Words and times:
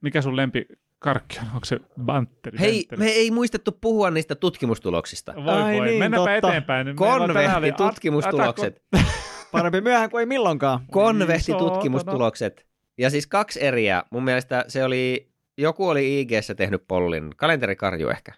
mikä 0.00 0.22
sun 0.22 0.36
lempi 0.36 0.66
karkki 0.98 1.38
on? 1.38 1.46
Onko 1.54 1.64
se 1.64 1.78
bantteri? 2.04 2.58
Hei, 2.58 2.72
Bentteri? 2.72 2.98
me 2.98 3.06
ei 3.10 3.30
muistettu 3.30 3.78
puhua 3.80 4.10
niistä 4.10 4.34
tutkimustuloksista. 4.34 5.34
Voi 5.36 5.54
Ai 5.62 5.76
voi, 5.78 5.86
niin, 5.86 5.98
mennäänpä 5.98 6.32
totta. 6.40 6.48
eteenpäin. 6.48 6.88
Oli 6.88 6.94
Konvehti-tutkimustulokset. 6.96 8.82
Parempi 9.52 9.80
myöhään 9.80 10.10
kuin 10.10 10.20
ei 10.20 10.26
milloinkaan. 10.26 10.80
Konvehti-tutkimustulokset. 10.90 12.66
Ja 12.98 13.10
siis 13.10 13.26
kaksi 13.26 13.64
eriä. 13.64 14.02
Mun 14.10 14.24
mielestä 14.24 14.64
se 14.68 14.84
oli, 14.84 15.30
joku 15.58 15.88
oli 15.88 16.20
IGssä 16.20 16.54
tehnyt 16.54 16.84
pollin, 16.88 17.30
kalenterikarju 17.36 18.08
ehkä, 18.08 18.32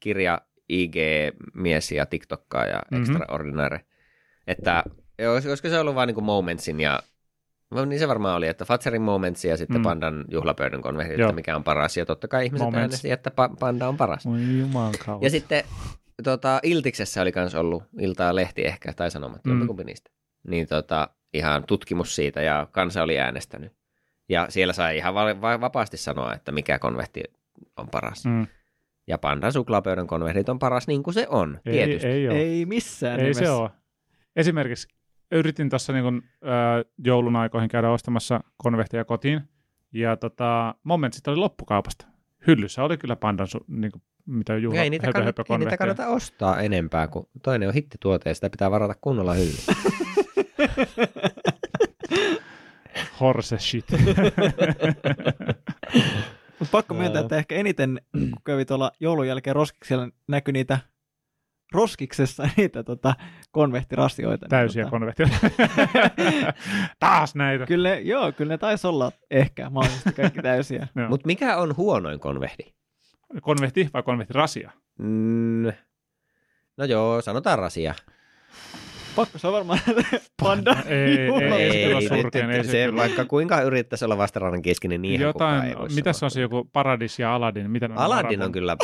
kirja 0.00 0.40
IG-mies 0.72 1.92
ja 1.92 2.06
TikTokkaa 2.06 2.66
ja 2.66 2.82
Mhm. 2.90 3.00
Extraordinary. 3.02 3.78
Että 4.46 4.82
olis- 5.22 5.48
olisiko 5.48 5.68
se 5.68 5.78
ollut 5.78 5.94
vaan 5.94 6.06
niin 6.08 6.14
kuin 6.14 6.24
Momentsin 6.24 6.80
ja 6.80 7.00
No 7.70 7.84
niin 7.84 7.98
se 7.98 8.08
varmaan 8.08 8.36
oli, 8.36 8.46
että 8.48 8.64
Fatserin 8.64 9.02
Momentsi 9.02 9.48
ja 9.48 9.56
sitten 9.56 9.76
Mm. 9.76 9.82
Pandan 9.82 10.24
juhlapöydän 10.30 10.82
konvehti, 10.82 11.14
että 11.22 11.32
mikä 11.32 11.56
on 11.56 11.64
paras. 11.64 11.96
Ja 11.96 12.06
totta 12.06 12.28
kai 12.28 12.44
ihmiset 12.46 12.64
Moments. 12.64 12.80
äänesti, 12.80 13.10
että 13.10 13.30
pa- 13.30 13.56
Panda 13.60 13.88
on 13.88 13.96
paras. 13.96 14.24
Ja 15.20 15.30
sitten 15.30 15.64
tota, 16.24 16.60
Iltiksessä 16.62 17.22
oli 17.22 17.32
myös 17.36 17.54
ollut, 17.54 17.82
Iltaa 18.00 18.34
lehti 18.34 18.66
ehkä, 18.66 18.92
tai 18.92 19.10
sanomat, 19.10 19.44
Mm. 19.44 19.50
jompikumpi 19.50 19.84
niistä. 19.84 20.10
Niin 20.48 20.66
tota, 20.68 21.08
ihan 21.34 21.64
tutkimus 21.64 22.14
siitä 22.16 22.42
ja 22.42 22.66
kansa 22.72 23.02
oli 23.02 23.18
äänestänyt. 23.18 23.72
Ja 24.28 24.46
siellä 24.48 24.72
sai 24.72 24.96
ihan 24.96 25.14
va- 25.14 25.40
va- 25.40 25.60
vapaasti 25.60 25.96
sanoa, 25.96 26.34
että 26.34 26.52
mikä 26.52 26.78
konvehti 26.78 27.22
on 27.76 27.88
paras. 27.88 28.24
Mm. 28.26 28.46
Ja 29.06 29.18
Pandan 29.18 29.52
suklaapöydän 29.52 30.06
konvehtit 30.06 30.48
on 30.48 30.58
paras 30.58 30.86
niin 30.86 31.02
kuin 31.02 31.14
se 31.14 31.26
on, 31.30 31.60
Ei, 31.66 31.72
tietysti. 31.72 32.08
ei, 32.08 32.28
ole. 32.28 32.38
Ei 32.38 32.66
missään 32.66 33.20
Ei 33.20 33.22
nimessä. 33.24 33.44
se 33.44 33.50
ole. 33.50 33.70
Esimerkiksi 34.36 34.88
yritin 35.30 35.70
tuossa 35.70 35.92
niin 35.92 36.16
äh, 36.16 36.22
joulun 37.04 37.36
aikoihin 37.36 37.68
käydä 37.68 37.90
ostamassa 37.90 38.40
konvehtia 38.56 39.04
kotiin, 39.04 39.40
ja 39.92 40.16
tota, 40.16 40.74
Momentsit 40.84 41.28
oli 41.28 41.36
loppukaupasta. 41.36 42.06
Hyllyssä 42.46 42.84
oli 42.84 42.96
kyllä 42.96 43.16
pandan, 43.16 43.48
su, 43.48 43.58
niin 43.68 43.92
kuin, 43.92 44.02
mitä 44.26 44.56
juhla, 44.56 44.80
ei, 44.80 44.90
niitä 44.90 45.06
höpö, 45.06 45.18
kannata, 45.18 45.40
höpö 45.40 45.54
ei 45.54 45.58
niitä 45.58 45.76
kannata 45.76 46.08
ostaa 46.08 46.60
enempää, 46.60 47.08
kun 47.08 47.28
toinen 47.42 47.68
on 47.68 47.74
hittituote 47.74 48.30
ja 48.30 48.34
sitä 48.34 48.50
pitää 48.50 48.70
varata 48.70 48.94
kunnolla 49.00 49.34
hyllyyn. 49.34 49.58
Horse 53.20 53.58
shit. 53.58 53.84
Mut 56.60 56.70
pakko 56.70 56.94
myöntää, 56.94 57.22
että 57.22 57.36
ehkä 57.36 57.54
eniten, 57.54 58.00
kun 58.12 58.42
kävi 58.44 58.64
tuolla 58.64 58.92
joulun 59.00 59.26
jälkeen 59.26 59.56
roskiksella, 59.56 60.08
näkyi 60.28 60.52
niitä 60.52 60.78
roskiksessa 61.72 62.48
niitä 62.56 62.82
tota, 62.82 63.14
konvehtirasioita. 63.50 64.46
niin 64.46 64.50
Täysiä 64.50 64.82
tota, 64.84 64.90
konvehtia. 64.90 65.26
Taas 67.00 67.34
näitä. 67.34 67.66
Kyllä, 67.66 67.88
ne- 67.88 68.00
joo, 68.00 68.32
kyllä 68.32 68.52
ne 68.54 68.58
taisi 68.58 68.86
olla 68.86 69.12
ehkä 69.30 69.70
mahdollisesti 69.70 70.12
kaikki 70.12 70.42
täysiä. 70.42 70.88
Mutta 71.08 71.26
mikä 71.26 71.56
on 71.56 71.76
huonoin 71.76 72.20
konvehti? 72.20 72.74
Konvehti 73.42 73.90
vai 73.94 74.02
konvehtirasia? 74.02 74.70
Mm, 74.98 75.72
no 76.76 76.84
joo, 76.84 77.22
sanotaan 77.22 77.58
rasia. 77.58 77.94
Pakko 79.20 79.38
se 79.38 79.46
on 79.46 79.52
varmaan 79.52 79.78
panda. 80.42 80.76
Ei, 80.86 81.18
ei, 81.18 81.84
ei, 81.84 82.08
surkea, 82.08 82.46
nyt 82.46 82.56
ei 82.56 82.64
se 82.64 82.96
vaikka 82.96 83.24
kuinka 83.24 83.60
yrittäisi 83.60 84.04
olla 84.04 84.18
vastarannan 84.18 84.62
kesken, 84.62 85.02
niin 85.02 85.20
Jotain, 85.20 85.64
ei 85.64 85.76
voi 85.76 85.88
mitä 85.94 86.12
se 86.12 86.24
on 86.24 86.30
se 86.30 86.40
joku 86.40 86.70
Paradis 86.72 87.18
ja 87.18 87.34
Aladdin? 87.34 87.70
Mitä 87.70 87.88
ne 87.88 87.94
Aladdin 87.96 88.42
on 88.42 88.52
kyllä 88.52 88.76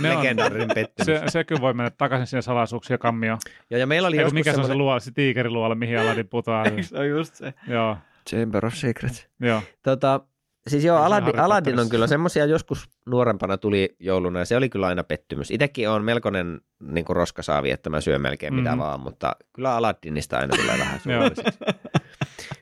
legendaarinen 0.00 0.68
pettymys. 0.74 1.06
Se, 1.06 1.22
se 1.28 1.44
kyllä 1.44 1.60
voi 1.60 1.74
mennä 1.74 1.90
takaisin 1.90 2.26
sinne 2.26 2.42
salaisuuksia 2.42 2.98
kammioon. 2.98 3.38
ja, 3.70 3.78
ja 3.78 3.86
meillä 3.86 4.08
oli 4.08 4.16
Eiku, 4.16 4.24
joskus 4.24 4.34
mikä 4.34 4.52
se 4.52 4.60
on 4.60 4.66
se 4.66 4.74
luola, 4.74 5.00
se 5.00 5.10
tiikeriluola, 5.12 5.74
mihin 5.74 5.98
Aladdin 5.98 6.28
putoaa. 6.28 6.64
se 6.82 6.98
on 6.98 7.08
just 7.08 7.34
se. 7.34 7.54
joo, 7.68 7.96
Chamber 8.30 8.66
of 8.66 8.74
Secrets. 8.74 9.28
joo. 9.40 9.62
Tota, 9.82 10.20
siis 10.68 10.84
joo, 10.84 10.98
Aladdin, 10.98 11.38
Aladdin 11.38 11.78
on 11.78 11.88
kyllä 11.88 12.06
semmoisia 12.06 12.44
joskus 12.46 12.88
nuorempana 13.06 13.58
tuli 13.58 13.96
jouluna 13.98 14.38
ja 14.38 14.44
se 14.44 14.56
oli 14.56 14.68
kyllä 14.68 14.86
aina 14.86 15.04
pettymys. 15.04 15.50
Itsekin 15.50 15.88
on 15.88 16.04
melkoinen 16.04 16.60
niin 16.80 17.04
kuin 17.04 17.16
roskasaavi, 17.16 17.70
että 17.70 17.90
mä 17.90 18.00
syön 18.00 18.20
melkein 18.20 18.54
mitä 18.54 18.70
Mhm. 18.70 18.78
vaan, 18.78 19.00
mutta 19.00 19.36
kyllä 19.52 19.76
Aladdinista 19.76 20.38
aina 20.38 20.56
tulee 20.56 20.78
vähän 20.78 21.00
suolliseksi. 21.04 21.58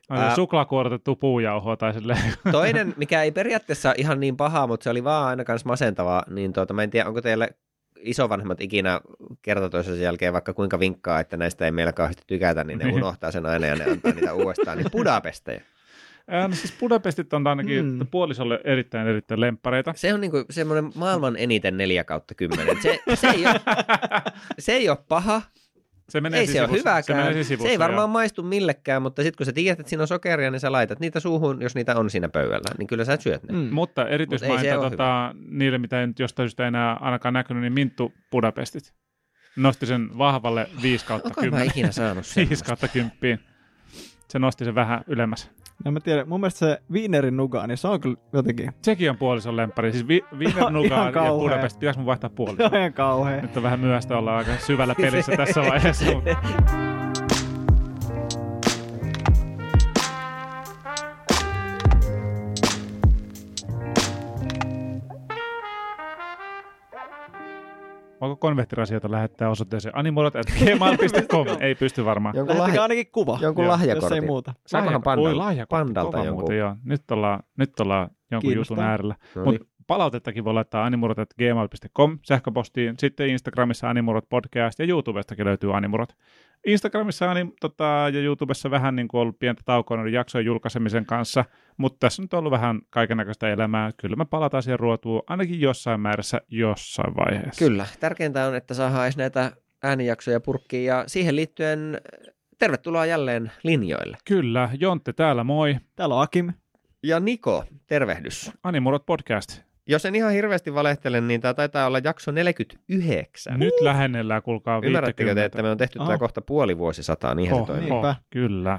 Ai, 0.09 0.19
Ää- 0.21 0.35
Suklaakuorotettu 0.35 1.17
puujauhoa 1.17 1.77
tai 1.77 1.93
silleen. 1.95 2.19
Toinen, 2.53 2.95
mikä 2.97 3.23
ei 3.23 3.33
periaatteessa 3.33 3.95
ihan 3.97 4.21
niin 4.21 4.37
paha, 4.37 4.67
mutta 4.67 4.85
se 4.85 4.91
oli 4.91 5.05
vaan 5.05 5.29
aina 5.29 5.45
kans 5.45 5.65
masentavaa, 5.65 6.23
niin 6.31 6.53
tuota, 6.53 6.75
mä 6.75 6.83
en 6.83 6.91
tiedä, 6.91 7.09
onko 7.09 7.21
teille 7.23 7.49
isovanhemmat 8.01 8.61
ikinä 8.61 9.01
kerta 9.43 9.69
toisensa 9.71 10.03
jälkeen 10.03 10.33
vaikka 10.33 10.53
kuinka 10.55 10.79
vinkkaa, 10.79 11.21
että 11.21 11.37
näistä 11.37 11.65
ei 11.65 11.71
meillä 11.71 11.93
kauheasti 11.93 12.23
tykätä, 12.27 12.65
niin 12.65 12.79
ne 12.79 12.93
unohtaa 12.97 13.31
sen 13.31 13.47
aina 13.47 13.67
ja 13.67 13.75
ne 13.77 13.85
antaa 13.85 14.13
niitä 14.13 14.35
uudestaan, 14.35 14.79
niin 14.79 14.91
Budapesteja. 14.93 15.61
No 16.49 16.55
siis 16.55 16.75
Budapestit 16.81 17.33
on 17.33 17.47
ainakin 17.47 17.85
Mm. 17.85 18.07
puolisolle 18.11 18.61
erittäin 18.65 19.09
erittäin 19.09 19.41
lemppareita. 19.41 19.93
Se 19.97 20.15
on 20.15 20.21
niinku 20.21 20.45
semmoinen 20.51 20.93
maailman 20.95 21.37
eniten 21.37 21.77
4 21.77 22.05
kautta 22.05 22.35
10. 22.35 22.83
Se, 22.83 22.99
se, 23.15 23.29
ei 23.29 23.47
ole, 23.47 23.61
se 24.59 24.73
ei 24.73 24.89
ole 24.89 24.99
paha, 25.09 25.43
Se 26.09 26.21
menee 26.21 26.41
ei 26.41 26.47
se 26.47 26.61
ole 26.61 26.69
sivussa. 26.69 26.79
hyväkään. 26.91 27.05
Se, 27.05 27.15
menee 27.15 27.33
Se, 27.45 27.49
sivussa, 27.49 27.71
ei 27.71 27.79
varmaan 27.79 28.01
joo. 28.03 28.09
maistu 28.13 28.43
millekään, 28.43 29.03
mutta 29.03 29.23
sitten 29.23 29.37
kun 29.37 29.47
sä 29.47 29.53
tiedät, 29.53 29.81
että 29.81 29.91
siinä 29.91 30.03
on 30.03 30.09
sokeria, 30.09 30.51
niin 30.51 30.61
sä 30.61 30.73
laitat 30.73 31.01
niitä 31.01 31.21
suuhun, 31.21 31.63
jos 31.63 31.75
niitä 31.75 31.97
on 31.97 32.11
siinä 32.11 32.29
pöydällä, 32.29 32.75
niin 32.79 32.87
kyllä 32.87 33.05
sä 33.05 33.17
syöt 33.21 33.43
ne. 33.43 33.53
Mm. 33.53 33.69
Mutta 33.75 34.03
Mut 34.03 34.11
erityismainta 34.13 34.79
ole 34.79 34.91
tota, 34.91 35.35
niille, 35.49 35.79
mitä 35.79 36.01
ei 36.01 36.07
nyt 36.07 36.19
jostain 36.19 36.45
syystä 36.49 36.69
enää 36.69 36.95
ainakaan 36.95 37.35
näkynyt, 37.35 37.61
niin 37.63 37.73
Minttu 37.73 38.13
Budapestit. 38.31 38.93
Nosti 39.57 39.87
sen 39.87 40.19
vahvalle 40.19 40.67
5 40.83 41.07
kautta 41.07 41.29
Onko 41.29 41.41
mä 41.41 41.45
10. 41.47 41.67
ikinä 41.67 41.93
saanut 41.93 42.25
5 42.25 42.35
semmoista? 42.35 42.65
kautta 42.67 42.89
10. 42.89 43.41
Se 44.29 44.39
nosti 44.39 44.65
sen 44.65 44.75
vähän 44.75 45.01
ylemmäs. 45.07 45.51
No 45.85 45.91
mä 45.91 46.01
tiedän, 46.01 46.29
mun 46.29 46.41
mielestä 46.41 46.59
se 46.59 46.79
Wienerin 46.93 47.37
nuga, 47.37 47.67
niin 47.67 47.79
se 47.79 47.89
on 47.89 48.01
kyllä 48.01 48.17
jotenkin 48.33 48.71
Sekin 48.83 49.11
on 49.11 49.17
puolison 49.17 49.57
lemppari. 49.57 49.93
Siis 49.93 50.09
vi- 50.09 50.25
Wiener 50.39 50.73
ja. 50.73 51.43
Budapest. 51.43 51.79
Pitäis 51.79 51.97
mun 51.97 52.07
vaihtaa 52.07 52.31
se 52.31 52.35
puolison? 52.37 52.67
on 52.73 52.79
ihan 52.79 52.93
kauhea. 52.93 53.41
Nyt 53.43 53.57
on 53.57 53.63
vähän 53.63 53.81
myöhäistä 53.81 54.19
olla 54.19 54.37
aika 54.37 54.51
syvällä 54.59 54.95
pelissä 54.95 55.33
tässä 55.37 55.61
vaiheessa. 55.61 56.05
mutta- 56.15 56.37
Voiko 68.21 68.37
konvehtirasioita 68.37 69.11
lähettää 69.11 69.51
osoitteeseen 69.51 69.97
animurot.gmail.com? 69.99 71.47
Ei 71.61 71.75
pysty 71.75 72.05
varmaan. 72.05 72.37
Jonkun, 72.37 72.49
Lähettäkää 72.57 72.69
lahja, 72.71 72.83
ainakin 72.83 73.13
kuva, 73.13 73.39
jonkun 73.43 73.65
Joo, 73.65 73.73
jos 73.75 73.81
ei 73.83 73.89
lahjakortin. 73.89 74.25
muuta. 74.27 74.55
Saakohan 74.67 75.03
pandalta, 75.03 75.39
lahjakortti, 75.39 75.85
pandalta 75.85 76.19
jonkun? 76.19 76.35
muuten, 76.35 76.59
joo. 76.59 76.77
Nyt 76.85 77.11
ollaan, 77.11 77.41
nyt 77.59 77.81
ollaan 77.81 78.11
jonkun 78.31 78.49
Kiinnostaa. 78.49 78.75
jutun 78.75 78.85
äärellä. 78.85 79.15
No 79.35 79.45
niin. 79.51 79.61
Palautettakin 79.89 80.45
voi 80.45 80.55
laittaa 80.55 80.85
animurot.gmail.com 80.85 82.19
sähköpostiin, 82.25 82.95
sitten 82.99 83.29
Instagramissa 83.29 83.91
Animurot 83.91 84.29
podcast 84.29 84.79
ja 84.79 84.87
YouTubestakin 84.87 85.45
löytyy 85.45 85.77
Animurot. 85.77 86.15
Instagramissa 86.67 87.31
anim, 87.31 87.53
tota, 87.61 87.85
ja 87.85 88.21
YouTubessa 88.21 88.71
vähän 88.71 88.97
niin 88.97 89.09
kuin 89.09 89.21
ollut 89.21 89.39
pientä 89.39 89.63
taukoa 89.65 89.97
noiden 89.97 90.13
jaksojen 90.13 90.47
julkaisemisen 90.47 91.07
kanssa, 91.07 91.45
mutta 91.77 91.97
tässä 92.01 92.23
nyt 92.23 92.35
on 92.35 92.39
ollut 92.39 92.53
vähän 92.53 92.81
kaikennäköistä 92.91 93.51
elämää. 93.51 93.91
Kyllä 93.97 94.17
me 94.17 94.25
palataan 94.25 94.63
siihen 94.63 94.79
ruotuun 94.79 95.23
ainakin 95.27 95.61
jossain 95.61 96.01
määrässä 96.01 96.41
jossain 96.49 97.15
vaiheessa. 97.17 97.65
Kyllä. 97.65 97.87
Tärkeintä 98.01 98.47
on, 98.47 98.55
että 98.55 98.75
saadaan 98.75 99.05
edes 99.05 99.17
näitä 99.17 99.53
äänijaksoja 99.83 100.41
purkkiin 100.41 100.85
ja 100.85 101.05
siihen 101.07 101.37
liittyen 101.37 102.01
tervetuloa 102.59 103.07
jälleen 103.07 103.53
linjoille. 103.63 104.17
Kyllä, 104.25 104.71
Jontte 104.81 105.13
täällä, 105.13 105.45
moi. 105.45 105.77
Täällä 105.97 106.15
on 106.15 106.23
Akim. 106.23 106.53
Ja 107.03 107.21
Niko, 107.21 107.65
tervehdys. 107.87 108.51
Animurot 108.63 109.07
podcast. 109.07 109.68
Jos 109.89 110.05
en 110.05 110.15
ihan 110.15 110.33
hirveästi 110.33 110.75
valehtele, 110.75 111.21
niin 111.21 111.41
tämä 111.41 111.55
taitaa 111.55 111.87
olla 111.87 111.99
jakso 112.05 112.31
49. 112.31 113.59
Nyt 113.61 113.75
lähennellään, 113.81 114.43
kuulkaa 114.43 114.81
Ymmärrättekö 114.85 115.17
te, 115.23 115.35
50. 115.35 115.45
että 115.45 115.63
me 115.63 115.71
on 115.71 115.77
tehty 115.79 115.99
tämä 115.99 116.13
Oh. 116.13 116.19
kohta 116.19 116.41
puoli 116.41 116.79
vuosisataa, 116.79 117.35
niinhän 117.35 117.57
se 117.57 117.61
Oh, 117.61 117.67
toimii. 117.67 117.91
Niinpä. 117.91 118.17
Kyllä. 118.31 118.79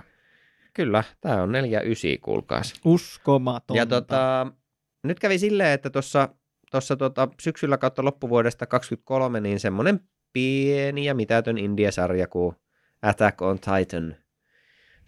Kyllä, 0.73 1.03
tämä 1.21 1.41
on 1.43 1.51
49, 1.51 2.21
kuulkaas. 2.21 2.73
Uskomatonta. 2.85 3.77
Ja 3.81 3.85
tota, 3.85 4.47
nyt 5.03 5.19
kävi 5.19 5.37
silleen, 5.39 5.71
että 5.71 5.89
tuossa 5.89 6.29
tossa 6.71 6.95
tota, 6.95 7.27
syksyllä 7.41 7.77
kautta 7.77 8.05
loppuvuodesta 8.05 8.65
23, 8.65 9.39
niin 9.39 9.59
semmoinen 9.59 9.99
pieni 10.33 11.05
ja 11.05 11.15
mitätön 11.15 11.57
India-sarja 11.57 12.27
kuin 12.27 12.55
Attack 13.01 13.41
on 13.41 13.59
Titan. 13.59 14.15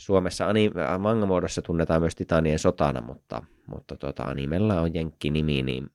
Suomessa 0.01 0.47
ani- 0.47 0.71
manga-muodossa 0.99 1.61
tunnetaan 1.61 2.01
myös 2.01 2.15
Titanien 2.15 2.59
sotana, 2.59 3.01
mutta, 3.01 3.43
mutta 3.67 3.95
tota, 3.97 4.23
animella 4.23 4.81
on 4.81 4.93
jenkki-nimi, 4.93 5.61
niin 5.61 5.89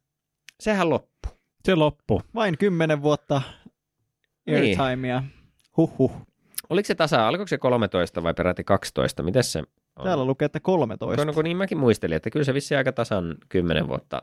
sehän 0.60 0.90
loppu. 0.90 1.28
Se 1.64 1.74
loppu. 1.74 2.22
Vain 2.34 2.58
kymmenen 2.58 3.02
vuotta 3.02 3.42
Niin. 4.46 4.80
airtimea. 4.80 5.22
Huhhuh. 5.76 6.12
Oliko 6.70 6.86
se 6.86 6.94
tasa, 6.94 7.28
alkoiko 7.28 7.46
se 7.48 7.58
13 7.58 8.22
vai 8.22 8.34
peräti 8.34 8.64
12? 8.64 9.22
Miten 9.22 9.44
se 9.44 9.58
on? 9.96 10.04
Täällä 10.04 10.24
lukee, 10.24 10.46
että 10.46 10.60
13. 10.60 11.24
No, 11.24 11.32
kun 11.32 11.44
niin 11.44 11.56
mäkin 11.56 11.78
muistelin, 11.78 12.16
että 12.16 12.30
kyllä 12.30 12.44
se 12.44 12.54
vissi 12.54 12.76
aika 12.76 12.92
tasan 12.92 13.34
10 13.48 13.88
vuotta 13.88 14.22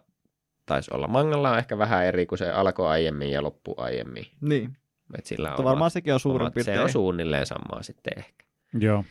taisi 0.66 0.92
olla. 0.94 1.08
Mangalla 1.08 1.52
on 1.52 1.58
ehkä 1.58 1.78
vähän 1.78 2.06
eri, 2.06 2.26
kun 2.26 2.38
se 2.38 2.52
alkoi 2.52 2.88
aiemmin 2.88 3.32
ja 3.32 3.44
loppu 3.44 3.74
aiemmin. 3.78 4.26
Niin. 4.42 4.78
Et 5.18 5.26
sillä 5.26 5.50
Mutta 5.50 5.62
on 5.62 5.66
varmaan 5.66 5.92
sekin 5.92 6.14
on 6.14 6.20
suurin 6.20 6.48
omat- 6.48 6.54
piirtein. 6.54 6.78
Se 6.78 6.84
on 6.84 6.90
suunnilleen 6.90 7.46
samaa 7.46 7.84
sitten 7.84 8.14
ehkä. 8.18 8.44
Joo. 8.80 9.04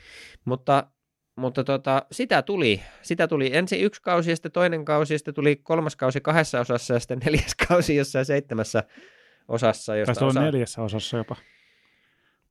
Mutta 0.44 0.86
mutta 1.36 1.64
tota, 1.64 2.06
sitä 2.12 2.42
tuli. 2.42 2.80
Sitä 3.02 3.28
tuli 3.28 3.56
ensin 3.56 3.80
yksi 3.80 4.02
kausi 4.02 4.30
ja 4.30 4.36
sitten 4.36 4.52
toinen 4.52 4.84
kausi 4.84 5.14
ja 5.14 5.18
sitten 5.18 5.34
tuli 5.34 5.56
kolmas 5.56 5.96
kausi 5.96 6.20
kahdessa 6.20 6.60
osassa 6.60 6.94
ja 6.94 7.00
sitten 7.00 7.18
neljäs 7.24 7.54
kausi 7.68 7.96
jossain 7.96 8.24
seitsemässä 8.24 8.84
osassa. 9.48 9.96
Josta 9.96 10.14
Taisi 10.14 10.24
olla 10.24 10.30
osa... 10.30 10.40
neljässä 10.40 10.82
osassa 10.82 11.16
jopa. 11.16 11.36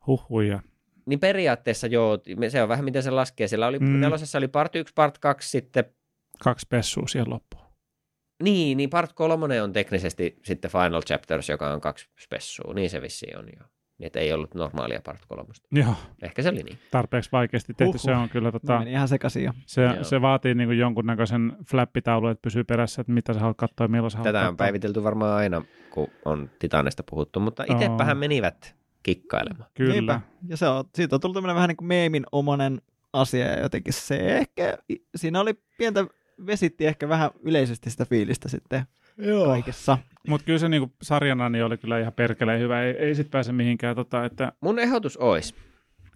Huhhuja. 0.07 0.59
Niin 1.05 1.19
periaatteessa 1.19 1.87
joo, 1.87 2.19
se 2.49 2.63
on 2.63 2.69
vähän 2.69 2.85
miten 2.85 3.03
se 3.03 3.11
laskee. 3.11 3.47
Siellä 3.47 3.67
oli, 3.67 3.79
Mm. 3.79 3.85
mm. 3.87 3.99
nelosessa 4.01 4.37
oli 4.37 4.47
part 4.47 4.75
1, 4.75 4.93
part 4.93 5.17
2, 5.17 5.49
sitten 5.49 5.85
Kaksi 6.39 6.65
pessua 6.69 7.07
siihen 7.07 7.29
loppuun. 7.29 7.63
niin, 8.43 8.77
niin 8.77 8.89
part 8.89 9.13
3 9.13 9.61
on 9.61 9.73
teknisesti 9.73 10.39
sitten 10.45 10.71
Final 10.71 11.01
Chapters, 11.01 11.49
joka 11.49 11.73
on 11.73 11.81
kaksi 11.81 12.09
spessua. 12.19 12.73
Niin 12.73 12.89
se 12.89 13.01
vissiin 13.01 13.37
on 13.37 13.45
jo. 13.59 13.65
Niin, 14.01 14.07
että 14.07 14.19
ei 14.19 14.33
ollut 14.33 14.53
normaalia 14.55 15.01
part 15.03 15.21
3. 15.27 15.49
Joo, 15.71 15.95
Ehkä 16.21 16.41
se 16.41 16.49
oli 16.49 16.63
niin. 16.63 16.77
tarpeeksi 16.91 17.31
vaikeasti 17.31 17.73
tehty. 17.73 17.85
Huhhuh. 17.85 18.01
Se 18.01 18.11
on 18.15 18.29
kyllä 18.29 18.51
tota, 18.51 18.81
ihan 18.81 19.07
sekaisin 19.07 19.43
jo. 19.43 19.51
se, 19.65 19.81
Joo. 19.81 20.03
se 20.03 20.21
vaatii 20.21 20.55
niin 20.55 20.77
jonkunnäköisen 20.77 21.53
flappitaulun, 21.65 22.31
että 22.31 22.41
pysyy 22.41 22.63
perässä, 22.63 23.01
että 23.01 23.13
mitä 23.13 23.33
sä 23.33 23.39
haluat 23.39 23.57
katsoa 23.57 23.85
ja 23.85 23.87
milloin 23.87 24.11
sä 24.11 24.17
haluat 24.17 24.33
Tätä 24.33 24.39
on 24.39 24.45
katsoa. 24.45 24.65
päivitelty 24.65 25.03
varmaan 25.03 25.31
aina, 25.31 25.61
kun 25.89 26.07
on 26.25 26.49
Titanista 26.59 27.03
puhuttu, 27.09 27.39
mutta 27.39 27.63
itsepähän 27.71 28.17
menivät 28.17 28.75
kikkailemaan. 29.03 29.69
Kyllä. 29.73 29.93
Niinpä. 29.93 30.21
Ja 30.47 30.57
se 30.57 30.67
on, 30.67 30.83
siitä 30.95 31.15
on 31.15 31.19
tullut 31.19 31.33
tämmöinen 31.35 31.55
vähän 31.55 31.67
niin 31.67 31.77
kuin 31.77 31.87
meemin 31.87 32.23
omanen 32.31 32.81
asia 33.13 33.45
ja 33.45 33.59
jotenkin 33.59 33.93
se 33.93 34.37
ehkä, 34.37 34.77
siinä 35.15 35.39
oli 35.39 35.53
pientä, 35.77 36.05
vesitti 36.45 36.87
ehkä 36.87 37.09
vähän 37.09 37.31
yleisesti 37.43 37.89
sitä 37.89 38.05
fiilistä 38.05 38.49
sitten 38.49 38.83
Joo. 39.21 39.45
kaikessa. 39.45 39.97
Mutta 40.27 40.45
kyllä 40.45 40.59
se 40.59 40.69
niinku 40.69 40.95
sarjana 41.01 41.49
niin 41.49 41.65
oli 41.65 41.77
kyllä 41.77 41.99
ihan 41.99 42.13
perkeleen 42.13 42.59
hyvä. 42.59 42.83
Ei, 42.83 42.91
ei 42.97 43.15
sit 43.15 43.31
pääse 43.31 43.51
mihinkään. 43.51 43.95
Tota, 43.95 44.25
että 44.25 44.51
Mun 44.61 44.79
ehdotus 44.79 45.17
olisi, 45.17 45.55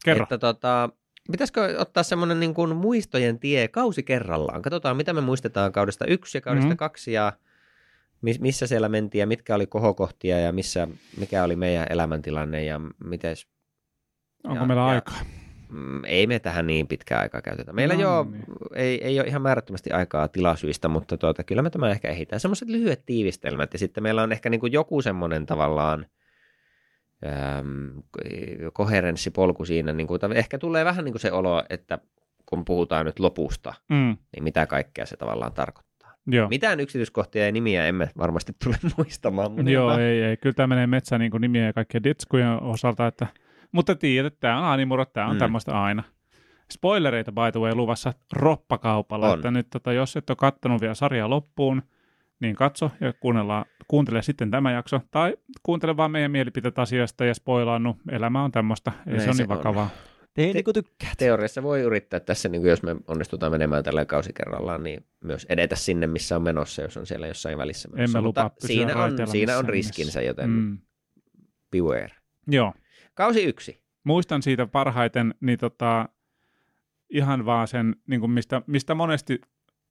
kerro. 0.06 0.24
että 0.24 0.38
tota, 0.38 0.90
pitäisikö 1.32 1.76
ottaa 1.80 2.04
semmoinen 2.04 2.40
niin 2.40 2.54
kuin 2.54 2.76
muistojen 2.76 3.40
tie 3.40 3.68
kausi 3.68 4.04
kerrallaan. 4.04 4.62
Katsotaan, 4.62 4.98
mitä 4.98 5.14
me 5.14 5.22
muistetaan 5.22 5.72
kaudesta 5.72 6.06
yksi 6.06 6.38
ja 6.38 6.42
kaudesta 6.42 6.66
Mhm. 6.66 6.70
mm-hmm. 6.70 6.78
kaksi 6.78 7.14
ja 7.14 7.34
mis- 8.22 8.40
missä 8.40 8.68
siellä 8.68 8.90
mentiin 8.90 9.20
ja 9.20 9.28
mitkä 9.28 9.56
oli 9.56 9.68
kohokohtia 9.68 10.40
ja 10.40 10.52
missä, 10.52 10.88
mikä 11.20 11.44
oli 11.44 11.56
meidän 11.56 11.88
elämäntilanne 11.90 12.64
ja 12.66 12.80
miten 13.06 13.36
Onko 14.44 14.60
ja- 14.62 14.66
meillä 14.68 14.82
ja- 14.82 14.88
aikaa? 14.88 15.20
Mm, 15.70 16.04
ei 16.06 16.28
me 16.28 16.40
tähän 16.40 16.68
niin 16.68 16.88
pitkää 16.88 17.20
aikaa 17.20 17.42
käytetä. 17.42 17.74
Meillä 17.74 17.94
No 17.94 18.02
no, 18.02 18.08
jo 18.10 18.28
niin. 18.32 18.44
ei, 18.76 19.04
ei 19.04 19.20
ole 19.20 19.28
ihan 19.28 19.42
määrättömästi 19.42 19.92
aikaa 19.92 20.28
tilasyistä, 20.28 20.88
mutta 20.88 21.18
tuota, 21.18 21.44
kyllä 21.44 21.62
me 21.62 21.70
tämä 21.70 21.90
ehkä 21.92 22.08
ehditään. 22.08 22.40
Semmoiset 22.40 22.70
lyhyet 22.70 23.06
tiivistelmät 23.06 23.74
ja 23.74 23.80
sitten 23.80 24.04
meillä 24.04 24.24
on 24.24 24.32
ehkä 24.32 24.50
niin 24.50 24.60
kuin 24.60 24.74
joku 24.74 25.02
semmoinen 25.02 25.46
tavallaan 25.46 26.06
äm, 27.26 27.92
koherenssipolku 28.74 29.66
siinä. 29.66 29.94
Niin 29.94 30.08
kuin, 30.08 30.20
ehkä 30.36 30.58
tulee 30.58 30.86
vähän 30.86 31.06
niin 31.06 31.14
kuin 31.14 31.22
se 31.22 31.32
olo, 31.32 31.64
että 31.70 32.00
kun 32.46 32.66
puhutaan 32.66 33.06
nyt 33.06 33.20
lopusta, 33.20 33.74
Mm, 33.90 34.18
niin 34.36 34.44
mitä 34.44 34.68
kaikkea 34.68 35.06
se 35.06 35.18
tavallaan 35.18 35.54
tarkoittaa. 35.54 36.16
joo. 36.28 36.50
Mitään 36.50 36.80
yksityiskohtia 36.80 37.46
ja 37.46 37.52
nimiä 37.52 37.86
emme 37.88 38.10
varmasti 38.18 38.54
tule 38.64 38.76
muistamaan. 38.98 39.52
Mutta 39.52 39.72
Joo, 39.72 39.98
ei, 39.98 40.24
ei. 40.24 40.38
Kyllä 40.38 40.54
tämä 40.54 40.68
menee 40.68 40.88
metsään 40.88 41.20
niin 41.20 41.32
nimien 41.40 41.66
ja 41.66 41.74
kaikkien 41.74 42.04
ditskujen 42.04 42.62
osalta. 42.64 43.08
Että, 43.08 43.28
mutta 43.72 43.96
tiedät, 43.96 44.34
että 44.34 44.40
tämä 44.40 44.60
on 44.60 44.66
animurot, 44.66 45.14
tämä 45.14 45.26
on 45.26 45.32
mm. 45.32 45.36
Mm. 45.36 45.40
tämmöistä 45.40 45.84
aina. 45.84 46.04
Spoilereita 46.72 47.32
by 47.32 47.52
the 47.52 47.60
way 47.60 47.76
luvassa 47.76 48.14
roppakaupalla, 48.34 49.32
On. 49.32 49.40
että 49.40 49.52
nyt 49.52 49.68
tota, 49.70 49.94
jos 49.94 50.18
et 50.18 50.30
ole 50.30 50.36
kattonut 50.36 50.82
vielä 50.82 50.94
sarjaa 50.94 51.30
loppuun, 51.30 51.82
niin 52.40 52.56
katso 52.56 52.92
ja 53.02 53.14
kuuntele 53.88 54.22
sitten 54.22 54.52
tämä 54.52 54.72
jakso. 54.72 55.02
Tai 55.12 55.38
kuuntele 55.64 55.98
vaan 55.98 56.12
meidän 56.12 56.32
mielipiteet 56.32 56.80
asiasta 56.80 57.26
ja 57.26 57.34
spoilaannu. 57.34 57.98
Elämä 58.12 58.44
on 58.44 58.52
tämmöistä, 58.52 58.92
ei 59.08 59.18
Näin 59.18 59.36
se 59.36 59.44
niin 59.44 59.52
on. 59.52 59.58
vakavaa. 59.58 59.90
Tee 60.34 60.48
Te- 60.48 60.54
niin 60.54 60.64
kuin 60.64 60.76
teoriassa 61.18 61.64
voi 61.64 61.82
yrittää 61.82 62.20
tässä, 62.20 62.50
niin 62.50 62.62
kuin 62.62 62.70
jos 62.70 62.84
me 62.84 62.96
onnistutaan 63.08 63.52
menemään 63.52 63.84
tällä 63.84 64.06
kausi 64.06 64.34
kerrallaan, 64.34 64.84
niin 64.84 65.06
myös 65.24 65.46
edetä 65.50 65.76
sinne, 65.76 66.08
missä 66.08 66.36
on 66.36 66.42
menossa, 66.42 66.82
jos 66.82 66.98
on 66.98 67.06
siellä 67.06 67.28
jossain 67.28 67.58
välissä 67.58 67.90
menossa. 67.90 68.18
Emme 68.18 68.28
lupaa 68.28 68.44
Mutta 68.44 68.68
pysyä 68.68 68.76
siinä 68.76 69.04
on, 69.04 69.28
siinä 69.28 69.58
on 69.58 69.70
riskinsä, 69.70 70.22
joten. 70.22 70.50
Mm. 70.50 70.78
beware. 71.72 72.12
Joo. 72.48 72.74
Kausi 73.16 73.44
yksi. 73.44 73.82
muistan 74.04 74.42
siitä 74.42 74.68
parhaiten, 74.68 75.36
niin 75.42 75.60
tota, 75.60 76.10
ihan 77.10 77.46
vaan 77.46 77.68
sen, 77.68 77.96
niin 78.08 78.20
kuin 78.20 78.32
mistä, 78.32 78.62
mistä 78.68 78.96
monesti, 78.96 79.42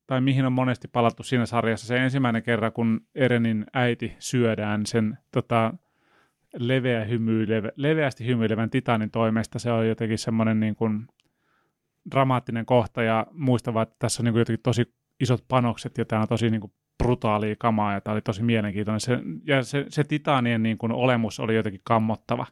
tai 0.07 0.21
mihin 0.21 0.47
on 0.47 0.53
monesti 0.53 0.89
palattu 0.89 1.23
siinä 1.23 1.47
sarjassa, 1.47 1.87
se 1.87 1.97
ensimmäinen 1.97 2.43
kerran, 2.43 2.73
kun 2.73 3.01
Erenin 3.15 3.65
äiti 3.73 4.17
syödään 4.19 4.87
sen 4.87 5.19
tota, 5.33 5.75
leveä 6.55 7.05
hymyilevä, 7.05 7.71
leveästi 7.77 8.27
hymyilevän 8.27 8.71
titanin 8.71 9.11
toimesta, 9.11 9.59
se 9.59 9.73
on 9.73 9.89
jotenkin 9.89 10.19
semmoinen 10.19 10.61
niin 10.61 10.77
kuin 10.77 11.07
dramaattinen 12.11 12.67
kohta, 12.67 13.03
ja 13.03 13.27
muistan 13.33 13.75
vaan, 13.75 13.83
että 13.83 13.97
tässä 13.99 14.23
on 14.23 14.25
niin 14.25 14.33
kuin 14.33 14.41
jotenkin 14.41 14.63
tosi 14.63 14.95
isot 15.21 15.45
panokset, 15.49 15.99
ja 15.99 16.05
tämä 16.05 16.23
on 16.23 16.29
tosi 16.29 16.51
niin 16.51 16.61
kuin 16.61 16.73
brutaalia 16.99 17.57
kamaa, 17.59 17.93
ja 17.93 18.01
tämä 18.01 18.13
oli 18.13 18.23
tosi 18.23 18.43
mielenkiintoinen. 18.43 19.01
Se, 19.01 19.19
ja 19.47 19.63
se, 19.63 19.87
se 19.89 20.05
titanien 20.05 20.63
niin 20.63 20.79
kuin 20.79 20.93
olemus 20.93 21.41
oli 21.41 21.55
jotenkin 21.55 21.81
kammottava. 21.85 22.47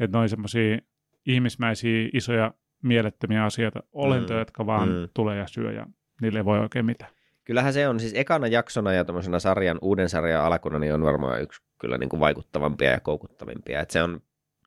Että 0.00 0.16
ne 0.16 0.20
oli 0.20 0.28
semmoisia 0.28 0.78
ihmismäisiä, 1.26 2.08
isoja, 2.12 2.54
mielettömiä 2.82 3.44
asioita, 3.44 3.82
olentoja, 3.92 4.38
Mm, 4.38 4.40
jotka 4.40 4.66
vaan 4.66 4.88
mm. 4.88 5.08
tulee 5.14 5.38
ja 5.38 5.46
syö, 5.46 5.72
ja 5.72 5.86
niille 6.22 6.38
ei 6.38 6.44
voi 6.44 6.58
oikein 6.58 6.86
mitään. 6.86 7.10
Kyllähän 7.44 7.72
se 7.72 7.88
on 7.88 8.00
siis 8.00 8.12
ekana 8.14 8.46
jaksona 8.46 8.92
ja 8.92 9.04
tuommoisena 9.04 9.38
sarjan, 9.38 9.78
uuden 9.82 10.08
sarjan 10.08 10.44
alkuna, 10.44 10.78
niin 10.78 10.94
on 10.94 11.04
varmaan 11.04 11.42
yksi 11.42 11.62
kyllä 11.80 11.98
niin 11.98 12.08
kuin 12.08 12.20
vaikuttavampia 12.20 12.90
ja 12.90 13.00
koukuttavimpia. 13.00 13.80
Että 13.80 13.92
se 13.92 14.02
on 14.02 14.20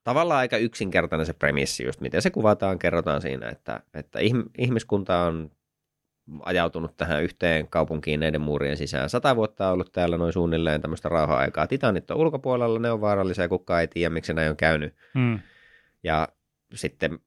tavallaan 0.03 0.39
aika 0.39 0.57
yksinkertainen 0.57 1.25
se 1.25 1.33
premissi, 1.33 1.83
just 1.85 2.01
miten 2.01 2.21
se 2.21 2.29
kuvataan, 2.29 2.79
kerrotaan 2.79 3.21
siinä, 3.21 3.49
että, 3.49 3.79
että 3.93 4.19
ihm- 4.19 4.49
ihmiskunta 4.57 5.19
on 5.19 5.51
ajautunut 6.39 6.97
tähän 6.97 7.23
yhteen 7.23 7.67
kaupunkiin 7.67 8.19
näiden 8.19 8.41
muurien 8.41 8.77
sisään. 8.77 9.09
Sata 9.09 9.35
vuotta 9.35 9.67
on 9.67 9.73
ollut 9.73 9.91
täällä 9.91 10.17
noin 10.17 10.33
suunnilleen 10.33 10.81
tämmöistä 10.81 11.09
rauha-aikaa. 11.09 11.67
Titanit 11.67 12.11
on 12.11 12.17
ulkopuolella, 12.17 12.79
ne 12.79 12.91
on 12.91 13.01
vaarallisia, 13.01 13.49
kukaan 13.49 13.81
ei 13.81 13.87
tiedä, 13.87 14.09
miksi 14.09 14.33
näin 14.33 14.49
on 14.49 14.57
käynyt. 14.57 14.95
Mm. 15.13 15.39
Ja 16.03 16.27
sitten 16.73 17.19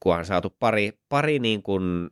kun 0.00 0.14
on 0.14 0.24
saatu 0.24 0.56
pari, 0.60 0.98
pari 1.08 1.38
niin 1.38 1.62
kuin 1.62 2.10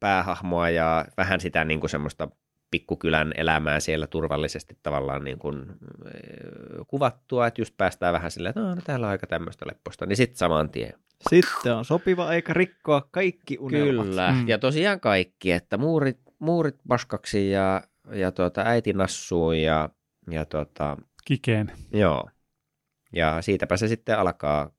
päähahmoa 0.00 0.70
ja 0.70 1.04
vähän 1.16 1.40
sitä 1.40 1.64
niin 1.64 1.80
kuin 1.80 1.90
semmoista 1.90 2.28
pikkukylän 2.70 3.32
elämää 3.36 3.80
siellä 3.80 4.06
turvallisesti 4.06 4.78
tavallaan 4.82 5.24
niin 5.24 5.38
kuin, 5.38 5.66
eh, 6.14 6.86
kuvattua, 6.86 7.46
että 7.46 7.60
just 7.60 7.76
päästään 7.76 8.12
vähän 8.12 8.30
silleen, 8.30 8.50
että 8.50 8.60
no, 8.60 8.74
no 8.74 8.80
täällä 8.84 9.06
on 9.06 9.10
aika 9.10 9.26
tämmöistä 9.26 9.66
lepposta, 9.68 10.06
niin 10.06 10.16
sitten 10.16 10.36
saman 10.36 10.70
tien. 10.70 10.94
Sitten 11.28 11.74
on 11.74 11.84
sopiva 11.84 12.26
aika 12.26 12.52
rikkoa 12.52 13.08
kaikki 13.10 13.56
unelmat. 13.60 14.06
Kyllä, 14.06 14.32
Mm. 14.32 14.48
ja 14.48 14.58
tosiaan 14.58 15.00
kaikki, 15.00 15.52
että 15.52 15.78
muurit, 15.78 16.18
muurit 16.38 16.76
paskaksi 16.88 17.50
ja, 17.50 17.82
ja 18.12 18.32
tuota, 18.32 18.62
äiti 18.66 18.92
nassuu 18.92 19.52
ja, 19.52 19.88
ja 20.30 20.44
tuota, 20.44 20.96
Kikeen. 21.24 21.72
Joo. 21.92 22.28
Ja 23.12 23.42
siitäpä 23.42 23.76
se 23.76 23.88
sitten 23.88 24.18
alkaa, 24.18 24.70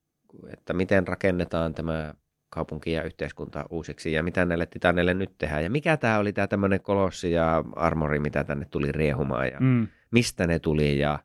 että 0.53 0.73
miten 0.73 1.07
rakennetaan 1.07 1.73
tämä 1.73 2.13
kaupunki 2.49 2.91
ja 2.91 3.03
yhteiskunta 3.03 3.65
uusiksi 3.69 4.11
ja 4.13 4.23
mitä 4.23 4.45
näille 4.45 4.65
titaneille 4.65 5.13
nyt 5.13 5.37
tehdään. 5.37 5.63
Ja 5.63 5.69
mikä 5.69 5.97
tämä 5.97 6.17
oli 6.19 6.33
tämä 6.33 6.47
tämmöinen 6.47 6.81
kolossi 6.81 7.31
ja 7.31 7.63
armori, 7.75 8.19
mitä 8.19 8.43
tänne 8.43 8.65
tuli 8.65 8.91
riehumaan 8.91 9.47
ja 9.47 9.59
mm. 9.59 9.65
Mm. 9.65 9.87
mistä 10.11 10.47
ne 10.47 10.59
tuli 10.59 10.99
ja, 10.99 11.19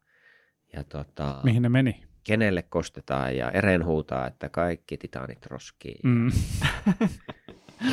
ja 0.73 0.85
tota, 0.85 1.41
Mihin 1.45 1.63
ne 1.63 1.69
meni? 1.69 2.05
Kenelle 2.27 2.63
kostetaan 2.63 3.37
ja 3.37 3.51
Eren 3.51 3.85
huutaa, 3.85 4.27
että 4.27 4.49
kaikki 4.49 4.97
titanit 4.97 5.47
roskii. 5.47 5.99
Mm. 6.03 6.27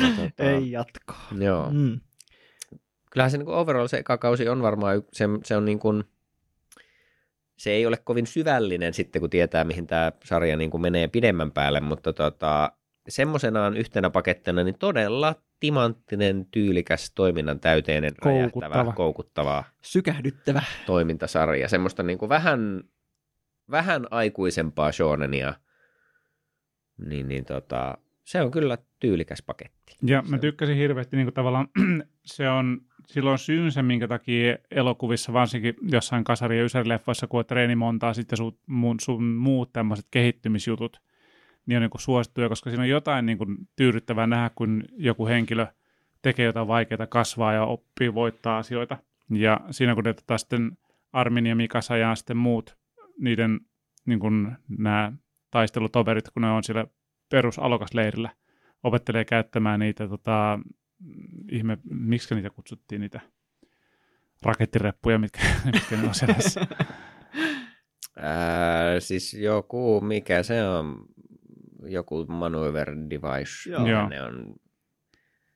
Ja, 0.00 0.08
tota, 0.16 0.42
Ei 0.50 0.70
jatkoa. 0.70 1.16
Joo. 1.38 1.70
Mm. 1.70 2.00
kyllähän 3.10 3.30
se 3.30 3.38
niin 3.38 3.46
kuin 3.46 3.56
overall 3.56 3.86
se 3.86 3.98
eka 3.98 4.18
kausi 4.18 4.48
on 4.48 4.62
varmaan, 4.62 5.02
se, 5.12 5.24
se 5.44 5.56
on 5.56 5.64
niin 5.64 5.78
kuin, 5.78 6.04
se 7.56 7.70
ei 7.70 7.86
ole 7.86 7.96
kovin 7.96 8.26
syvällinen 8.26 8.94
sitten, 8.94 9.20
kun 9.20 9.30
tietää, 9.30 9.64
mihin 9.64 9.86
tämä 9.86 10.12
sarja 10.24 10.56
niin 10.56 10.70
kuin 10.70 10.80
menee 10.80 11.08
pidemmän 11.08 11.52
päälle, 11.52 11.80
mutta 11.80 12.12
tota, 12.12 12.72
semmoisenaan 13.08 13.76
yhtenä 13.76 14.10
pakettina, 14.10 14.64
niin 14.64 14.78
todella 14.78 15.34
timanttinen, 15.60 16.46
tyylikäs, 16.50 17.12
toiminnan 17.14 17.60
täyteinen, 17.60 18.12
Koukuttava. 18.20 18.74
räjähtävä, 18.74 18.92
koukuttava 18.96 19.64
Sykähdyttävä. 19.82 20.62
toimintasarja. 20.86 21.68
Semmoista 21.68 22.02
niin 22.02 22.18
kuin 22.18 22.28
vähän, 22.28 22.84
vähän 23.70 24.06
aikuisempaa 24.10 24.92
shonenia, 24.92 25.54
niin, 26.98 27.28
niin 27.28 27.44
tota, 27.44 27.98
se 28.24 28.42
on 28.42 28.50
kyllä 28.50 28.78
tyylikäs 29.00 29.42
paketti. 29.42 29.96
Ja 30.02 30.22
Se 30.24 30.30
mä 30.30 30.38
tykkäsin 30.38 30.76
hirveästi 30.76 31.16
niin 31.16 31.26
kuin 31.26 31.34
tavallaan, 31.34 31.68
se 32.24 32.48
on 32.48 32.80
silloin 33.06 33.38
syynsä, 33.38 33.82
minkä 33.82 34.08
takia 34.08 34.56
elokuvissa, 34.70 35.32
varsinkin 35.32 35.74
jossain 35.92 36.24
kasari- 36.24 36.58
ja 36.58 36.64
ysärileffoissa, 36.64 37.26
kun 37.26 37.40
on 37.40 37.46
treenimontaa 37.46 38.14
sitten 38.14 38.36
sun, 38.36 38.58
mun, 38.66 39.00
sun 39.00 39.24
muut 39.24 39.72
tämmöiset 39.72 40.06
kehittymisjutut, 40.10 41.02
niin 41.66 41.76
on 41.76 41.82
niin 41.82 41.90
kuin 41.90 42.00
suosittuja, 42.00 42.48
koska 42.48 42.70
siinä 42.70 42.82
on 42.82 42.88
jotain 42.88 43.26
niin 43.26 43.38
kuin 43.38 43.56
tyydyttävää 43.76 44.26
nähdä, 44.26 44.50
kun 44.54 44.84
joku 44.96 45.26
henkilö 45.26 45.66
tekee 46.22 46.46
jotain 46.46 46.68
vaikeaa, 46.68 47.06
kasvaa 47.06 47.52
ja 47.52 47.64
oppii 47.64 48.14
voittaa 48.14 48.58
asioita. 48.58 48.98
Ja 49.30 49.60
siinä 49.70 49.94
kun 49.94 50.04
ne 50.04 50.12
tota, 50.12 50.38
sitten 50.38 50.78
Armin 51.12 51.46
ja 51.46 51.56
Mikasa 51.56 51.96
ja 51.96 52.14
sitten 52.14 52.36
muut, 52.36 52.76
niiden 53.20 53.60
niin 54.06 54.20
kuin 54.20 54.56
nämä 54.68 55.12
taistelutoverit, 55.50 56.30
kun 56.30 56.42
ne 56.42 56.50
on 56.50 56.64
siellä 56.64 56.86
perusalokasleirillä, 57.30 58.30
opettelee 58.82 59.24
käyttämään 59.24 59.80
niitä, 59.80 60.08
tota, 60.08 60.58
ihme, 61.50 61.78
miksi 61.90 62.34
niitä 62.34 62.50
kutsuttiin, 62.50 63.00
niitä 63.00 63.20
rakettireppuja, 64.42 65.18
mitkä, 65.18 65.40
mitkä 65.72 65.96
ne 65.96 66.08
on 66.08 66.14
selässä. 66.14 66.60
Ää, 68.16 69.00
siis 69.00 69.34
joku, 69.34 70.00
mikä 70.00 70.42
se 70.42 70.68
on, 70.68 71.06
joku 71.86 72.26
maneuver 72.26 72.96
device. 73.10 73.70
Joo. 73.70 74.08
Ne 74.08 74.22
on, 74.22 74.54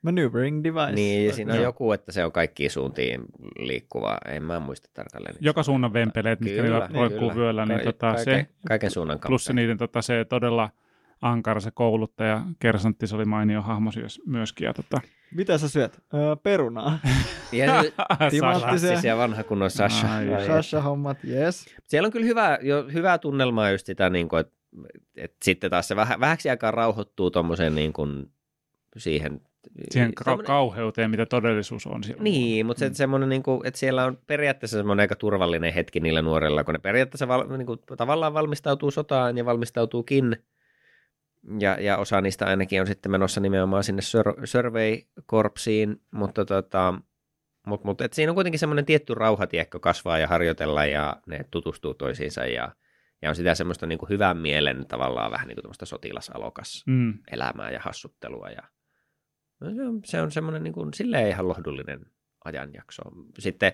Maneuvering 0.02 0.64
device. 0.64 0.92
niin, 0.92 1.26
ja 1.26 1.32
siinä 1.32 1.54
on 1.54 1.62
joku, 1.62 1.92
että 1.92 2.12
se 2.12 2.24
on 2.24 2.32
kaikkiin 2.32 2.70
suuntiin 2.70 3.20
liikkuva. 3.58 4.18
En 4.28 4.42
mä 4.42 4.60
muista 4.60 4.90
tarkalleen. 4.94 5.34
Joka 5.40 5.62
suunnan 5.62 5.92
vempeleet, 5.92 6.40
mitkä 6.40 6.62
niillä 6.62 6.88
roikkuu 6.94 7.34
vyöllä, 7.34 7.66
niin 7.66 7.78
Ka- 7.78 7.84
tota, 7.84 8.06
kaiken, 8.14 8.24
se, 8.24 8.46
kaiken 8.68 8.90
suunnan 8.90 9.16
kautta. 9.16 9.28
plus 9.28 9.50
niiden 9.52 9.78
tota, 9.78 10.02
se 10.02 10.24
todella 10.28 10.70
ankara 11.22 11.60
se 11.60 11.70
kouluttaja, 11.70 12.42
Kersantti, 12.58 13.06
se 13.06 13.16
oli 13.16 13.24
mainio 13.24 13.62
hahmo 13.62 13.90
myös- 13.96 14.20
myöskin. 14.26 14.64
Ja, 14.64 14.74
tota, 14.74 15.00
Mitä 15.34 15.58
sä 15.58 15.68
syöt? 15.68 15.98
Öö, 16.14 16.36
perunaa. 16.36 16.98
Ja 17.52 17.82
nyt 17.82 17.94
Timanttia. 18.30 18.68
klassisia 18.68 19.16
vanha 19.16 19.44
kunnon 19.44 19.70
Sasha. 19.70 20.14
Ai, 20.14 20.26
Sasha-hommat, 20.46 21.18
yes. 21.24 21.66
Siellä 21.86 22.06
on 22.06 22.12
kyllä 22.12 22.26
hyvä, 22.26 22.58
jo, 22.62 22.84
hyvää 22.92 23.18
tunnelmaa 23.18 23.70
just 23.70 23.86
sitä, 23.86 24.10
niin 24.10 24.28
kuin, 24.28 24.40
että, 24.40 24.54
että 25.16 25.36
sitten 25.44 25.70
taas 25.70 25.88
se 25.88 25.96
väh, 25.96 26.20
vähäksi 26.20 26.50
aikaa 26.50 26.70
rauhoittuu 26.70 27.30
tuommoiseen 27.30 27.74
niin 27.74 27.92
kuin, 27.92 28.30
siihen. 28.96 29.40
Siihen 29.90 30.14
ka- 30.14 30.24
tommonen- 30.24 30.46
kauheuteen, 30.46 31.10
mitä 31.10 31.26
todellisuus 31.26 31.86
on 31.86 32.04
siellä. 32.04 32.22
Niin, 32.22 32.66
mutta 32.66 32.78
se, 32.80 32.88
Mm. 32.88 32.94
semmoinen, 32.94 33.28
niin 33.28 33.42
kuin, 33.42 33.66
että 33.66 33.80
siellä 33.80 34.04
on 34.04 34.18
periaatteessa 34.26 34.76
semmoinen 34.76 35.02
aika 35.04 35.16
turvallinen 35.16 35.72
hetki 35.72 36.00
niillä 36.00 36.22
nuorilla, 36.22 36.64
kun 36.64 36.74
ne 36.74 36.78
periaatteessa 36.78 37.28
val, 37.28 37.56
niin 37.56 37.66
kuin, 37.66 37.78
tavallaan 37.96 38.34
valmistautuu 38.34 38.90
sotaan 38.90 39.38
ja 39.38 39.44
valmistautuukin. 39.44 40.36
Ja, 41.60 41.80
ja 41.80 41.96
osa 41.96 42.20
niistä 42.20 42.46
ainakin 42.46 42.80
on 42.80 42.86
sitten 42.86 43.12
menossa 43.12 43.40
nimenomaan 43.40 43.84
sinne 43.84 44.02
sur- 44.02 44.46
survey-korpsiin, 44.46 46.00
mutta 46.10 46.44
tota, 46.44 46.94
mut, 47.66 47.84
mut, 47.84 48.00
et 48.00 48.12
siinä 48.12 48.30
on 48.30 48.34
kuitenkin 48.34 48.58
semmoinen 48.58 48.84
tietty 48.84 49.14
rauhatiekkö 49.14 49.78
kasvaa 49.80 50.18
ja 50.18 50.26
harjoitella 50.28 50.84
ja 50.86 51.16
ne 51.26 51.44
tutustuu 51.50 51.94
toisiinsa 51.94 52.46
ja, 52.46 52.72
ja 53.22 53.28
on 53.28 53.36
sitä 53.36 53.54
semmoista 53.54 53.86
niin 53.86 53.98
kuin 53.98 54.08
hyvän 54.08 54.36
mielen 54.36 54.86
tavallaan 54.88 55.30
vähän 55.32 55.48
niin 55.48 55.58
kuin 55.62 55.74
sotilasalokas 55.84 56.84
Mm. 56.86 57.14
elämää 57.30 57.70
ja 57.70 57.80
hassuttelua. 57.82 58.48
Ja 58.48 58.62
no 59.60 59.74
se 59.74 59.82
on, 59.82 60.00
se 60.04 60.22
on 60.22 60.30
semmoinen 60.30 60.62
niin 60.62 60.74
kuin, 60.74 60.94
silleen 60.94 61.28
ihan 61.28 61.48
lohdullinen 61.48 62.00
ajanjakso. 62.44 63.02
Sitten 63.38 63.72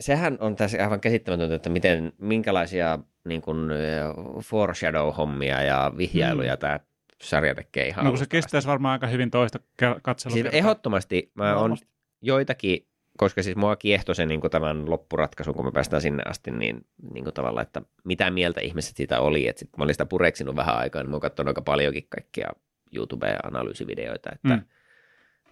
sehän 0.00 0.36
on 0.40 0.56
tässä 0.56 0.82
aivan 0.82 1.00
käsittämätöntä, 1.00 1.54
että 1.54 1.70
miten, 1.70 2.12
minkälaisia 2.18 2.98
niin 3.24 3.42
kuin, 3.42 3.70
eh, 3.70 4.04
foreshadow-hommia 4.44 5.62
ja 5.62 5.92
vihjailuja 5.96 6.54
mm. 6.54 6.58
tämä 6.58 6.80
sarja 7.22 7.54
tekee 7.54 7.88
ihan 7.88 8.04
No 8.04 8.10
kun 8.10 8.18
se 8.18 8.26
kestäisi 8.26 8.68
varmaan 8.68 8.92
aika 8.92 9.06
hyvin 9.06 9.30
toista 9.30 9.58
katselua. 10.02 10.34
Siis 10.34 10.46
ehdottomasti 10.52 11.32
mä 11.34 11.56
oon 11.56 11.76
joitakin, 12.22 12.86
koska 13.18 13.42
siis 13.42 13.56
mua 13.56 13.76
kiehtoi 13.76 14.14
se 14.14 14.26
niin 14.26 14.40
kuin 14.40 14.50
tämän 14.50 14.90
loppuratkaisun, 14.90 15.54
kun 15.54 15.64
me 15.64 15.72
päästään 15.72 16.02
sinne 16.02 16.22
asti, 16.26 16.50
niin, 16.50 16.86
niin 17.12 17.24
kuin 17.24 17.34
tavallaan, 17.34 17.66
että 17.66 17.82
mitä 18.04 18.30
mieltä 18.30 18.60
ihmiset 18.60 18.96
siitä 18.96 19.20
oli. 19.20 19.48
Että 19.48 19.60
sit 19.60 19.76
mä 19.78 19.84
olin 19.84 19.94
sitä 19.94 20.06
pureksinut 20.06 20.56
vähän 20.56 20.76
aikaa, 20.76 21.02
niin 21.02 21.10
mä 21.10 21.14
oon 21.14 21.20
katsonut 21.20 21.48
aika 21.48 21.62
paljonkin 21.62 22.06
kaikkia 22.08 22.50
YouTube-analyysivideoita, 22.96 24.30
että 24.32 24.56
Mm. 24.56 24.62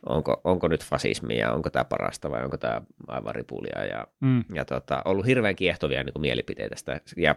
onko, 0.07 0.41
onko 0.45 0.69
nyt 0.69 0.85
fasismia, 0.85 1.53
onko 1.53 1.71
tämä 1.71 1.85
parasta 1.85 2.31
vai 2.31 2.45
onko 2.45 2.57
tämä 2.57 2.83
aivan 3.09 3.35
ripulia. 3.35 3.85
Ja, 3.85 4.07
Mm. 4.21 4.45
ja 4.55 4.65
tota, 4.65 5.03
ollut 5.05 5.27
hirveän 5.27 5.57
kiehtovia 5.57 6.05
niin 6.05 6.13
kuin 6.13 6.21
mielipiteitä 6.21 6.77
sitä, 6.77 7.01
ja 7.17 7.35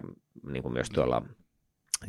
niin 0.52 0.64
kuin 0.64 0.74
myös 0.74 0.90
tuolla 0.90 1.22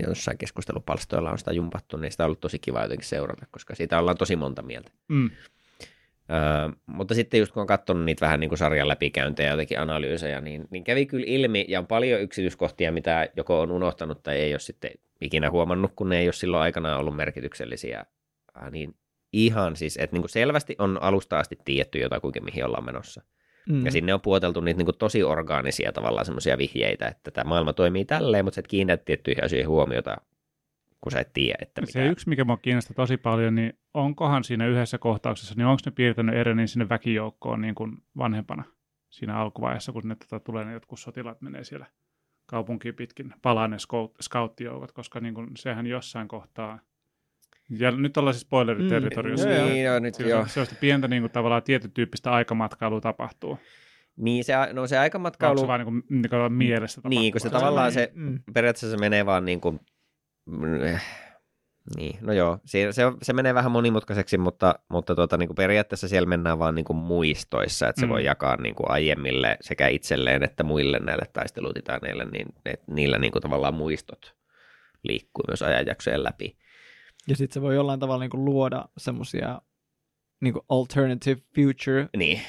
jossain 0.06 0.38
keskustelupalstoilla 0.38 1.30
on 1.30 1.38
sitä 1.38 1.52
jumpattu, 1.52 1.96
niin 1.96 2.10
sitä 2.12 2.24
on 2.24 2.26
ollut 2.26 2.40
tosi 2.40 2.58
kiva 2.58 2.82
jotenkin 2.82 3.06
seurata, 3.08 3.46
koska 3.50 3.74
siitä 3.74 3.98
ollaan 3.98 4.16
tosi 4.16 4.36
monta 4.36 4.62
mieltä. 4.62 4.90
Mm. 5.08 5.30
Öö, 6.30 6.76
mutta 6.86 7.14
sitten 7.14 7.40
just 7.40 7.52
kun 7.52 7.60
on 7.60 7.66
katsonut 7.66 8.04
niitä 8.04 8.26
vähän 8.26 8.40
niin 8.40 8.48
kuin 8.48 8.58
sarjan 8.58 8.88
läpikäyntejä 8.88 9.46
ja 9.46 9.52
jotenkin 9.52 9.80
analyysejä, 9.80 10.40
niin, 10.40 10.68
niin 10.70 10.84
kävi 10.84 11.06
kyllä 11.06 11.24
ilmi, 11.28 11.64
ja 11.68 11.78
on 11.78 11.86
paljon 11.86 12.20
yksityiskohtia, 12.20 12.92
mitä 12.92 13.28
joko 13.36 13.60
on 13.60 13.70
unohtanut 13.70 14.22
tai 14.22 14.36
ei 14.36 14.52
ole 14.52 14.60
sitten 14.60 14.90
ikinä 15.20 15.50
huomannut, 15.50 15.92
kun 15.96 16.08
ne 16.08 16.18
ei 16.18 16.26
ole 16.26 16.32
silloin 16.32 16.62
aikanaan 16.62 17.00
ollut 17.00 17.16
merkityksellisiä. 17.16 18.04
Äh, 18.62 18.70
niin 18.70 18.94
ihan 19.32 19.76
siis, 19.76 19.96
että 19.96 20.14
niin 20.14 20.22
kuin 20.22 20.30
selvästi 20.30 20.76
on 20.78 21.02
alusta 21.02 21.38
asti 21.38 21.58
tiedetty 21.64 21.98
jotakuinkin, 21.98 22.44
mihin 22.44 22.64
ollaan 22.64 22.84
menossa. 22.84 23.22
Mm. 23.68 23.84
Ja 23.84 23.90
sinne 23.90 24.14
on 24.14 24.20
puoteltu 24.20 24.60
niitä 24.60 24.78
niin 24.78 24.86
kuin 24.86 24.98
tosi 24.98 25.22
orgaanisia 25.22 25.92
tavallaan 25.92 26.26
semmoisia 26.26 26.58
vihjeitä, 26.58 27.08
että 27.08 27.30
tämä 27.30 27.48
maailma 27.48 27.72
toimii 27.72 28.04
tälleen, 28.04 28.44
mutta 28.44 28.54
sä 28.54 28.60
et 28.60 28.68
kiinnitä 28.68 29.04
tiettyihin 29.04 29.44
asioihin 29.44 29.68
huomiota, 29.68 30.16
kun 31.00 31.12
sä 31.12 31.20
et 31.20 31.32
tiedä, 31.32 31.58
että 31.62 31.80
mitä. 31.80 31.92
Se 31.92 32.06
yksi, 32.06 32.28
mikä 32.28 32.44
mua 32.44 32.56
kiinnostaa 32.56 32.94
tosi 32.94 33.16
paljon, 33.16 33.54
niin 33.54 33.78
onkohan 33.94 34.44
siinä 34.44 34.66
yhdessä 34.66 34.98
kohtauksessa, 34.98 35.54
niin 35.56 35.66
onko 35.66 35.80
ne 35.86 35.92
piirtänyt 35.92 36.34
Erenin 36.34 36.68
sinne 36.68 36.88
väkijoukkoon 36.88 37.60
niin 37.60 37.74
kuin 37.74 37.96
vanhempana 38.16 38.64
siinä 39.10 39.38
alkuvaiheessa, 39.38 39.92
kun 39.92 40.08
ne 40.08 40.14
tota, 40.14 40.40
tulee 40.40 40.64
ne 40.64 40.72
jotkut 40.72 41.00
sotilaat 41.00 41.40
menee 41.40 41.64
siellä 41.64 41.86
kaupunkiin 42.46 42.94
pitkin, 42.94 43.34
palaa 43.42 43.68
ne 43.68 43.76
scout- 43.76 44.16
scouttijoukot, 44.22 44.92
koska 44.92 45.20
niin 45.20 45.34
kuin, 45.34 45.48
sehän 45.56 45.86
jossain 45.86 46.28
kohtaa, 46.28 46.78
ja 47.78 47.90
nyt 47.90 48.16
ollaan 48.16 48.34
siis 48.34 48.40
spoileriterritoriossa, 48.42 49.48
Mm. 49.48 49.54
Niin, 49.54 49.84
joo, 49.84 49.98
nyt 49.98 50.14
Siinä 50.14 50.30
joo. 50.30 50.44
se- 50.46 50.48
sellaista 50.52 50.76
pientä 50.80 51.08
niin 51.08 51.22
kuin, 51.22 51.32
tavallaan 51.32 51.62
tietyn 51.62 51.90
tyyppistä 51.92 52.32
aikamatkailua 52.32 53.00
tapahtuu. 53.00 53.58
Niin 54.16 54.44
se, 54.44 54.52
no 54.72 54.86
se 54.86 54.96
Onko 54.96 55.02
aikamatkailu... 55.02 55.58
se 55.60 55.66
vaan 55.66 55.80
niin 55.80 55.84
kuin, 55.92 56.02
niin 56.20 56.30
kuin 56.30 56.52
mielessä 56.52 57.00
tapahtuu? 57.00 57.20
Niin, 57.20 57.32
kun 57.32 57.40
se 57.40 57.50
tavallaan 57.50 57.92
se, 57.92 58.12
Mm. 58.14 58.38
periaatteessa 58.54 58.90
se 58.90 58.96
menee 59.00 59.26
vaan 59.26 59.44
niin 59.44 59.60
kuin, 59.60 59.80
eh, 60.84 61.02
niin, 61.96 62.18
no 62.20 62.32
joo, 62.32 62.58
se, 62.64 62.92
se, 62.92 63.02
se 63.22 63.32
menee 63.32 63.54
vähän 63.54 63.72
monimutkaiseksi, 63.72 64.38
mutta, 64.38 64.74
mutta 64.88 65.14
tuota, 65.14 65.36
niin 65.36 65.48
kuin 65.48 65.54
periaatteessa 65.56 66.08
siellä 66.08 66.28
mennään 66.28 66.58
vaan 66.58 66.74
niin 66.74 66.84
kuin 66.84 66.96
muistoissa, 66.96 67.88
että 67.88 68.00
se 68.00 68.06
Mm. 68.06 68.10
voi 68.12 68.24
jakaa 68.24 68.56
niin 68.56 68.74
kuin 68.74 68.90
aiemmille 68.90 69.56
sekä 69.60 69.88
itselleen 69.88 70.42
että 70.42 70.64
muille 70.64 70.98
näille 70.98 71.24
taistelutitaneille, 71.32 72.24
niin 72.24 72.46
että 72.66 72.84
niillä 72.92 73.18
niin 73.18 73.32
kuin 73.32 73.42
tavallaan 73.42 73.74
muistot 73.74 74.34
liikkuu 75.02 75.44
myös 75.48 75.62
ajanjaksojen 75.62 76.24
läpi. 76.24 76.56
Ja 77.28 77.36
sitten 77.36 77.54
se 77.54 77.60
voi 77.62 77.74
jollain 77.74 78.00
tavalla 78.00 78.20
niin 78.24 78.30
kuin 78.30 78.44
luoda 78.44 78.84
semmoisia 78.98 79.60
niin 80.40 80.54
alternative 80.68 81.40
future, 81.54 82.08
Niin, 82.16 82.40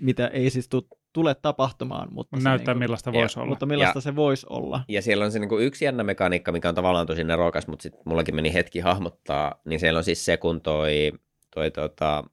mitä 0.00 0.26
ei 0.26 0.50
siis 0.50 0.68
tu- 0.68 0.88
tule 1.12 1.34
tapahtumaan, 1.34 2.08
mutta, 2.12 2.36
se 2.36 2.42
Näyttää 2.42 2.74
niin 2.74 2.78
kuin, 2.78 2.84
millaista 2.84 3.12
voisi 3.12 3.38
olla. 3.38 3.48
mutta 3.48 3.66
millaista 3.66 3.96
Ja- 3.98 4.02
se 4.02 4.16
voisi 4.16 4.46
olla. 4.50 4.80
ja 4.88 5.02
siellä 5.02 5.24
on 5.24 5.32
se 5.32 5.38
niin 5.38 5.48
kuin 5.48 5.64
yksi 5.64 5.84
jännä 5.84 6.02
mekaniikka, 6.04 6.52
mikä 6.52 6.68
on 6.68 6.74
tavallaan 6.74 7.06
tosi 7.06 7.24
nerokas, 7.24 7.66
mutta 7.66 7.82
sitten 7.82 8.02
mullakin 8.04 8.34
meni 8.34 8.54
hetki 8.54 8.80
hahmottaa, 8.80 9.54
niin 9.64 9.80
siellä 9.80 9.98
on 9.98 10.04
siis 10.04 10.24
se, 10.24 10.36
kun 10.36 10.60
toi, 10.60 11.12
toi 11.54 11.70
tota, 11.70 12.24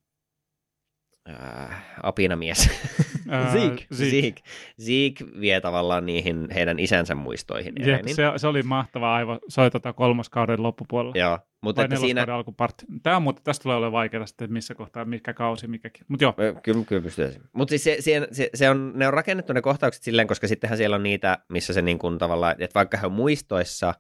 äh, 1.30 1.86
apinamies, 2.04 2.70
Ää, 3.30 3.52
Zeke. 3.52 3.86
Zeke. 3.94 4.42
Zeke 4.82 5.40
vie 5.40 5.62
tavallaan 5.62 6.06
niihin 6.06 6.48
heidän 6.54 6.80
isänsä 6.80 7.16
muistoihin. 7.16 7.74
Jep, 7.86 8.08
se, 8.08 8.24
se, 8.38 8.48
oli 8.48 8.64
mahtava 8.64 9.16
aivo. 9.16 9.40
Se 9.50 9.62
oli 9.62 9.72
tota 9.72 9.94
kolmoskauden 9.94 10.64
loppupuolella. 10.64 11.16
Joo, 11.18 11.40
mutta 11.62 11.84
että 11.84 11.96
siinä, 11.96 12.26
alkupartti. 12.30 12.86
Tämä 13.04 13.16
on 13.16 13.24
muuten, 13.24 13.44
tästä 13.44 13.64
tulee 13.64 13.78
olemaan 13.78 13.92
vaikeaa 13.92 14.26
sitten, 14.26 14.54
missä 14.54 14.76
kohtaa, 14.76 15.06
mikä 15.06 15.34
kausi, 15.34 15.68
mikäkin. 15.68 16.06
Mutta 16.08 16.24
joo, 16.26 16.34
Kyllä, 16.64 16.86
kyllä 16.86 17.02
pystyy. 17.02 17.34
Mutta 17.54 17.70
siis 17.70 17.84
se, 17.84 17.98
se, 18.00 18.28
se, 18.32 18.50
se 18.54 18.70
on, 18.70 18.92
ne 18.96 19.08
on 19.08 19.14
rakennettu 19.14 19.54
ne 19.54 19.62
kohtaukset 19.62 20.04
silleen, 20.04 20.28
koska 20.28 20.48
sittenhän 20.48 20.78
siellä 20.78 20.96
on 20.96 21.04
niitä, 21.04 21.38
missä 21.50 21.74
se 21.74 21.82
niin 21.82 22.00
kuin 22.00 22.18
tavallaan, 22.18 22.56
että 22.60 22.76
vaikka 22.76 22.98
he 22.98 23.06
on 23.06 23.14
muistoissa, 23.14 23.94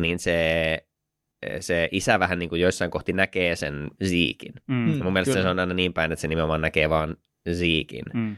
niin 0.00 0.18
se, 0.18 0.78
se 1.60 1.88
isä 1.92 2.18
vähän 2.18 2.38
niin 2.38 2.48
kuin 2.48 2.60
joissain 2.60 2.90
kohti 2.90 3.12
näkee 3.12 3.56
sen 3.56 3.88
Zeekin. 4.04 4.52
mm, 4.66 4.74
Mm. 4.74 5.02
Mun 5.04 5.12
mielestä 5.12 5.32
kyllä. 5.32 5.42
se 5.42 5.48
on 5.48 5.58
aina 5.58 5.74
niin 5.74 5.92
päin, 5.92 6.12
että 6.12 6.20
se 6.20 6.28
nimenomaan 6.28 6.60
näkee 6.60 6.90
vaan 6.90 7.16
Zeekin, 7.52 8.04
Mm. 8.14 8.36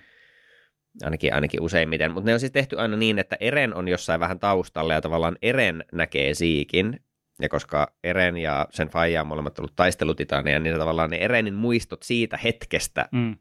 ainakin, 1.03 1.35
ainakin 1.35 1.61
useimmiten. 1.63 2.13
Mutta 2.13 2.27
ne 2.27 2.35
on 2.35 2.41
siis 2.41 2.53
tehty 2.53 2.79
aina 2.79 2.97
niin, 2.97 3.19
että 3.19 3.37
Eren 3.41 3.75
on 3.75 3.89
jossain 3.89 4.21
vähän 4.21 4.39
taustalla 4.39 4.93
ja 4.93 5.01
tavallaan 5.01 5.37
Eren 5.43 5.85
näkee 5.93 6.35
Zeekin. 6.35 7.01
Ja 7.43 7.49
koska 7.49 7.95
Eren 8.05 8.37
ja 8.37 8.67
sen 8.71 8.89
faija 8.89 9.21
on 9.21 9.27
molemmat 9.27 9.59
ollut 9.59 9.77
taistelutitaneja, 9.77 10.59
niin 10.59 10.79
tavallaan 10.79 11.11
ne 11.11 11.17
Erenin 11.17 11.55
muistot 11.55 12.03
siitä 12.03 12.37
hetkestä 12.37 13.09
Mm. 13.13 13.37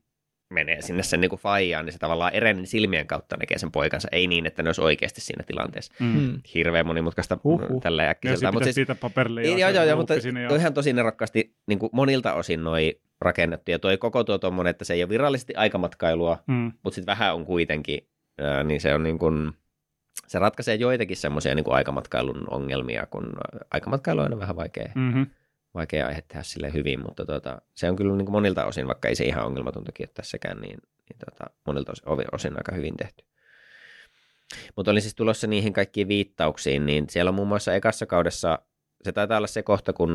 Menee 0.52 0.82
sinne 0.82 1.04
sen 1.04 1.22
niin 1.22 1.30
kuin 1.30 1.40
faijaan, 1.40 1.86
niin 1.86 1.94
se 1.94 2.00
tavallaan 2.00 2.34
Erenin 2.34 2.68
silmien 2.68 3.08
kautta 3.08 3.38
näkee 3.38 3.58
sen 3.58 3.72
poikansa, 3.72 4.08
ei 4.12 4.28
niin, 4.28 4.46
että 4.46 4.64
ne 4.64 4.70
olisi 4.70 4.82
oikeasti 4.82 5.22
siinä 5.22 5.44
tilanteessa. 5.48 5.94
Mm. 6.00 6.06
Mm. 6.20 6.42
Hirveän 6.54 6.86
monimutkaista 6.86 7.38
Huhhuh. 7.44 7.82
tällä 7.82 8.04
Ja 8.04 8.10
äkkiseltä. 8.10 8.38
sitten 8.38 8.48
Mutta 8.54 8.60
pitäisi 8.60 8.74
siis, 8.76 8.88
siitä 8.88 8.96
paperille. 8.96 9.42
joo, 9.44 9.58
ja 9.58 9.70
joo, 9.70 9.84
se 9.84 9.90
joo, 9.90 9.98
mutta 9.98 10.14
toi 10.48 10.58
ihan 10.60 10.74
tosi 10.74 10.94
nerokkaasti 10.94 11.56
niin 11.68 11.80
kuin 11.80 11.90
monilta 11.94 12.34
osin 12.34 12.64
noi 12.64 13.00
rakennettu. 13.22 13.72
Ja 13.72 13.80
toi 13.80 13.98
koko 13.98 14.24
tuo 14.24 14.38
tommonen, 14.38 14.70
että 14.72 14.86
se 14.86 14.94
ei 14.94 15.04
ole 15.04 15.10
virallisesti 15.10 15.56
aikamatkailua, 15.56 16.38
Mm. 16.48 16.72
mutta 16.84 16.96
sitten 16.96 17.12
vähän 17.12 17.36
on 17.36 17.46
kuitenkin, 17.46 18.08
ää, 18.42 18.64
niin 18.64 18.82
se 18.82 18.94
on 18.94 19.04
niin 19.04 19.20
kuin, 19.20 19.52
se 20.28 20.40
ratkaisee 20.40 20.76
joitakin 20.76 21.18
semmoisia 21.18 21.56
niin 21.56 21.64
kuin 21.64 21.76
aikamatkailun 21.76 22.48
ongelmia, 22.54 23.06
kun 23.06 23.32
aikamatkailu 23.72 24.20
on 24.20 24.24
aina 24.26 24.40
vähän 24.40 24.56
vaikea, 24.56 24.92
Mm-hmm. 24.96 25.26
Vaikea 25.74 26.08
aihe 26.08 26.22
tehdä 26.28 26.44
sille 26.44 26.74
hyvin, 26.74 27.00
mutta 27.06 27.26
tota, 27.26 27.62
se 27.76 27.90
on 27.90 27.96
kyllä 27.96 28.16
niin 28.16 28.26
kuin 28.26 28.34
monilta 28.34 28.66
osin, 28.66 28.88
vaikka 28.88 29.08
ei 29.08 29.16
se 29.16 29.26
ihan 29.26 29.46
ongelmatontakin 29.46 30.04
ole 30.04 30.12
tässäkään, 30.14 30.62
niin, 30.62 30.78
niin 31.10 31.20
tota, 31.26 31.52
monilta 31.68 31.92
osin, 31.92 32.28
osin 32.32 32.58
aika 32.58 32.76
hyvin 32.76 32.98
tehty. 32.98 33.26
Mutta 34.76 34.92
olin 34.92 35.02
siis 35.02 35.16
tulossa 35.16 35.48
niihin 35.48 35.74
kaikkiin 35.74 36.08
viittauksiin, 36.08 36.86
niin 36.86 37.06
siellä 37.10 37.30
on 37.30 37.36
muun 37.36 37.48
muassa 37.48 37.74
ekassa 37.74 38.06
kaudessa, 38.06 38.60
se 39.04 39.12
taitaa 39.12 39.38
olla 39.38 39.48
se 39.48 39.64
kohta, 39.64 39.94
kun 39.94 40.12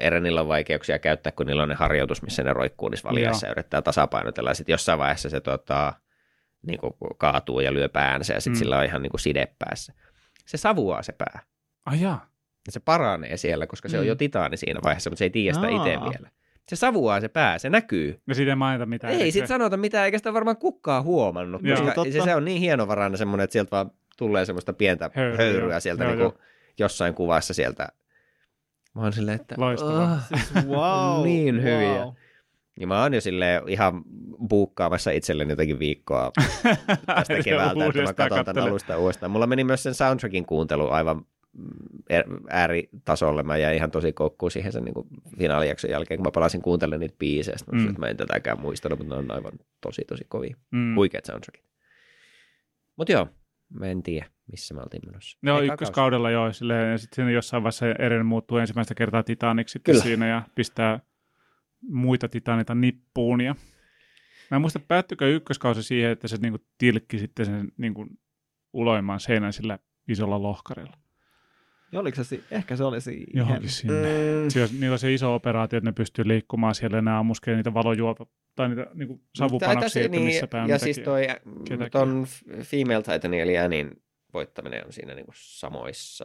Erenillä 0.00 0.40
on 0.40 0.48
vaikeuksia 0.48 0.98
käyttää, 0.98 1.32
kun 1.32 1.46
niillä 1.46 1.62
on 1.62 1.68
ne 1.68 1.74
harjoitus, 1.74 2.22
missä 2.22 2.42
ne 2.42 2.52
roikkuu 2.52 2.88
niissä 2.88 3.08
valjaissa 3.08 3.46
ja 3.46 3.50
yrittää 3.52 3.82
tasapainotella. 3.82 4.54
Sitten 4.54 4.72
jossain 4.72 4.98
vaiheessa 4.98 5.30
se 5.30 5.40
tota, 5.40 5.92
niin 6.66 6.80
kuin 6.80 6.92
kaatuu 7.18 7.60
ja 7.60 7.72
lyö 7.72 7.88
päänsä 7.88 8.34
ja 8.34 8.40
sitten 8.40 8.56
Mm. 8.56 8.58
sillä 8.58 8.78
on 8.78 8.84
ihan 8.84 9.02
niin 9.02 9.10
kuin 9.10 9.20
side 9.20 9.54
päässä. 9.58 9.92
Se 10.46 10.56
savuaa 10.56 11.02
se 11.02 11.12
pää. 11.12 11.40
Ai 11.86 12.00
jaa. 12.00 12.12
Ja 12.12 12.39
se 12.68 12.80
paranee 12.80 13.36
siellä, 13.36 13.66
koska 13.66 13.88
se 13.88 13.98
on 13.98 14.04
Mm. 14.04 14.08
jo 14.08 14.14
titaani 14.14 14.56
siinä 14.56 14.80
vaiheessa, 14.84 15.10
mutta 15.10 15.18
se 15.18 15.24
ei 15.24 15.30
tiedä 15.30 15.54
sitä 15.54 15.68
itse 15.68 15.90
vielä. 15.90 16.30
Se 16.68 16.76
savuaa 16.76 17.20
se 17.20 17.28
pää, 17.28 17.58
se 17.58 17.70
näkyy. 17.70 18.20
Ja 18.26 18.34
siitä 18.34 18.52
ei 18.52 18.56
mainita 18.56 18.86
mitään. 18.86 19.12
Ei 19.12 19.20
erikseen. 19.20 19.42
sit 19.46 19.48
sanota 19.48 19.76
mitään, 19.76 20.04
eikä 20.04 20.18
sitä 20.18 20.32
varmaan 20.32 20.56
kukaan 20.56 21.04
huomannut, 21.04 21.62
Joo. 21.64 21.76
koska 21.76 21.94
Totta. 21.94 22.12
se, 22.12 22.20
se 22.20 22.34
on 22.34 22.44
niin 22.44 22.60
hienovarainen 22.60 23.18
semmoinen, 23.18 23.44
että 23.44 23.52
sieltä 23.52 23.70
vaan 23.70 23.90
tulee 24.18 24.44
semmoista 24.44 24.72
pientä 24.72 25.10
Höyryä, 25.14 25.36
höyryä, 25.36 25.70
joo. 25.70 25.80
sieltä 25.80 26.04
Joo, 26.04 26.10
niin 26.12 26.20
joo. 26.20 26.34
jossain 26.78 27.14
kuvassa 27.14 27.54
sieltä. 27.54 27.88
Mä 28.94 29.02
oon 29.02 29.12
silleen, 29.12 29.40
että 29.40 29.54
Loistavaa. 29.58 30.12
"Ah." 30.12 30.28
Siis 30.52 30.66
wow. 30.66 31.24
Niin 31.24 31.62
hyviä. 31.62 32.04
Wow. 32.04 32.14
Ja 32.80 32.86
mä 32.86 33.02
oon 33.02 33.14
jo 33.14 33.20
silleen 33.20 33.62
ihan 33.68 34.02
buukkaamassa 34.48 35.10
itselleni 35.10 35.52
jotenkin 35.52 35.78
viikkoa 35.78 36.30
tästä 37.06 37.42
keväältä, 37.44 37.86
että 37.86 38.02
mä 38.02 38.12
katson 38.14 38.44
tämän 38.44 38.64
alusta 38.64 38.98
uudestaan. 38.98 39.30
Mulla 39.32 39.46
meni 39.46 39.64
myös 39.64 39.82
sen 39.82 39.94
soundtrackin 39.94 40.46
kuuntelu 40.46 40.88
aivan 40.90 41.16
mm, 41.16 41.24
ääritasolle. 42.50 43.42
Mä 43.42 43.56
jäin 43.56 43.76
ihan 43.76 43.90
tosi 43.90 44.12
koukkuun 44.12 44.50
siihen 44.50 44.72
sen 44.72 44.84
niin 44.84 44.94
kuin 44.94 45.08
finaalijakson 45.38 45.90
jälkeen, 45.90 46.18
kun 46.18 46.26
mä 46.26 46.30
palasin 46.30 46.62
kuuntelemaan 46.62 47.00
niitä 47.00 47.18
biisejä. 47.18 47.56
Mm. 47.72 47.94
mä 47.98 48.06
en 48.06 48.16
tätäkään 48.16 48.60
muistanut, 48.60 48.98
mutta 48.98 49.14
ne 49.14 49.18
on 49.18 49.30
aivan 49.30 49.52
tosi 49.80 50.02
tosi 50.08 50.24
kovia. 50.28 50.56
Mm. 50.70 50.94
Huikeat 50.94 51.24
soundtrackit. 51.24 51.64
Mutta 52.96 53.12
joo, 53.12 53.28
mä 53.68 53.86
en 53.86 54.02
tiedä, 54.02 54.26
missä 54.50 54.74
me 54.74 54.80
oltiin 54.80 55.02
menossa. 55.06 55.38
Joo, 55.42 55.60
Eka 55.60 55.72
ykköskaudella 55.72 56.30
joo, 56.30 56.52
silleen, 56.52 56.90
ja 56.92 56.98
sitten 56.98 57.16
siinä 57.16 57.30
jossain 57.30 57.62
vaiheessa 57.62 57.86
Eren 57.86 58.26
muuttuu 58.26 58.58
ensimmäistä 58.58 58.94
kertaa 58.94 59.22
Titaniksi 59.22 59.72
sitten 59.72 60.00
siinä 60.00 60.28
ja 60.28 60.42
pistää 60.54 61.00
muita 61.88 62.28
Titanita 62.28 62.74
nippuun. 62.74 63.40
Ja... 63.40 63.54
Mä 64.50 64.56
en 64.56 64.60
muista, 64.60 64.78
päättyykö 64.78 65.28
ykköskausi 65.28 65.82
siihen, 65.82 66.10
että 66.10 66.28
se 66.28 66.36
niinku 66.36 66.58
tilkki 66.78 67.18
sitten 67.18 67.46
sen 67.46 67.72
niinku 67.76 68.06
uloimman 68.72 69.20
seinän 69.20 69.52
sillä 69.52 69.78
isolla 70.08 70.42
lohkarilla. 70.42 70.99
Ja 71.92 72.00
oliko 72.00 72.24
se, 72.24 72.40
ehkä 72.50 72.76
se 72.76 72.84
oli 72.84 73.00
siihen. 73.00 73.26
Johonkin 73.34 73.68
sinne. 73.70 73.94
Mm, 74.44 74.50
Siellä, 74.50 74.74
niillä 74.80 74.92
on 74.92 74.98
se 74.98 75.14
iso 75.14 75.34
operaatio, 75.34 75.76
että 75.76 75.88
ne 75.90 75.92
pystyy 75.92 76.28
liikkumaan 76.28 76.74
siellä 76.74 76.96
ja 76.98 77.02
ne 77.02 77.10
ammuskelee 77.10 77.56
niitä 77.56 77.74
valojuopa 77.74 78.26
tai 78.56 78.68
niitä 78.68 78.86
niinku 78.94 79.14
Tai 79.16 79.24
savupanoksia, 79.34 79.80
tässä- 79.80 80.00
että 80.00 80.18
missä 80.18 80.46
päin 80.46 80.68
Ja 80.68 80.78
siis 80.78 80.98
toi 80.98 81.26
ketäkin. 81.68 81.90
ton 81.92 82.26
Female 82.62 83.02
Titanin 83.02 83.40
eli 83.40 83.58
Annin 83.58 84.02
voittaminen 84.34 84.86
on 84.86 84.92
siinä 84.92 85.14
niinku 85.14 85.32
samoissa 85.34 86.24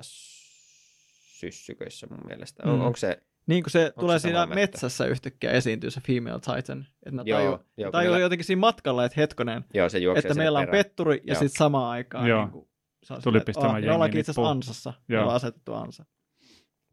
syssyköissä 1.39 2.07
mun 2.10 2.19
mielestä. 2.27 2.63
On, 2.65 2.75
Mm. 2.79 2.86
onko 2.86 2.98
se? 2.98 3.22
Niin 3.48 3.63
kuin 3.63 3.72
se 3.72 3.93
tulee 4.00 4.19
se 4.19 4.24
siinä 4.24 4.39
mettä? 4.45 4.55
metsässä 4.55 5.05
yhtäkkiä 5.05 5.51
esiintyy 5.51 5.91
se 5.91 6.01
Female 6.01 6.39
Titan. 6.39 6.86
Että 7.05 7.15
ne 7.15 7.22
Joo, 7.25 7.39
tajuu, 7.39 7.60
joo, 7.77 7.91
tajuu 7.91 8.15
jotenkin 8.15 8.45
siinä 8.45 8.60
matkalla, 8.60 9.05
että 9.05 9.22
hetkonen, 9.22 9.65
Joo, 9.74 9.89
se 9.89 10.00
että 10.15 10.34
meillä 10.34 10.60
on 10.60 10.67
petturi 10.67 11.22
ja 11.27 11.36
sitten 11.36 11.57
samaan 11.57 11.89
aikaan 11.89 12.27
Joo. 12.27 12.41
niin 12.41 12.51
kuin, 12.51 12.67
se 13.05 13.13
on 13.13 13.21
Tuli 13.24 13.39
pistämään 13.39 13.71
oh, 13.71 13.77
jengi 13.77 13.89
ollaankin 13.89 14.19
itse 14.19 14.31
asiassa 14.31 14.51
ansassa. 14.51 14.93
On 15.24 15.33
asetettu 15.33 15.74
ansa. 15.74 16.05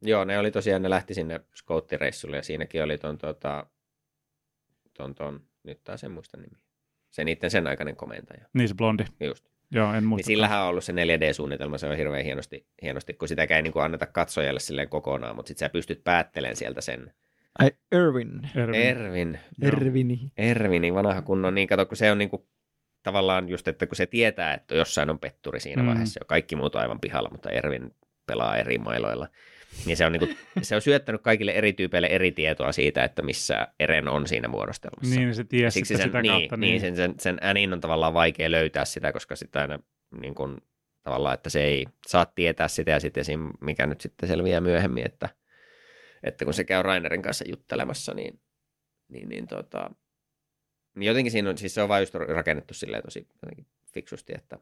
Joo, 0.02 0.24
ne 0.24 0.38
oli 0.38 0.50
tosiaan, 0.50 0.82
ne 0.82 0.90
lähti 0.90 1.14
sinne 1.14 1.40
skouttireissulle 1.54 2.36
ja 2.36 2.42
siinäkin 2.42 2.82
oli 2.82 2.98
ton, 2.98 3.18
tota, 3.18 3.66
ton, 4.94 5.14
ton 5.14 5.40
nyt 5.62 5.84
taas 5.84 6.04
en 6.04 6.12
muista 6.12 6.36
nimi. 6.36 6.58
Se 7.10 7.24
niiden 7.24 7.50
sen 7.50 7.66
aikainen 7.66 7.96
komentaja. 7.96 8.44
Niin 8.52 8.68
se 8.68 8.74
blondi. 8.74 9.04
Just. 9.20 9.44
Joo, 9.70 9.88
en 9.88 9.94
Niin 9.94 10.04
muista. 10.04 10.26
sillähän 10.26 10.62
on 10.62 10.68
ollut 10.68 10.84
se 10.84 10.92
4D-suunnitelma, 10.92 11.78
se 11.78 11.86
on 11.86 11.96
hirveän 11.96 12.24
hienosti, 12.24 12.66
hienosti 12.82 13.14
kun 13.14 13.28
sitäkään 13.28 13.56
ei 13.56 13.62
niin 13.62 13.72
kuin 13.72 13.84
anneta 13.84 14.06
katsojalle 14.06 14.60
silleen 14.60 14.88
kokonaan, 14.88 15.36
mutta 15.36 15.48
sitten 15.48 15.66
sä 15.66 15.72
pystyt 15.72 16.04
päättelemään 16.04 16.56
sieltä 16.56 16.80
sen. 16.80 17.14
Ai, 17.58 17.70
Irvin. 17.92 18.50
Ervin. 18.54 18.80
Ervin, 18.80 19.38
Joo. 19.62 19.68
Ervini. 19.68 20.32
Ervini, 20.36 20.94
vanha 20.94 21.22
kunnon, 21.22 21.54
niin 21.54 21.68
kato, 21.68 21.86
kun 21.86 21.96
se 21.96 22.12
on 22.12 22.18
niin 22.18 22.30
kuin, 22.30 22.42
tavallaan 23.02 23.48
just, 23.48 23.68
että 23.68 23.86
kun 23.86 23.96
se 23.96 24.06
tietää, 24.06 24.54
että 24.54 24.74
jossain 24.74 25.10
on 25.10 25.18
petturi 25.18 25.60
siinä 25.60 25.82
Mm. 25.82 25.88
vaiheessa, 25.88 26.20
jo 26.20 26.24
kaikki 26.26 26.56
muut 26.56 26.74
on 26.74 26.80
aivan 26.80 27.00
pihalla, 27.00 27.28
mutta 27.32 27.50
Ervin 27.50 27.94
pelaa 28.26 28.56
eri 28.56 28.78
mailoilla, 28.78 29.28
niin 29.86 29.96
se 29.96 30.06
on, 30.06 30.12
niin 30.12 30.20
kuin, 30.20 30.36
se 30.62 30.74
on 30.74 30.82
syöttänyt 30.82 31.22
kaikille 31.22 31.52
eri 31.52 31.72
tyypeille 31.72 32.06
eri 32.06 32.32
tietoa 32.32 32.72
siitä, 32.72 33.04
että 33.04 33.22
missä 33.22 33.68
Eren 33.80 34.08
on 34.08 34.26
siinä 34.26 34.48
muodostelmassa. 34.48 35.20
Niin, 35.20 35.34
se 35.34 35.44
tiesi 35.44 35.74
Siksi 35.74 35.94
sitten 35.94 36.02
sen, 36.04 36.08
sitä 36.08 36.22
niin, 36.22 36.32
kautta. 36.32 36.56
niin, 36.56 36.80
sen, 36.80 36.96
sen, 36.96 37.14
sen 37.20 37.38
äänin 37.40 37.72
on 37.72 37.80
tavallaan 37.80 38.14
vaikea 38.14 38.50
löytää 38.50 38.84
sitä, 38.84 39.12
koska 39.12 39.36
sitä 39.36 39.60
aina 39.60 39.78
niin 40.20 40.34
kuin, 40.34 40.56
tavallaan, 41.02 41.34
että 41.34 41.50
se 41.50 41.64
ei 41.64 41.86
saa 42.06 42.26
tietää 42.26 42.68
sitä 42.68 42.90
ja 42.90 43.00
sitten 43.00 43.20
esim, 43.20 43.50
mikä 43.60 43.86
nyt 43.86 44.00
sitten 44.00 44.28
selviää 44.28 44.60
myöhemmin, 44.60 45.06
että, 45.06 45.28
että 46.22 46.44
kun 46.44 46.54
se 46.54 46.64
käy 46.64 46.82
Rainerin 46.82 47.22
kanssa 47.22 47.44
juttelemassa, 47.48 48.14
niin, 48.14 48.40
niin, 49.08 49.28
niin, 49.28 49.46
tota, 49.46 49.90
niin 50.94 51.08
jotenkin 51.08 51.32
siinä 51.32 51.50
on, 51.50 51.58
siis 51.58 51.74
se 51.74 51.82
on 51.82 51.88
vain 51.88 52.02
just 52.02 52.14
rakennettu 52.14 52.74
silleen 52.74 53.02
tosi 53.02 53.26
jotenkin 53.42 53.66
fiksusti, 53.92 54.32
että, 54.36 54.58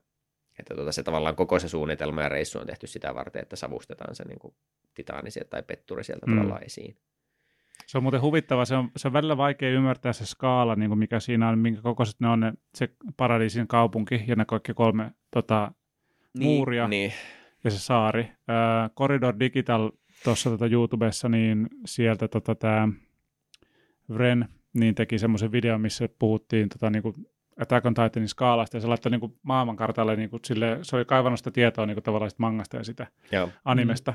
että 0.58 0.74
tota, 0.74 0.92
se 0.92 1.02
tavallaan 1.02 1.36
koko 1.36 1.58
se 1.58 1.68
suunnitelma 1.68 2.22
ja 2.22 2.28
reissu 2.28 2.58
on 2.58 2.66
tehty 2.66 2.86
sitä 2.86 3.14
varten, 3.14 3.42
että 3.42 3.56
savustetaan 3.56 4.14
se 4.14 4.24
niin 4.24 4.38
kuin 4.38 4.54
titaani 4.94 5.30
sieltä 5.30 5.50
tai 5.50 5.62
petturi 5.62 6.04
sieltä 6.04 6.26
Mm. 6.26 6.34
tavallaan 6.34 6.64
esiin. 6.64 6.96
Se 7.86 7.98
on 7.98 8.02
muuten 8.02 8.20
huvittava. 8.22 8.64
Se 8.64 8.74
on, 8.76 8.90
se 8.96 9.08
on 9.08 9.12
välillä 9.12 9.36
vaikea 9.36 9.70
ymmärtää 9.70 10.12
se 10.12 10.26
skaala, 10.26 10.76
niin 10.76 10.90
kuin 10.90 10.98
mikä 10.98 11.20
siinä 11.20 11.48
on, 11.48 11.58
minkä 11.58 11.82
kokoiset 11.82 12.20
ne 12.20 12.28
on 12.28 12.40
ne, 12.40 12.52
se 12.74 12.88
paradiisin 13.16 13.68
kaupunki 13.68 14.24
ja 14.26 14.36
ne 14.36 14.44
kaikki 14.44 14.74
kolme 14.74 15.10
tota, 15.30 15.72
Muuria. 16.38 16.88
Niin, 16.88 17.12
ja 17.64 17.70
se 17.70 17.78
saari. 17.78 18.20
Äh, 18.20 18.90
Corridor 18.98 19.34
Digital 19.40 19.90
tuossa 20.24 20.50
tota 20.50 20.66
YouTubessa, 20.66 21.28
niin 21.28 21.68
sieltä 21.86 22.28
tota, 22.28 22.54
tämä 22.54 22.88
Vren 24.14 24.48
niin 24.74 24.94
teki 24.94 25.18
semmoisen 25.18 25.52
videon, 25.52 25.80
missä 25.80 26.08
puhuttiin 26.18 26.68
tota, 26.68 26.90
niinku 26.90 27.14
Attack 27.60 27.86
on 27.86 27.94
Titanin 27.94 28.28
skaalasta, 28.28 28.76
ja 28.76 28.80
se 28.80 28.86
laittoi 28.86 29.10
niinku 29.10 29.38
maailmankartalle, 29.42 30.16
niinku, 30.16 30.38
sille, 30.44 30.78
se 30.82 30.96
oli 30.96 31.04
kaivannut 31.04 31.38
sitä 31.40 31.50
tietoa 31.50 31.86
niinku, 31.86 32.00
tavallaan 32.00 32.30
sitä 32.30 32.40
mangasta 32.42 32.76
ja 32.76 32.84
sitä 32.84 33.06
joo. 33.32 33.48
animesta, 33.64 34.14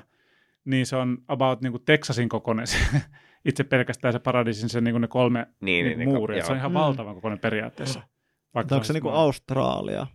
niin 0.65 0.85
se 0.85 0.95
on 0.95 1.17
about 1.27 1.61
niinku 1.61 1.79
Texasin 1.79 2.29
kokoinen 2.29 2.67
se, 2.67 2.77
itse 3.45 3.63
pelkästään 3.63 4.13
se 4.13 4.19
paradiisin 4.19 4.69
se 4.69 4.81
niinku 4.81 4.97
ne 4.99 5.07
kolme 5.07 5.39
Niin, 5.39 5.85
niin, 5.85 5.85
niin, 5.85 5.99
niin, 6.09 6.17
muuria. 6.17 6.37
joo. 6.37 6.45
Se 6.45 6.51
on 6.51 6.57
ihan 6.57 6.71
Mm. 6.71 6.75
valtavan 6.75 7.15
kokoinen 7.15 7.39
periaatteessa. 7.39 8.01
Vaikka 8.55 8.75
Onko 8.75 8.79
olisi 8.79 8.87
se 8.87 8.93
niinku 8.93 9.09
maa- 9.09 9.17
Australia? 9.21 10.07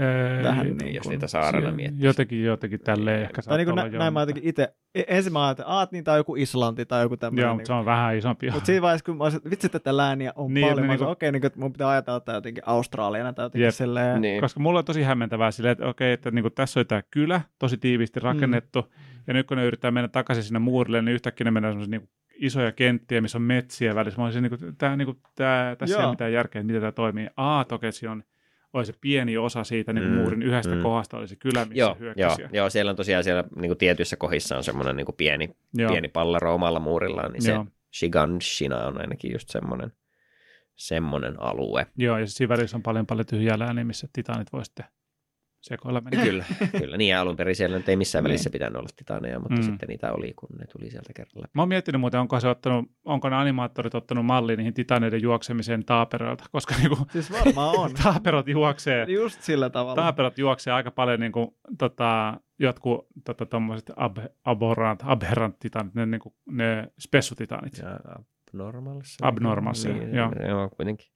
Öö, 0.00 0.42
vähän 0.42 0.66
niin, 0.66 0.76
niin 0.76 0.94
jos 0.94 1.08
niitä 1.08 1.26
saarella 1.26 1.70
miettii. 1.70 2.06
Jotenkin, 2.06 2.44
jotenkin 2.44 2.80
tälleen 2.80 3.22
ehkä 3.22 3.42
Tai 3.42 3.58
niin 3.58 3.66
kuin 3.66 3.74
saattaa 3.74 3.88
nä, 3.90 3.96
olla 3.96 4.04
näin 4.04 4.12
mä 4.12 4.20
jotenkin 4.20 4.44
itse, 4.44 4.74
e- 4.94 5.02
ensin 5.08 5.32
mä 5.32 5.46
ajattelin, 5.46 5.82
että 5.82 5.96
niin, 5.96 6.04
tää 6.04 6.14
on 6.14 6.18
joku 6.18 6.36
Islanti 6.36 6.86
tai 6.86 7.02
joku 7.02 7.16
tämmöinen. 7.16 7.42
Joo, 7.42 7.50
niin 7.50 7.56
mutta 7.56 7.66
se 7.66 7.72
on 7.72 7.84
vähän 7.84 8.16
isompi. 8.16 8.50
Mutta 8.50 8.66
siinä 8.66 8.82
vaiheessa, 8.82 9.04
kun 9.04 9.16
mä 9.16 9.24
olisin, 9.24 9.36
että 9.38 9.50
vitsi, 9.50 9.68
tätä 9.68 9.96
lääniä 9.96 10.32
on 10.36 10.46
Niin, 10.46 10.54
niin, 10.54 10.62
paljon, 10.64 10.76
ne 10.76 10.86
mä 10.86 10.92
olisin, 10.92 11.04
niinku- 11.04 11.12
okei, 11.12 11.32
niin, 11.32 11.46
että 11.46 11.58
mun 11.58 11.72
pitää 11.72 11.88
ajatella 11.88 12.20
tämä 12.20 12.36
jotenkin 12.36 12.62
Australiana 12.66 13.32
tai 13.32 13.44
jotenkin 13.44 13.64
Jep. 13.64 13.74
silleen. 13.74 14.20
Niin. 14.20 14.40
Koska 14.40 14.60
mulla 14.60 14.78
on 14.78 14.84
tosi 14.84 15.02
hämmentävää 15.02 15.50
silleen, 15.50 15.72
että 15.72 15.86
okei, 15.86 16.12
että 16.12 16.30
niin 16.30 16.52
tässä 16.54 16.80
oli 16.80 16.84
tämä 16.84 17.02
kylä, 17.10 17.40
tosi 17.58 17.76
tiiviisti 17.76 18.20
rakennettu, 18.20 18.82
mm. 18.82 19.22
ja 19.26 19.34
nyt 19.34 19.46
kun 19.46 19.56
ne 19.56 19.64
yrittää 19.64 19.90
mennä 19.90 20.08
takaisin 20.08 20.44
sinne 20.44 20.58
muurille, 20.58 21.02
niin 21.02 21.14
yhtäkkiä 21.14 21.44
ne 21.44 21.50
mennään 21.50 21.72
semmoisia 21.72 21.98
niin 21.98 22.08
isoja 22.34 22.72
kenttiä, 22.72 23.20
missä 23.20 23.38
on 23.38 23.42
metsiä 23.42 23.94
välissä. 23.94 24.20
Mä 24.20 24.24
olisin, 24.24 24.42
niin 24.42 24.58
kuin, 24.58 24.76
tää, 24.76 24.96
niin 24.96 25.06
kuin, 25.06 25.18
tää, 25.34 25.76
tässä 25.76 25.96
ei 25.96 26.00
Joo. 26.00 26.06
ole 26.06 26.12
mitään 26.12 26.32
järkeä, 26.32 26.60
että 26.60 26.66
miten 26.66 26.80
tämä 26.80 26.92
toimii. 26.92 27.28
Aa, 27.36 27.64
toki 27.64 27.92
siinä 27.92 28.12
on, 28.12 28.22
oli 28.72 28.86
se 28.86 28.92
pieni 29.00 29.36
osa 29.36 29.64
siitä 29.64 29.92
niin 29.92 30.08
Mm, 30.08 30.14
muurin 30.14 30.42
yhdestä 30.42 30.74
mm. 30.74 30.82
kohdasta, 30.82 31.16
oli 31.16 31.28
se 31.28 31.36
kylä, 31.36 31.64
missä 31.64 31.74
Joo, 31.80 31.88
joo, 31.88 31.96
hyökkäsi. 31.98 32.42
joo, 32.52 32.70
siellä 32.70 32.90
on 32.90 32.96
tosiaan 32.96 33.24
siellä 33.24 33.44
niin 33.56 33.68
kuin 33.68 33.78
tietyissä 33.78 34.16
kohdissa 34.16 34.56
on 34.56 34.64
semmoinen 34.64 34.96
niin 34.96 35.04
kuin 35.04 35.16
pieni, 35.16 35.50
joo. 35.74 35.90
pieni 35.90 36.08
pallero 36.08 36.54
omalla 36.54 36.80
muurillaan, 36.80 37.32
niin 37.32 37.42
se 37.42 37.50
Joo. 37.52 37.66
Shiganshina 37.94 38.86
on 38.86 39.00
ainakin 39.00 39.32
just 39.32 39.48
semmoinen, 39.48 39.92
semmoinen 40.76 41.42
alue. 41.42 41.86
Joo, 41.96 42.18
ja 42.18 42.26
siinä 42.26 42.48
välissä 42.56 42.76
on 42.76 42.82
paljon 42.82 43.06
paljon 43.06 43.26
tyhjää 43.26 43.58
lääniä, 43.58 43.84
missä 43.84 44.08
titanit 44.12 44.52
voi 44.52 44.64
sitten 44.64 44.86
sekoilla 45.62 46.00
mennä. 46.00 46.24
Kyllä, 46.24 46.44
kyllä. 46.78 46.96
Niin 46.96 47.08
ja 47.10 47.20
alun 47.20 47.36
perin 47.36 47.56
siellä 47.56 47.76
nyt 47.76 47.88
ei 47.88 47.96
missään 47.96 48.24
Niin. 48.24 48.28
välissä 48.28 48.50
pitänyt 48.50 48.76
olla 48.76 48.88
titaneja, 48.96 49.38
mutta 49.40 49.56
Mm. 49.56 49.62
sitten 49.62 49.88
niitä 49.88 50.12
oli, 50.12 50.32
kun 50.36 50.48
ne 50.58 50.64
tuli 50.66 50.90
sieltä 50.90 51.12
kerralla. 51.12 51.48
Mä 51.54 51.62
oon 51.62 51.68
miettinyt 51.68 52.00
muuten, 52.00 52.20
onko, 52.20 52.40
se 52.40 52.48
ottanut, 52.48 52.90
onko 53.04 53.28
ne 53.28 53.36
animaattorit 53.36 53.94
ottanut 53.94 54.26
malli 54.26 54.56
niihin 54.56 54.74
titaneiden 54.74 55.22
juoksemiseen 55.22 55.84
taaperoilta, 55.84 56.44
koska 56.52 56.74
niinku, 56.78 56.96
Siis 57.12 57.32
varmaan 57.32 57.78
on. 57.78 57.90
taaperot 58.02 58.48
juoksee 58.48 59.04
Just 59.08 59.42
sillä 59.42 59.70
tavalla. 59.70 60.02
Taaperot 60.02 60.38
juoksee 60.38 60.72
aika 60.72 60.90
paljon 60.90 61.20
niin 61.20 61.32
kuin, 61.32 61.48
tota, 61.78 62.40
jotkut 62.58 63.06
tota, 63.24 63.46
tommoset 63.46 63.90
ab, 63.96 64.16
aberrant, 64.44 65.00
aberrant 65.04 65.58
titanit, 65.58 65.94
ne, 65.94 66.06
niin 66.06 66.20
kuin, 66.20 66.34
ne 66.50 66.88
spessutitanit. 67.00 67.78
Ja 67.78 67.98
abnormals. 68.52 69.16
Abnormals, 69.22 69.84
niin, 69.86 70.14
joo. 70.14 70.30
joo. 70.48 70.68
kuitenkin 70.76 71.08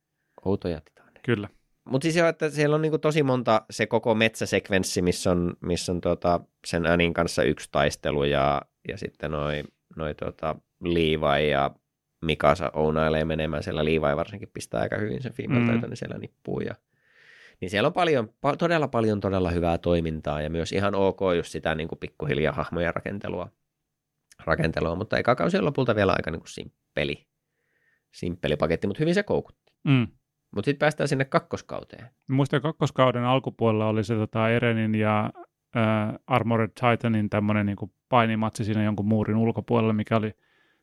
outoja 0.45 0.81
titaneja. 0.81 1.21
Kyllä. 1.25 1.49
Mutta 1.87 2.05
siis 2.05 2.17
joo, 2.17 2.29
että 2.29 2.51
siellä 2.51 2.77
on 2.77 2.83
niinku 2.83 2.99
tosi 2.99 3.23
monta 3.23 3.63
se 3.71 3.87
koko 3.87 4.15
metsäsekvenssi, 4.15 5.03
missä 5.03 5.31
on, 5.31 5.55
missä 5.61 5.93
on 5.93 6.01
tota 6.01 6.41
sen 6.67 6.87
Anin 6.87 7.15
kanssa 7.15 7.43
yksi 7.43 7.69
taistelu 7.73 8.25
ja, 8.25 8.63
ja 8.89 8.99
sitten 8.99 9.31
noi, 9.31 9.63
noi 9.97 10.15
tota 10.15 10.55
Levi 10.81 11.51
ja 11.51 11.71
Mikasa 12.25 12.71
ounailee 12.75 13.25
menemään 13.25 13.63
siellä. 13.63 13.85
Levi 13.85 14.17
varsinkin 14.17 14.51
pistää 14.53 14.81
aika 14.81 14.97
hyvin 14.97 15.23
sen. 15.23 15.33
Female 15.33 15.61
mm. 15.61 15.81
niin 15.81 15.97
siellä 15.97 16.19
nippuu 16.19 16.61
ja 16.61 16.75
niin 17.61 17.71
siellä 17.71 17.87
on 17.87 17.93
paljon, 17.93 18.29
pa- 18.29 18.57
todella 18.59 18.89
paljon 18.89 19.21
todella 19.21 19.51
hyvää 19.51 19.79
toimintaa 19.79 20.43
ja 20.43 20.51
myös 20.51 20.73
ihan 20.73 20.95
ok 20.95 21.21
just 21.37 21.53
sitä 21.53 21.75
niin 21.75 21.89
kuin 21.89 21.99
pikkuhiljaa 21.99 22.53
hahmojen 22.53 22.95
rakentelua. 22.95 23.51
rakentelua, 24.45 24.95
mutta 24.95 25.19
eka 25.19 25.35
kausi 25.35 25.59
on 25.59 25.65
lopulta 25.65 25.95
vielä 25.95 26.13
aika 26.13 26.31
niin 26.31 26.41
kuin 26.41 26.49
simppeli, 26.49 27.27
simppeli 28.15 28.57
paketti, 28.57 28.87
mutta 28.87 29.01
hyvin 29.01 29.15
se 29.15 29.23
koukutti. 29.23 29.73
Mm. 29.85 30.07
Mutta 30.57 30.69
sitten 30.69 30.79
päästään 30.79 31.09
sinne 31.09 31.25
kakkoskauteen. 31.25 32.07
Muistan 32.31 32.63
kakkoskauden 32.63 33.25
alkupuolella 33.25 33.87
oli 33.87 34.05
se 34.05 34.15
tota, 34.15 34.51
Erenin 34.51 34.95
ja 34.95 35.31
äh, 35.77 36.15
Armored 36.27 36.71
Titanin 36.71 37.31
tämmöinen 37.31 37.67
niin 37.67 37.77
painimatsi 38.09 38.65
siinä 38.65 38.85
jonkun 38.85 39.07
muurin 39.07 39.37
ulkopuolella, 39.37 39.93
mikä 39.93 40.17
oli 40.17 40.35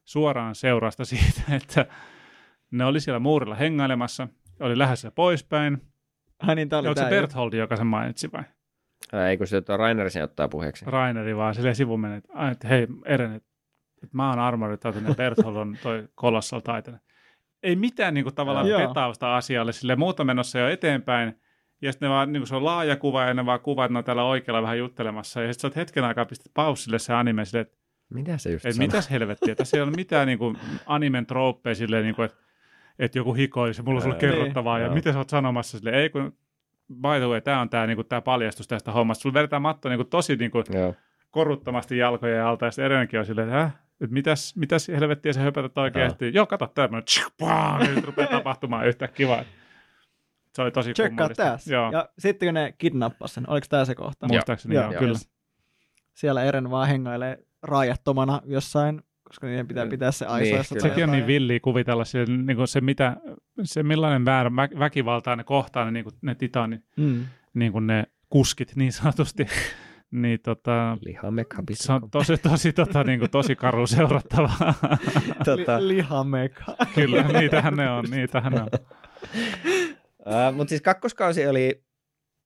suoraan 0.05 0.55
seurasta 0.55 1.05
siitä, 1.15 1.41
että 1.55 1.85
ne 2.71 2.85
oli 2.85 2.99
siellä 2.99 3.19
muurilla 3.19 3.55
hengailemassa, 3.55 4.27
oli 4.59 4.77
lähdössä 4.77 5.11
poispäin. 5.11 5.81
Ai 6.39 6.55
niin, 6.55 6.73
oli 6.73 6.87
Onko 6.87 7.01
se 7.01 7.09
Bertholdi, 7.09 7.57
joka 7.57 7.75
sen 7.75 7.87
mainitsi 7.87 8.31
vai? 8.31 8.43
Ää, 9.13 9.29
Eikö 9.29 9.45
se 9.45 9.61
tuo 9.61 9.77
Rainer 9.77 10.09
sen 10.09 10.23
ottaa 10.23 10.47
puheeksi? 10.47 10.85
Raineri 10.87 11.37
vaan 11.37 11.55
silleen 11.55 11.75
sivuun 11.75 11.99
meni, 11.99 12.21
että, 12.51 12.67
hei 12.67 12.87
Eren, 13.05 13.33
että, 13.33 13.49
että 14.03 14.17
mä 14.17 14.29
oon 14.29 14.39
Armored 14.39 14.77
Titan 14.77 15.05
ja 15.05 15.15
Berthold 15.15 15.55
on 15.55 15.77
toi 15.83 16.07
Colossal 16.17 16.59
Titan. 16.59 16.99
Ei 17.63 17.75
mitään 17.75 18.13
niin 18.13 18.23
kuin, 18.23 18.35
tavallaan 18.35 18.67
Joo. 18.67 18.87
petausta 18.87 19.37
asialle, 19.37 19.71
sille 19.71 19.95
muuta 19.95 20.23
menossa 20.23 20.59
jo 20.59 20.67
eteenpäin. 20.69 21.39
Ja 21.81 21.91
sitten 21.91 22.09
vaan, 22.09 22.33
niin 22.33 22.41
kuin 22.41 22.47
se 22.47 22.55
on 22.55 22.65
laaja 22.65 22.95
kuva 22.95 23.23
ja 23.23 23.33
ne 23.33 23.45
vaan 23.45 23.59
kuvat, 23.59 23.85
että 23.85 23.93
ne 23.93 23.97
on 23.97 24.03
täällä 24.03 24.23
oikealla 24.23 24.61
vähän 24.61 24.77
juttelemassa. 24.77 25.41
Ja 25.41 25.53
sitten 25.53 25.61
sä 25.61 25.67
oot 25.67 25.75
hetken 25.75 26.03
aikaa 26.03 26.25
pistät 26.25 26.51
paussille 26.53 26.99
se 26.99 27.13
anime 27.13 27.45
silleen, 27.45 27.61
että, 27.61 27.77
Mitä 28.13 28.37
se 28.37 28.51
just 28.51 28.63
sanoi? 28.63 28.77
mitäs 28.77 29.11
helvettiä. 29.11 29.55
Tässä 29.55 29.77
ei 29.77 29.83
ole 29.83 29.91
mitään 29.91 30.27
niin 30.27 30.39
kuin, 30.39 30.57
animen 30.85 31.25
trooppeja 31.25 31.75
silleen, 31.75 32.03
niin 32.03 32.15
kuin, 32.15 32.25
että, 32.25 32.37
että 32.99 33.17
joku 33.17 33.33
hikoilisi, 33.33 33.81
mulla 33.81 33.97
on 33.97 34.01
sulle 34.01 34.15
Ää, 34.15 34.19
kerrottavaa. 34.19 34.77
niin, 34.77 34.81
ja 34.81 34.87
joo. 34.87 34.95
mitä 34.95 35.11
sä 35.11 35.17
oot 35.17 35.29
sanomassa 35.29 35.77
silleen, 35.77 35.95
ei 35.95 36.09
kun 36.09 36.33
by 36.93 37.19
the 37.19 37.27
way, 37.27 37.41
tämä 37.41 37.61
on 37.61 37.69
tämä 37.69 37.87
niinku, 37.87 38.03
tää 38.03 38.21
paljastus 38.21 38.67
tästä 38.67 38.91
hommasta. 38.91 39.21
Sulla 39.21 39.33
vedetään 39.33 39.61
matto 39.61 39.89
niinku, 39.89 40.03
tosi 40.03 40.35
niinku, 40.35 40.63
Joo. 40.73 40.95
koruttomasti 41.31 41.97
jalkojen 41.97 42.45
alta, 42.45 42.65
ja 42.65 42.71
sitten 42.71 42.85
Erenkin 42.85 43.19
on 43.19 43.25
silleen, 43.25 43.47
että? 43.49 43.71
Että 44.03 44.13
mitäs, 44.13 44.55
mitäs 44.55 44.87
helvettiä 44.87 45.33
sä 45.33 45.39
höpätät 45.41 45.77
oikeasti? 45.77 46.31
Joo, 46.33 46.45
kato 46.45 46.67
tämmöinen, 46.67 47.03
nyt 47.95 48.05
rupeaa 48.05 48.29
tapahtumaan 48.29 48.87
yhtä 48.87 49.07
kiva. 49.07 49.43
Se 50.55 50.61
oli 50.61 50.71
tosi 50.71 50.93
Tsekkaa 50.93 51.29
tässä. 51.29 51.73
Joo, 51.73 51.91
Ja 51.91 52.09
sitten 52.19 52.47
kun 52.47 52.53
ne 52.53 52.73
kidnappasi 52.77 53.33
sen, 53.33 53.49
oliko 53.49 53.67
tämä 53.69 53.85
se 53.85 53.95
kohta? 53.95 54.27
muistaakseni 54.27 54.75
Joo. 54.75 54.83
joo, 54.83 54.91
Joo. 54.91 54.99
kyllä. 54.99 55.17
Siellä 56.13 56.43
Eren 56.43 56.69
vaan 56.71 56.87
hengailee 56.87 57.37
raajattomana 57.61 58.41
jossain, 58.45 59.01
koska 59.23 59.47
niiden 59.47 59.67
pitää 59.67 59.85
pitää 59.87 60.11
se 60.11 60.25
Niin, 60.25 60.33
aisoissa. 60.33 60.75
kyllä. 60.75 60.81
tai 60.81 60.89
Sekin 60.89 61.03
on 61.03 61.11
niin 61.11 61.27
villiä 61.27 61.59
kuvitella 61.59 62.05
se, 62.05 62.25
niin 62.25 62.57
kuin 62.57 62.67
se, 62.67 62.81
mitä, 62.81 63.17
se 63.63 63.83
millainen 63.83 64.25
väärä 64.25 64.49
vä- 64.49 64.79
väkivaltaa 64.79 65.35
ne 65.35 65.43
kohtaa, 65.43 65.85
ne, 65.85 65.91
niin 65.91 66.03
kuin, 66.03 66.15
ne 66.21 66.35
titanin, 66.35 66.83
Mm. 66.97 67.25
niin 67.53 67.71
kuin 67.71 67.87
ne 67.87 68.03
kuskit 68.29 68.75
niin 68.75 68.91
sanotusti. 68.91 69.45
niin 70.13 70.39
tota, 70.41 70.97
se 71.73 71.93
on 71.93 72.09
tosi, 72.11 72.37
tosi, 72.37 72.73
tota, 72.73 73.03
niin 73.03 73.19
kuin, 73.19 73.31
tosi 73.31 73.55
karu 73.55 73.87
seurattavaa. 73.87 74.73
tota, 75.45 75.79
Li- 75.81 75.87
lihameka. 75.87 76.63
Kyllä, 76.95 77.23
niitähän 77.23 77.73
ne 77.75 77.89
on, 77.91 78.05
niitähän 78.11 78.53
ne 78.53 78.61
on. 78.61 78.69
Uh, 80.25 80.55
Mutta 80.55 80.69
siis 80.69 80.81
kakkoskausi 80.81 81.47
oli, 81.47 81.83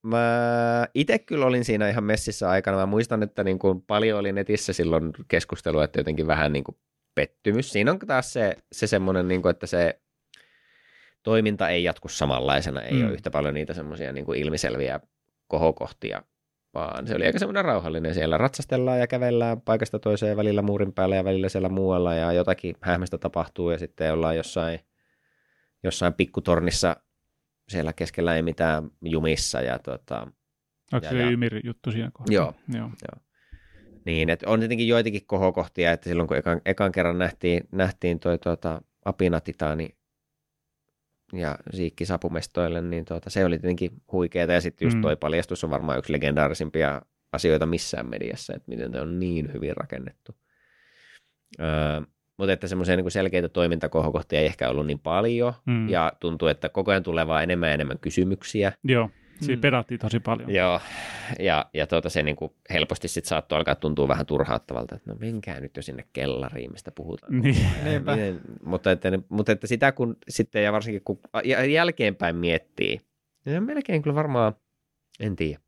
mä 0.04 0.88
itse 0.94 1.20
kyllä 1.20 1.46
olin 1.46 1.66
siinä 1.66 1.90
ihan 1.90 2.04
messissä 2.04 2.50
aikana. 2.50 2.78
Mä 2.78 2.86
muistan, 2.86 3.24
että 3.24 3.44
niin 3.44 3.60
kuin 3.60 3.82
paljon 3.82 4.20
oli 4.20 4.32
netissä 4.32 4.74
silloin 4.74 5.12
keskustelua, 5.28 5.84
että 5.84 6.00
jotenkin 6.00 6.28
vähän 6.28 6.54
niin 6.54 6.64
kuin 6.64 6.78
pettymys. 7.16 7.72
Siinä 7.72 7.92
on 7.92 8.00
taas 8.00 8.34
se, 8.34 8.56
se 8.72 8.88
semmoinen, 8.88 9.28
niin 9.28 9.42
kuin, 9.42 9.50
että 9.50 9.68
se 9.68 10.00
toiminta 11.24 11.70
ei 11.70 11.84
jatku 11.84 12.08
samanlaisena. 12.08 12.82
Ei 12.82 12.94
Mm. 12.94 13.06
ole 13.06 13.14
yhtä 13.14 13.32
paljon 13.32 13.54
niitä 13.54 13.74
semmoisia 13.74 14.14
niin 14.14 14.26
kuin 14.26 14.40
ilmiselviä 14.40 15.00
kohokohtia, 15.48 16.24
vaan 16.78 17.08
se 17.08 17.16
oli 17.16 17.26
aika 17.26 17.40
semmoinen 17.40 17.66
rauhallinen. 17.66 18.13
Siellä 18.13 18.38
ratsastellaan 18.38 19.00
ja 19.00 19.08
kävellään 19.08 19.62
paikasta 19.62 20.00
toiseen 20.00 20.38
välillä 20.38 20.62
muurin 20.62 20.94
päällä 20.94 21.16
ja 21.16 21.24
välillä 21.24 21.50
siellä 21.50 21.70
muualla 21.70 22.13
ja 22.13 22.32
jotakin 22.34 22.76
hämmästä 22.82 23.18
tapahtuu 23.18 23.72
ja 23.72 23.78
sitten 23.78 24.13
ollaan 24.13 24.36
jossain, 24.38 24.80
jossain 25.84 26.13
pikkutornissa 26.13 26.96
siellä 27.70 27.94
keskellä 27.94 28.36
ei 28.36 28.42
mitään 28.42 28.90
jumissa 29.02 29.62
ja 29.62 29.80
tota, 29.80 30.28
Onko 30.94 31.06
Ja- 31.06 31.10
se 31.12 31.18
ja- 31.18 31.60
juttu 31.63 31.92
siinä 31.92 32.12
kohdassa? 32.13 32.34
Joo. 32.34 32.54
Joo. 32.78 32.90
niin, 34.06 34.30
että 34.30 34.50
on 34.50 34.60
tietenkin 34.60 34.88
joitakin 34.88 35.26
kohokohtia, 35.28 35.92
että 35.92 36.10
silloin 36.10 36.28
kun 36.28 36.38
ekan, 36.38 36.62
ekan 36.66 36.92
kerran 36.92 37.18
nähtiin, 37.18 37.63
nähtiin 37.72 38.20
toi 38.20 38.38
tota, 38.38 38.82
Apina 39.06 39.40
Titani 39.42 39.90
ja 41.34 41.58
Siikki 41.74 42.06
sapumestoille, 42.06 42.82
niin 42.82 43.06
tota, 43.06 43.30
se 43.30 43.46
oli 43.46 43.60
tietenkin 43.60 43.92
huikeeta 44.12 44.54
ja 44.54 44.62
sitten 44.62 44.86
just 44.86 44.96
Mm. 44.98 45.02
toi 45.02 45.16
paljastus 45.16 45.63
on 45.63 45.70
varmaan 45.70 45.98
yksi 46.00 46.13
legendaarisimpia 46.13 47.02
asioita 47.32 47.66
missään 47.66 48.10
mediassa, 48.10 48.54
että 48.56 48.70
miten 48.70 48.92
se 48.92 49.02
on 49.02 49.20
niin 49.20 49.54
hyvin 49.54 49.78
rakennettu. 49.78 50.36
Öö, 51.60 52.02
mutta 52.38 52.54
että 52.54 52.68
semmoisia 52.68 52.96
niin 52.96 53.12
selkeitä 53.12 53.50
toimintakohokohtia 53.50 54.40
ei 54.40 54.46
ehkä 54.46 54.70
ollut 54.70 54.86
niin 54.88 55.00
paljon, 55.00 55.54
Mm. 55.66 55.74
mm. 55.74 55.90
ja 55.90 56.13
tuntuu, 56.20 56.48
että 56.48 56.70
koko 56.70 56.92
ajan 56.92 57.04
tulee 57.04 57.28
vaan 57.28 57.44
enemmän 57.44 57.70
ja 57.70 57.74
enemmän 57.74 58.00
kysymyksiä. 58.00 58.72
Joo, 58.84 59.10
siinä 59.39 59.56
Mm. 59.56 59.62
pedattiin 59.62 60.00
tosi 60.00 60.19
paljon. 60.19 60.54
Joo, 60.54 60.80
ja, 61.39 61.65
ja 61.73 61.88
tuota, 61.88 62.10
se 62.10 62.23
niin 62.23 62.36
kuin 62.36 62.52
helposti 62.69 63.08
sitten 63.08 63.30
saattoi 63.30 63.58
alkaa 63.58 63.76
tuntua 63.76 64.08
vähän 64.08 64.26
turhauttavalta, 64.26 64.95
että 64.95 65.10
no 65.12 65.17
menkää 65.19 65.60
nyt 65.60 65.76
jo 65.76 65.82
sinne 65.82 66.06
kellariin, 66.13 66.71
mistä 66.71 66.91
puhutaan. 66.91 67.41
Niin. 67.41 67.56
Niinpä. 67.84 68.12
Miten, 68.15 68.41
mutta, 68.63 68.91
että, 68.91 69.12
mutta 69.30 69.52
että 69.52 69.67
sitä 69.67 69.91
kun 69.91 70.17
sitten, 70.30 70.63
ja 70.63 70.71
varsinkin 70.73 71.02
kun 71.06 71.19
ja- 71.43 71.65
jälkeenpäin 71.65 72.36
miettii, 72.36 73.02
niin 73.45 73.54
se 73.54 73.58
on 73.58 73.63
melkein 73.63 74.02
kyllä 74.02 74.15
varmaan, 74.15 74.54
en 75.19 75.36
tiedä, 75.36 75.60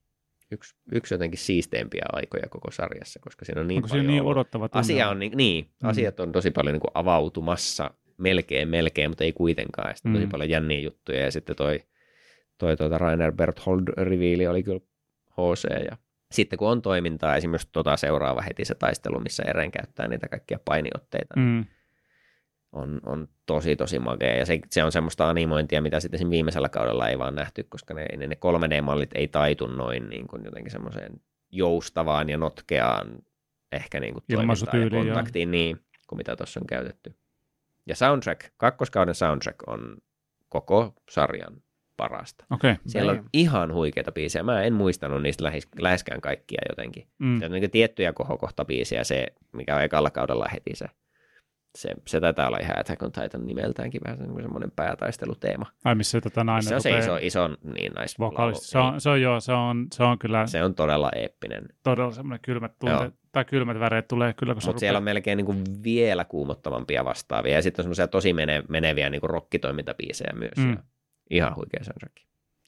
yksi, 0.51 0.75
yksi 0.91 1.13
jotenkin 1.13 1.39
siisteimpiä 1.39 2.03
aikoja 2.13 2.47
koko 2.49 2.71
sarjassa, 2.71 3.19
koska 3.19 3.45
siinä 3.45 3.61
on 3.61 3.67
niin 3.67 3.77
Onko 3.77 3.87
paljon 3.87 4.07
niin 4.07 4.23
odottava 4.23 4.69
tunne? 4.69 4.79
Asia 4.79 5.09
on 5.09 5.19
niin, 5.19 5.37
niin 5.37 5.65
Mm. 5.83 5.89
asiat 5.89 6.19
on 6.19 6.31
tosi 6.31 6.51
paljon 6.51 6.73
niin 6.73 6.81
kuin 6.81 6.91
avautumassa, 6.93 7.91
melkein, 8.17 8.67
melkein, 8.69 9.09
mutta 9.11 9.23
ei 9.23 9.33
kuitenkaan. 9.33 9.89
Ja 9.89 9.95
sitten 9.95 10.13
tosi 10.13 10.25
Mm. 10.25 10.31
paljon 10.31 10.49
jänniä 10.49 10.79
juttuja 10.79 11.19
ja 11.21 11.31
sitten 11.31 11.55
toi, 11.55 11.79
toi 12.59 12.77
tuota 12.77 12.97
Rainer 12.97 13.31
Berthold 13.31 13.87
riviili 13.97 14.47
oli 14.47 14.63
kyllä 14.63 14.79
HC 15.31 15.85
ja 15.91 15.97
sitten 16.31 16.59
kun 16.59 16.69
on 16.69 16.81
toimintaa, 16.81 17.35
esimerkiksi 17.35 17.69
tota 17.71 17.97
seuraava 17.97 18.41
heti 18.41 18.65
se 18.65 18.75
taistelu, 18.75 19.19
missä 19.19 19.43
Eren 19.43 19.71
käyttää 19.71 20.07
niitä 20.07 20.27
kaikkia 20.27 20.59
painiotteita, 20.65 21.33
niin 21.35 21.47
Mm. 21.47 21.65
on, 22.71 23.01
on 23.05 23.27
tosi 23.45 23.75
tosi 23.75 23.99
makea. 23.99 24.35
Ja 24.35 24.45
se, 24.45 24.59
se 24.69 24.83
on 24.83 24.91
semmoista 24.91 25.29
animointia, 25.29 25.81
mitä 25.81 25.99
sitten 25.99 26.17
siinä 26.17 26.31
viimeisellä 26.31 26.69
kaudella 26.69 27.09
ei 27.09 27.19
vaan 27.19 27.35
nähty, 27.35 27.63
koska 27.63 27.93
ne, 27.93 28.05
ne 28.17 28.35
3D-mallit 28.35 29.11
ei 29.15 29.27
taitu 29.27 29.67
noin 29.67 30.09
niin 30.09 30.27
kuin 30.27 30.45
jotenkin 30.45 30.71
semmoiseen 30.71 31.21
joustavaan 31.51 32.29
ja 32.29 32.37
notkeaan 32.37 33.07
ehkä 33.71 33.99
niin 33.99 34.13
kuin 34.13 34.23
toimintaan 34.23 34.39
ja 34.39 34.43
Ilmaisutyyliin, 34.43 35.07
joo. 35.07 35.15
kontaktiin 35.15 35.51
niin, 35.51 35.79
kuin 36.07 36.17
mitä 36.17 36.35
tuossa 36.35 36.59
on 36.59 36.67
käytetty. 36.67 37.15
Ja 37.85 37.95
soundtrack, 37.95 38.41
kakkoskauden 38.57 39.15
soundtrack 39.15 39.67
on 39.67 39.97
koko 40.49 40.93
sarjan 41.09 41.61
parasta. 41.99 42.45
Okei. 42.51 42.71
Okay. 42.71 42.83
Siellä 42.87 43.11
on 43.11 43.17
Damn. 43.17 43.29
ihan 43.33 43.73
huikeita 43.73 44.11
biisejä. 44.11 44.43
Mä 44.43 44.63
en 44.63 44.73
muistanut 44.73 45.21
niistä 45.21 45.43
lähes, 45.43 45.67
läheskään 45.79 46.21
kaikkia 46.21 46.61
jotenkin. 46.69 47.07
Mm. 47.19 47.39
Se 47.39 47.45
on 47.45 47.51
niin 47.51 47.71
tiettyjä 47.71 48.13
kohokohtabiisejä, 48.13 49.03
se, 49.03 49.27
mikä 49.51 49.75
on 49.75 49.83
ekalla 49.83 50.09
kaudella 50.09 50.45
heti 50.53 50.71
se. 50.73 50.85
Se, 51.77 51.89
se 52.07 52.19
taitaa 52.19 52.47
olla 52.47 52.57
ihan 52.61 52.79
Attack 52.79 53.03
on 53.03 53.11
Titan 53.11 53.45
nimeltäänkin 53.45 54.01
vähän 54.05 54.19
niin 54.19 54.41
semmoinen 54.41 54.71
päätaisteluteema. 54.71 55.65
Ai 55.85 55.95
missä 55.95 56.21
tota 56.21 56.43
nainen 56.43 56.63
Se 56.63 56.75
on 56.75 56.81
se 56.81 56.97
iso, 56.97 57.17
iso 57.21 57.47
niin 57.47 57.91
nais 57.91 58.19
vokalisti. 58.19 58.67
Se 58.67 58.77
on, 58.77 59.01
se 59.01 59.09
on 59.09 59.21
joo, 59.21 59.39
se 59.39 59.53
on, 59.53 59.87
se 59.93 60.03
on 60.03 60.19
kyllä 60.19 60.47
se 60.47 60.63
on 60.63 60.75
todella 60.75 61.11
eeppinen. 61.15 61.65
todella 61.83 62.11
semmoinen 62.11 62.39
kylmät 62.41 62.71
Joo. 62.83 62.91
tunteet, 62.91 63.19
tai 63.31 63.45
kylmät 63.45 63.79
väreet 63.79 64.07
tulee 64.07 64.33
kyllä, 64.33 64.53
kun 64.53 64.61
se 64.61 64.67
Mutta 64.69 64.79
siellä 64.79 64.97
on 64.97 65.03
melkein 65.03 65.37
niin 65.37 65.45
kuin 65.45 65.63
vielä 65.83 66.25
kuumottavampia 66.25 67.05
vastaavia. 67.05 67.53
Ja 67.53 67.61
sitten 67.61 67.81
on 67.81 67.83
semmoisia 67.83 68.07
tosi 68.07 68.33
mene, 68.33 68.63
meneviä 68.69 69.09
niin 69.09 69.21
kuin 69.21 69.29
rockitoimintabiisejä 69.29 70.33
myös. 70.33 70.57
Mm. 70.57 70.65
Mm. 70.65 70.77
Ihan 71.29 71.55
huikea 71.55 71.83
soundtrack. 71.83 72.15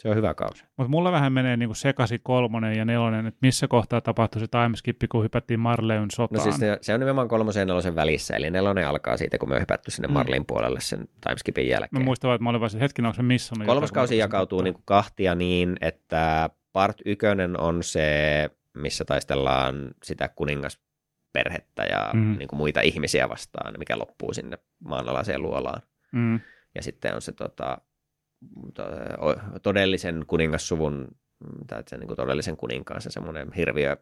Se 0.01 0.09
on 0.09 0.15
hyvä 0.15 0.33
kausi. 0.33 0.63
Mutta 0.77 0.89
mulla 0.89 1.11
vähän 1.11 1.33
menee 1.33 1.57
niinku 1.57 1.73
sekaisin 1.73 2.19
kolmonen 2.23 2.77
ja 2.77 2.85
nelonen, 2.85 3.25
että 3.27 3.37
missä 3.41 3.67
kohtaa 3.67 4.01
tapahtui 4.01 4.39
se 4.41 4.47
timeskippi, 4.47 5.07
kun 5.07 5.23
hypättiin 5.23 5.59
Marleyn 5.59 6.11
sotaan. 6.11 6.37
No 6.37 6.43
siis 6.43 6.59
ne, 6.61 6.77
se 6.81 6.93
on 6.93 6.99
nimenomaan 6.99 7.27
kolmosen 7.27 7.61
ja 7.61 7.65
nelosen 7.65 7.95
välissä, 7.95 8.35
eli 8.35 8.49
nelonen 8.51 8.87
alkaa 8.87 9.17
siitä, 9.17 9.37
kun 9.37 9.49
me 9.49 9.55
on 9.55 9.61
hypätty 9.61 9.91
sinne 9.91 10.07
Mm. 10.07 10.13
Marlin 10.13 10.45
puolelle 10.45 10.79
sen 10.81 11.07
timeskipin 11.27 11.65
Mä 11.65 11.71
jälkeen. 11.71 12.03
muistan 12.05 12.27
vaan, 12.27 12.35
että 12.35 12.43
mä 12.43 12.49
olin 12.49 12.59
vaan 12.61 12.69
se, 12.69 12.79
hetkinen, 12.79 13.07
onko 13.07 13.15
se 13.15 13.23
missannut 13.23 13.63
jotain, 13.65 13.75
Kolmas 13.75 13.91
kausi 13.91 14.15
mä 14.15 14.19
jakautuu 14.19 14.61
niin 14.61 14.73
kuin 14.73 14.83
kahtia 14.85 15.35
niin, 15.35 15.75
että 15.81 16.49
part 16.73 16.97
ykkönen 17.05 17.59
on 17.59 17.83
se, 17.83 18.49
missä 18.77 19.05
taistellaan 19.05 19.75
sitä 20.03 20.29
kuningasperhettä 20.29 21.83
ja 21.83 22.09
Mhm. 22.13 22.23
mm. 22.23 22.37
niin 22.37 22.47
kuin 22.47 22.57
muita 22.57 22.81
ihmisiä 22.81 23.29
vastaan, 23.29 23.73
mikä 23.77 23.97
loppuu 23.99 24.33
sinne 24.33 24.57
maanalaiseen 24.79 25.41
luolaan. 25.41 25.81
Mm. 26.11 26.39
Ja 26.75 26.83
sitten 26.83 27.15
on 27.15 27.21
se 27.21 27.31
tota, 27.31 27.77
todellisen 29.61 30.23
kuningassuvun, 30.27 31.07
mm, 31.39 31.65
tai 31.67 31.83
se 31.87 31.97
niin 31.97 32.15
todellisen 32.15 32.57
kuninkaan, 32.57 33.01
se 33.01 33.09
semmoinen 33.11 33.53
hirviö 33.53 33.97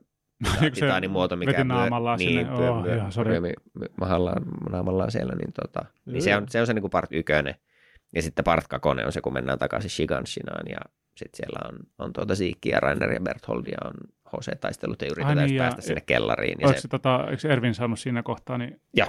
titaanin 0.74 1.12
muoto, 1.12 1.36
mikä 1.36 1.64
naamallaan 1.64 2.20
niin, 2.20 2.46
sinne? 2.46 2.58
pyö, 2.58 2.72
Oh, 2.72 2.84
pyö, 2.84 2.96
ihan 2.96 3.12
sorry. 3.12 3.32
pyö, 3.32 3.42
my- 3.74 3.86
mahallaan, 4.00 4.44
naamallaan 4.72 5.12
siellä, 5.12 5.36
niin, 5.36 5.54
tota, 5.54 5.86
niin 6.06 6.22
se 6.22 6.36
on 6.36 6.50
se, 6.50 6.62
on 6.62 6.68
se 6.68 6.74
niin 6.74 6.82
kuin 6.84 6.92
part 6.92 7.12
ykönen. 7.12 7.56
Ja 8.16 8.22
sitten 8.22 8.44
part 8.46 8.68
kakonen 8.68 9.06
on 9.06 9.12
se, 9.12 9.22
kun 9.22 9.34
mennään 9.34 9.60
takaisin 9.60 9.90
Shiganshinaan 9.90 10.68
ja 10.70 10.78
sitten 11.16 11.38
siellä 11.38 11.60
on, 11.70 11.80
on 11.98 12.14
tuota 12.14 12.36
Siikki 12.36 12.70
ja 12.70 12.80
Rainer 12.80 13.12
ja 13.14 13.20
Berthold 13.20 13.64
ja 13.68 13.78
on 13.86 13.94
HC-taistelut 14.28 15.02
ja 15.02 15.06
Ai 15.06 15.12
yritetään 15.12 15.38
niin, 15.38 15.48
niin, 15.48 15.56
ja- 15.56 15.64
päästä 15.64 15.82
sinne 15.82 16.02
kellariin. 16.02 16.58
Ja 16.62 16.68
Oliko, 16.68 16.78
se, 16.78 16.82
se, 16.82 16.88
tota, 16.88 17.28
eikö 17.32 17.48
Ervin 17.54 17.74
saanut 17.76 18.00
siinä 18.00 18.24
kohtaa, 18.24 18.58
niin 18.58 18.82
Joo. 18.94 19.08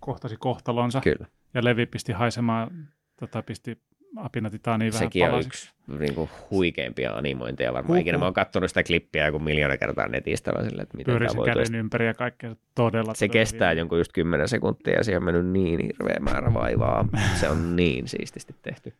kohtasi 0.00 0.36
kohtalonsa 0.36 1.00
kyllä, 1.00 1.26
ja 1.54 1.64
Levi 1.64 1.86
pisti 1.86 2.12
haisemaan, 2.12 2.88
tota, 3.20 3.42
pisti 3.42 3.82
apina 4.18 4.50
titaaniin 4.50 4.92
vähän 4.92 5.06
sekin 5.06 5.24
on 5.24 5.30
palasiksi. 5.30 5.72
yksi 5.88 5.98
niin 5.98 6.14
kuin, 6.14 6.30
huikeimpia 6.50 7.12
animointeja 7.12 7.72
varmaan. 7.72 7.88
Huhhuh. 7.88 8.00
Ikinä 8.00 8.18
mä 8.18 8.24
oon 8.24 8.34
katsonut 8.34 8.70
sitä 8.70 8.82
klippiä 8.82 9.26
joku 9.26 9.38
miljoona 9.38 9.76
kertaa 9.76 10.08
netistä, 10.08 10.52
vaan 10.52 10.64
silleen, 10.64 10.82
että 10.82 10.96
miten 10.96 11.12
Pyöri 11.12 11.26
tämä 11.26 11.36
voi 11.36 11.46
käden 11.46 11.58
toista. 11.58 11.76
ympäri 11.76 12.06
ja 12.06 12.14
kaikkea 12.14 12.56
todella. 12.74 13.14
Se 13.14 13.26
todella 13.28 13.32
kestää 13.32 13.68
hieno. 13.68 13.78
jonkun 13.78 13.98
just 13.98 14.12
10 14.12 14.48
sekuntia 14.48 14.94
ja 14.94 15.04
siihen 15.04 15.18
on 15.18 15.24
mennyt 15.24 15.46
niin 15.46 15.80
hirveä 15.80 16.18
määrä 16.20 16.54
vaivaa. 16.54 17.08
Se 17.40 17.48
on 17.48 17.76
niin 17.76 18.08
siististi 18.08 18.54
tehty. 18.62 18.92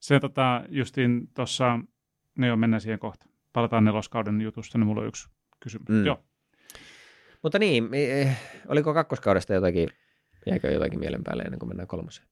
Se 0.00 0.20
tota, 0.20 0.62
justiin 0.68 1.28
tuossa, 1.34 1.78
no 2.38 2.46
joo, 2.46 2.56
mennään 2.56 2.80
siihen 2.80 2.98
kohta. 2.98 3.26
Palataan 3.52 3.84
neloskauden 3.84 4.40
jutusta, 4.40 4.78
niin 4.78 4.86
mulla 4.86 5.00
on 5.00 5.06
yksi 5.06 5.28
kysymys. 5.60 5.88
Mm. 5.88 6.06
Joo. 6.06 6.20
Mutta 7.42 7.58
niin, 7.58 7.88
eh, 7.92 8.38
oliko 8.68 8.94
kakkoskaudesta 8.94 9.54
jotakin, 9.54 9.88
jäikö 10.46 10.70
jotakin 10.70 10.98
mielen 10.98 11.24
päälle 11.24 11.42
ennen 11.42 11.58
kuin 11.58 11.70
mennään 11.70 11.88
kolmoseen? 11.88 12.28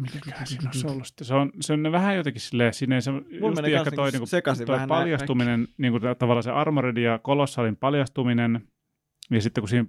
Mikäköhän 0.00 0.46
siinä 0.46 0.70
on 0.84 0.90
ollut 0.92 1.06
sitten? 1.06 1.26
Se 1.26 1.34
on, 1.34 1.52
se 1.60 1.72
on 1.72 1.92
vähän 1.92 2.16
jotenkin 2.16 2.40
silleen, 2.40 2.74
siinä 2.74 2.94
ei 2.94 3.02
se, 3.02 3.10
just 3.10 3.56
meni 3.62 3.72
ehkä 3.74 3.90
toi, 3.90 4.04
niinku 4.04 4.12
niinku, 4.12 4.26
sekaisin 4.26 4.66
toi 4.66 4.78
paljastuminen, 4.88 5.68
niinku, 5.78 6.00
tavallaan 6.18 6.42
se 6.42 6.50
Armored 6.50 6.96
ja 6.96 7.18
Kolossalin 7.22 7.76
paljastuminen, 7.76 8.68
ja 9.30 9.40
sitten 9.42 9.62
kun 9.62 9.68
siinä 9.68 9.86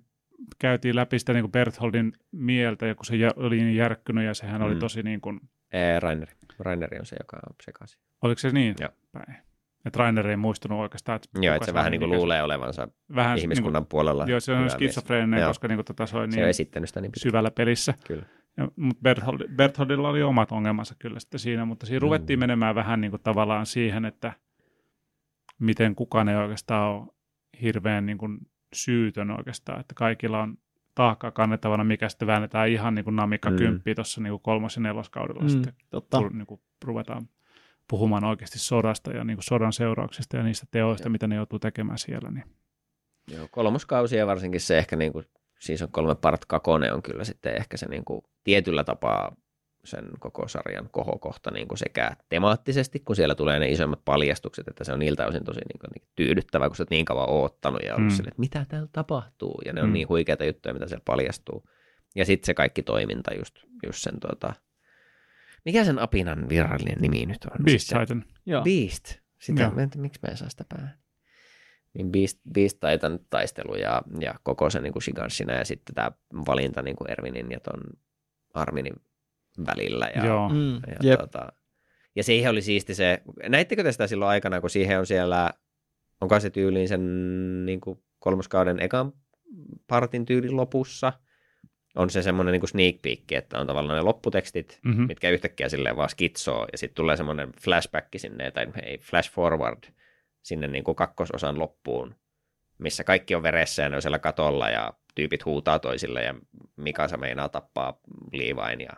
käytiin 0.59 0.95
läpi 0.95 1.19
sitä 1.19 1.33
niin 1.33 1.51
Bertholdin 1.51 2.13
mieltä, 2.31 2.85
ja 2.87 2.95
kun 2.95 3.05
se 3.05 3.13
oli 3.35 3.57
niin 3.57 3.75
järkkynyt, 3.75 4.25
ja 4.25 4.33
sehän 4.33 4.61
oli 4.61 4.73
Mm. 4.73 4.79
tosi 4.79 5.03
niin 5.03 5.21
kuin, 5.21 5.39
Ee, 5.73 5.99
Raineri. 5.99 6.33
Raineri 6.59 6.99
on 6.99 7.05
se, 7.05 7.15
joka 7.19 7.37
on 7.49 7.55
sekaisin. 7.63 7.99
oliko 8.21 8.39
se 8.39 8.49
niin? 8.49 8.75
Joo. 8.79 8.89
Päin. 9.11 9.37
Että 9.85 9.99
Rainer 9.99 10.27
ei 10.27 10.37
muistunut 10.37 10.79
oikeastaan. 10.79 11.15
Että 11.15 11.29
Joo, 11.41 11.55
että 11.55 11.65
se 11.65 11.73
vähän 11.73 11.91
niin 11.91 11.99
kuin 11.99 12.09
mikä 12.09 12.17
luulee 12.19 12.43
olevansa 12.43 12.87
vähän 13.15 13.37
ihmiskunnan 13.37 13.85
puolella. 13.85 14.23
Niin 14.23 14.27
kuin, 14.27 14.31
joo, 14.31 14.39
se 14.39 14.53
on 14.53 14.69
skitsofreeninen, 14.69 15.47
koska 15.47 15.67
niin 15.67 15.77
kuin, 15.77 15.85
tota, 15.85 16.05
se 16.05 16.17
on 16.17 16.31
Se 16.31 16.37
on 16.37 16.41
niin 16.41 16.49
esittänyt 16.49 16.89
sitä 16.89 17.01
niin 17.01 17.11
syvällä 17.17 17.51
pelissä. 17.51 17.93
Kyllä. 18.07 18.23
Ja, 18.57 18.67
mutta 18.75 19.01
Berthold, 19.01 19.47
Bertholdilla 19.55 20.09
oli 20.09 20.23
omat 20.23 20.51
ongelmansa 20.51 20.95
kyllä 20.99 21.19
sitten 21.19 21.39
siinä, 21.39 21.65
mutta 21.65 21.85
siinä 21.85 21.99
ruvettiin 21.99 22.39
menemään 22.39 22.75
vähän 22.75 23.01
niin 23.01 23.11
kuin 23.11 23.21
tavallaan 23.23 23.65
siihen, 23.65 24.05
että 24.05 24.33
miten 25.59 25.95
kukaan 25.95 26.29
ei 26.29 26.35
oikeastaan 26.35 26.91
ole 26.95 27.07
hirveän 27.61 28.05
niin 28.05 28.17
kuin 28.17 28.37
syytön 28.75 29.31
oikeastaan, 29.31 29.79
että 29.79 29.95
kaikilla 29.95 30.41
on 30.41 30.57
taakkaa 30.95 31.31
kannettavana, 31.31 31.83
mikä 31.83 32.09
sitten 32.09 32.27
väännetään 32.27 32.69
ihan 32.69 32.95
niin 32.95 33.05
kuin 33.05 33.15
namikka 33.15 33.49
Mm. 33.49 33.55
kymppiä 33.57 33.95
tuossa 33.95 34.21
niin 34.21 34.31
kuin 34.31 34.41
kolmos- 34.41 34.75
ja 34.75 34.81
neloskaudella 34.81 35.41
Mm, 35.41 35.49
sitten, 35.49 35.73
totta. 35.89 36.17
kun 36.17 36.37
niin 36.37 36.45
kuin 36.47 36.61
ruvetaan 36.83 37.29
puhumaan 37.89 38.23
oikeasti 38.23 38.59
sodasta 38.59 39.11
ja 39.11 39.23
niin 39.23 39.37
kuin 39.37 39.43
sodan 39.43 39.73
seurauksista 39.73 40.37
ja 40.37 40.43
niistä 40.43 40.67
teoista, 40.71 41.07
Joo. 41.07 41.11
mitä 41.11 41.27
ne 41.27 41.35
joutuu 41.35 41.59
tekemään 41.59 41.97
siellä. 41.97 42.31
Niin. 42.31 42.43
Joo, 43.31 43.47
kolmoskausi 43.51 44.15
ja 44.15 44.27
varsinkin 44.27 44.61
se 44.61 44.77
ehkä 44.77 44.95
niin 44.95 45.11
kuin, 45.13 45.25
siis 45.59 45.81
on 45.81 45.91
kolme 45.91 46.15
part 46.15 46.45
kakone 46.45 46.93
on 46.93 47.01
kyllä 47.03 47.23
sitten 47.23 47.55
ehkä 47.57 47.77
se 47.77 47.89
niin 47.89 48.05
kuin, 48.05 48.21
tietyllä 48.47 48.83
tapaa 48.83 49.36
sen 49.83 50.05
koko 50.19 50.47
sarjan 50.47 50.89
kohokohta 50.91 51.51
niin 51.51 51.67
kuin 51.67 51.77
sekä 51.77 52.12
temaattisesti, 52.29 52.99
kun 52.99 53.15
siellä 53.15 53.36
tulee 53.36 53.60
ne 53.60 53.69
isommat 53.69 54.01
paljastukset, 54.05 54.67
että 54.67 54.83
se 54.83 54.93
on 54.93 54.99
niiltä 54.99 55.27
osin 55.27 55.43
tosi 55.43 55.60
niin 55.60 55.79
kuin, 55.79 55.89
niin 55.95 56.07
tyydyttävä, 56.15 56.67
kun 56.67 56.75
sä 56.75 56.83
oot 56.83 56.89
niin 56.89 57.05
kauan 57.05 57.29
oottanut 57.29 57.81
ja 57.86 57.95
ollut 57.95 58.12
Mm. 58.12 58.15
sille, 58.15 58.27
että 58.27 58.39
mitä 58.39 58.65
täällä 58.69 58.89
tapahtuu, 58.91 59.62
ja 59.65 59.73
ne 59.73 59.81
on 59.81 59.88
Mm. 59.89 59.93
niin 59.93 60.10
huikeita 60.10 60.45
juttuja, 60.45 60.73
mitä 60.73 60.88
siellä 60.88 61.03
paljastuu. 61.05 61.63
Ja 62.15 62.25
sitten 62.25 62.45
se 62.45 62.53
kaikki 62.53 62.83
toiminta 62.83 63.33
just, 63.33 63.55
just 63.86 63.99
sen 64.03 64.19
tota, 64.19 64.53
mikä 65.65 65.83
sen 65.83 65.99
apinan 65.99 66.49
virallinen 66.49 66.97
nimi 67.01 67.25
nyt 67.25 67.45
on? 67.45 67.65
Beast 67.65 67.79
Sitten- 67.88 67.99
Titan. 67.99 68.23
Joo. 68.45 68.63
Beast. 68.63 69.15
Sitä, 69.39 69.62
Joo. 69.62 69.71
tiedä, 69.71 69.89
miksi 69.95 70.19
mä 70.23 70.31
en 70.31 70.38
saa 70.38 70.49
sitä 70.49 70.65
päähän. 70.69 70.97
Niin 71.93 72.12
Beast, 72.12 72.39
Beast 72.53 72.77
Titan 72.79 73.19
taistelu 73.29 73.75
ja, 73.75 74.01
ja 74.19 74.36
koko 74.43 74.69
se 74.69 74.81
niin 74.81 74.93
kuin 74.93 75.03
Shiganshina 75.03 75.53
ja 75.53 75.65
sitten 75.65 75.95
tämä 75.95 76.12
valinta 76.47 76.81
niin 76.81 76.95
kuin 76.95 77.12
Ervinin 77.12 77.51
ja 77.51 77.60
ton 77.60 77.79
Arminin 78.57 78.93
välillä. 79.65 80.11
Ja, 80.15 80.25
Joo. 80.25 80.49
Mm, 80.49 80.73
ja, 80.75 80.97
jep. 81.01 81.19
tota, 81.19 81.47
ja 82.15 82.23
siihen 82.23 82.51
oli 82.51 82.61
siisti 82.61 82.95
se, 82.95 83.21
näittekö 83.49 83.83
te 83.83 83.91
sitä 83.91 84.07
silloin 84.07 84.29
aikana, 84.29 84.61
kun 84.61 84.69
siihen 84.69 84.99
on 84.99 85.05
siellä, 85.05 85.53
onko 86.21 86.39
se 86.39 86.49
tyyliin 86.49 86.87
sen 86.87 87.65
niin 87.65 87.81
kuin 87.81 88.03
kolmoskauden 88.19 88.79
ekan 88.79 89.13
partin 89.87 90.25
tyylin 90.25 90.55
lopussa, 90.57 91.13
on 91.95 92.09
se 92.09 92.21
semmoinen 92.21 92.51
niin 92.51 92.59
kuin 92.61 92.69
sneak 92.69 92.95
peek, 93.01 93.31
että 93.31 93.59
on 93.59 93.67
tavallaan 93.67 93.97
ne 93.97 94.01
lopputekstit, 94.03 94.79
Mm-hmm. 94.85 95.07
mitkä 95.07 95.29
yhtäkkiä 95.29 95.69
silleen 95.69 95.97
vaan 95.97 96.09
skitsoo, 96.09 96.67
ja 96.71 96.77
sitten 96.77 96.95
tulee 96.95 97.17
semmoinen 97.17 97.51
flashback 97.61 98.07
sinne, 98.17 98.51
tai 98.51 98.67
ei, 98.83 98.97
flash 98.97 99.31
forward 99.31 99.83
sinne 100.43 100.67
niin 100.67 100.83
kuin 100.83 100.95
kakkososan 100.95 101.59
loppuun, 101.59 102.15
missä 102.77 103.03
kaikki 103.03 103.35
on 103.35 103.43
veressä 103.43 103.83
ja 103.83 103.89
ne 103.89 103.95
on 103.95 104.01
siellä 104.01 104.19
katolla, 104.19 104.69
ja 104.69 104.93
tyypit 105.17 105.45
huutaa 105.45 105.80
toisille, 105.80 106.23
ja 106.23 106.36
Mikasa 106.75 107.17
meinaa 107.17 107.49
tappaa 107.49 107.99
Levain, 108.34 108.82
ja 108.82 108.89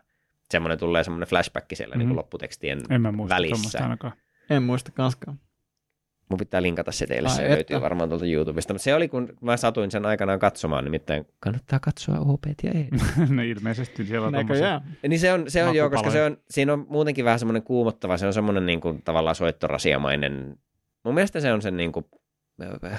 semmoinen 0.51 0.79
tulee 0.79 1.03
semmoinen 1.03 1.27
flashback 1.27 1.67
siellä 1.73 1.95
mm-hmm. 1.95 2.09
niin 2.09 2.17
lopputekstien 2.17 2.81
En 2.89 3.01
mä 3.01 3.11
muista 3.11 3.35
välissä. 3.35 3.79
ainakaan. 3.83 4.13
En 4.49 4.63
muista 4.63 4.91
kanskaan. 4.91 5.39
Mun 6.29 6.37
pitää 6.37 6.61
linkata 6.61 6.91
se 6.91 7.07
teille, 7.07 7.29
Ai 7.29 7.35
se 7.35 7.41
että. 7.41 7.55
löytyy 7.55 7.81
varmaan 7.81 8.09
tuolta 8.09 8.25
YouTubesta. 8.25 8.73
Mutta 8.73 8.83
se 8.83 8.95
oli, 8.95 9.07
kun 9.07 9.33
mä 9.41 9.57
satuin 9.57 9.91
sen 9.91 10.05
aikanaan 10.05 10.39
katsomaan, 10.39 10.83
nimittäin 10.83 11.25
kannattaa 11.39 11.79
katsoa 11.79 12.19
OP 12.19 12.43
ja 12.63 12.71
E. 12.71 12.87
no 13.35 13.41
ilmeisesti 13.41 14.05
siellä 14.05 14.27
on 14.27 14.33
tommosia. 14.33 14.81
Niin 15.07 15.19
se 15.19 15.33
on, 15.33 15.43
se 15.47 15.63
on 15.63 15.75
joo, 15.75 15.89
koska 15.89 16.11
se 16.11 16.23
on, 16.23 16.37
siinä 16.49 16.73
on 16.73 16.85
muutenkin 16.89 17.25
vähän 17.25 17.39
semmoinen 17.39 17.63
kuumottava, 17.63 18.17
se 18.17 18.27
on 18.27 18.33
semmoinen 18.33 18.65
niin 18.65 18.81
kuin, 18.81 19.01
tavallaan 19.01 19.35
soittorasiamainen. 19.35 20.57
Mun 21.03 21.13
mielestä 21.13 21.39
se 21.39 21.53
on 21.53 21.61
sen 21.61 21.77
niin 21.77 21.91
kuin, 21.91 22.05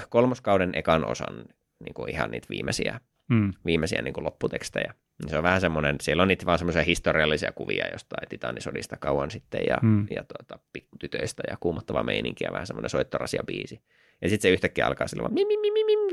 kolmoskauden 0.09 0.71
ekan 0.73 1.05
osan 1.05 1.45
niin 1.83 1.93
kuin 1.93 2.09
ihan 2.09 2.31
niitä 2.31 2.47
viimeisiä, 2.49 2.99
Mm. 3.31 3.53
viimeisiä 3.65 4.01
niin 4.01 4.13
kuin 4.13 4.23
lopputekstejä. 4.25 4.93
Niin 5.21 5.29
Se 5.29 5.37
on 5.37 5.43
vähän 5.43 5.61
semmoinen, 5.61 5.95
siellä 6.01 6.21
on 6.23 6.27
niitä 6.27 6.45
vaan 6.45 6.57
semmoisia 6.57 6.83
historiallisia 6.83 7.51
kuvia 7.51 7.85
jostain 7.91 8.29
titanisodista 8.29 8.97
kauan 8.97 9.31
sitten 9.31 9.61
ja, 9.67 9.77
Mm. 9.81 10.07
ja 10.15 10.23
tuota, 10.23 10.63
pikkutytöistä 10.73 11.43
ja 11.49 11.57
kuumottava 11.59 12.03
meininki 12.03 12.43
ja 12.43 12.51
vähän 12.51 12.67
semmoinen 12.67 12.89
soittorasia 12.89 13.43
biisi. 13.47 13.81
Ja 14.21 14.29
sitten 14.29 14.41
se 14.49 14.53
yhtäkkiä 14.53 14.87
alkaa 14.87 15.07
sillä 15.07 15.23
vaan 15.23 15.33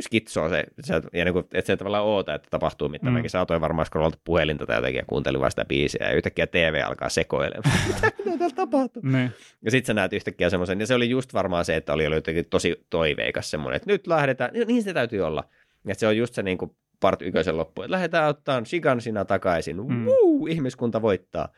skitsoo 0.01 0.49
se, 0.49 0.65
se 0.81 0.95
ja 1.13 1.25
niin 1.25 1.33
kuin, 1.33 1.45
että 1.53 1.67
se 1.67 1.77
tavallaan 1.77 2.05
oota, 2.05 2.35
että 2.35 2.49
tapahtuu 2.51 2.89
mitään. 2.89 3.13
Mm. 3.13 3.17
Mäkin 3.17 3.31
saatoin 3.31 3.61
varmaan 3.61 3.87
scrollata 3.87 4.19
puhelinta 4.25 4.67
tai 4.67 4.77
jotenkin 4.77 4.99
ja 4.99 5.05
kuuntelin 5.07 5.41
vaan 5.41 5.51
sitä 5.51 5.65
biisiä 5.65 6.07
ja 6.07 6.13
yhtäkkiä 6.13 6.47
TV 6.47 6.83
alkaa 6.87 7.09
sekoilemaan. 7.09 7.79
mitä, 7.89 8.11
mitä 8.25 8.39
täällä 8.39 8.57
tapahtuu? 8.57 9.03
Niin. 9.03 9.31
Ja 9.63 9.71
sitten 9.71 9.87
sä 9.87 9.95
näet 9.95 10.13
yhtäkkiä 10.13 10.51
semmoisen, 10.51 10.81
ja 10.81 10.87
se 10.87 10.95
oli 10.95 11.11
just 11.11 11.35
varmaan 11.35 11.65
se, 11.65 11.77
että 11.77 11.93
oli 11.93 12.07
ollut 12.07 12.17
jotenkin 12.17 12.47
tosi 12.51 12.87
toiveikas 12.91 13.51
semmoinen, 13.51 13.77
että 13.77 13.91
nyt 13.93 14.07
lähdetään, 14.07 14.51
niin 14.53 14.69
niin 14.69 14.83
se 14.83 14.95
täytyy 14.95 15.21
olla. 15.23 15.45
Ja 15.87 15.95
se 15.95 16.07
on 16.07 16.17
just 16.17 16.35
se 16.35 16.43
niin 16.43 16.59
kuin 16.59 16.71
part 17.01 17.23
yköisen 17.23 17.57
loppu, 17.57 17.83
että 17.83 17.93
lähdetään 17.93 18.29
ottaa 18.29 18.65
Shigansina 18.65 19.25
takaisin, 19.25 19.77
Mm. 19.77 20.05
Woo, 20.05 20.47
ihmiskunta 20.49 21.03
voittaa. 21.03 21.49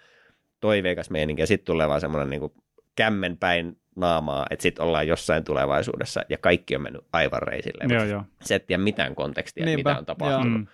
Toiveikas 0.61 1.11
meininki, 1.11 1.42
ja 1.42 1.46
sitten 1.46 1.66
tulee 1.66 1.88
vaan 1.88 2.00
semmoinen 2.00 2.31
niin 2.31 2.40
kuin 2.40 2.53
kämmen 2.96 3.37
päin 3.37 3.76
naamaa, 3.96 4.46
että 4.50 4.62
sitten 4.62 4.85
ollaan 4.85 5.09
jossain 5.09 5.44
tulevaisuudessa, 5.44 6.22
ja 6.29 6.38
kaikki 6.38 6.76
on 6.76 6.83
mennyt 6.83 7.05
aivan 7.12 7.42
reisille. 7.42 7.94
Joo, 7.94 8.05
joo. 8.05 8.24
Se 8.40 8.55
et 8.55 8.66
tiedä 8.66 8.83
mitään 8.83 9.14
kontekstia, 9.14 9.64
Niinpä, 9.64 9.90
mitä 9.90 9.98
on 9.98 10.07
tapahtunut. 10.07 10.61
Mm. 10.61 10.66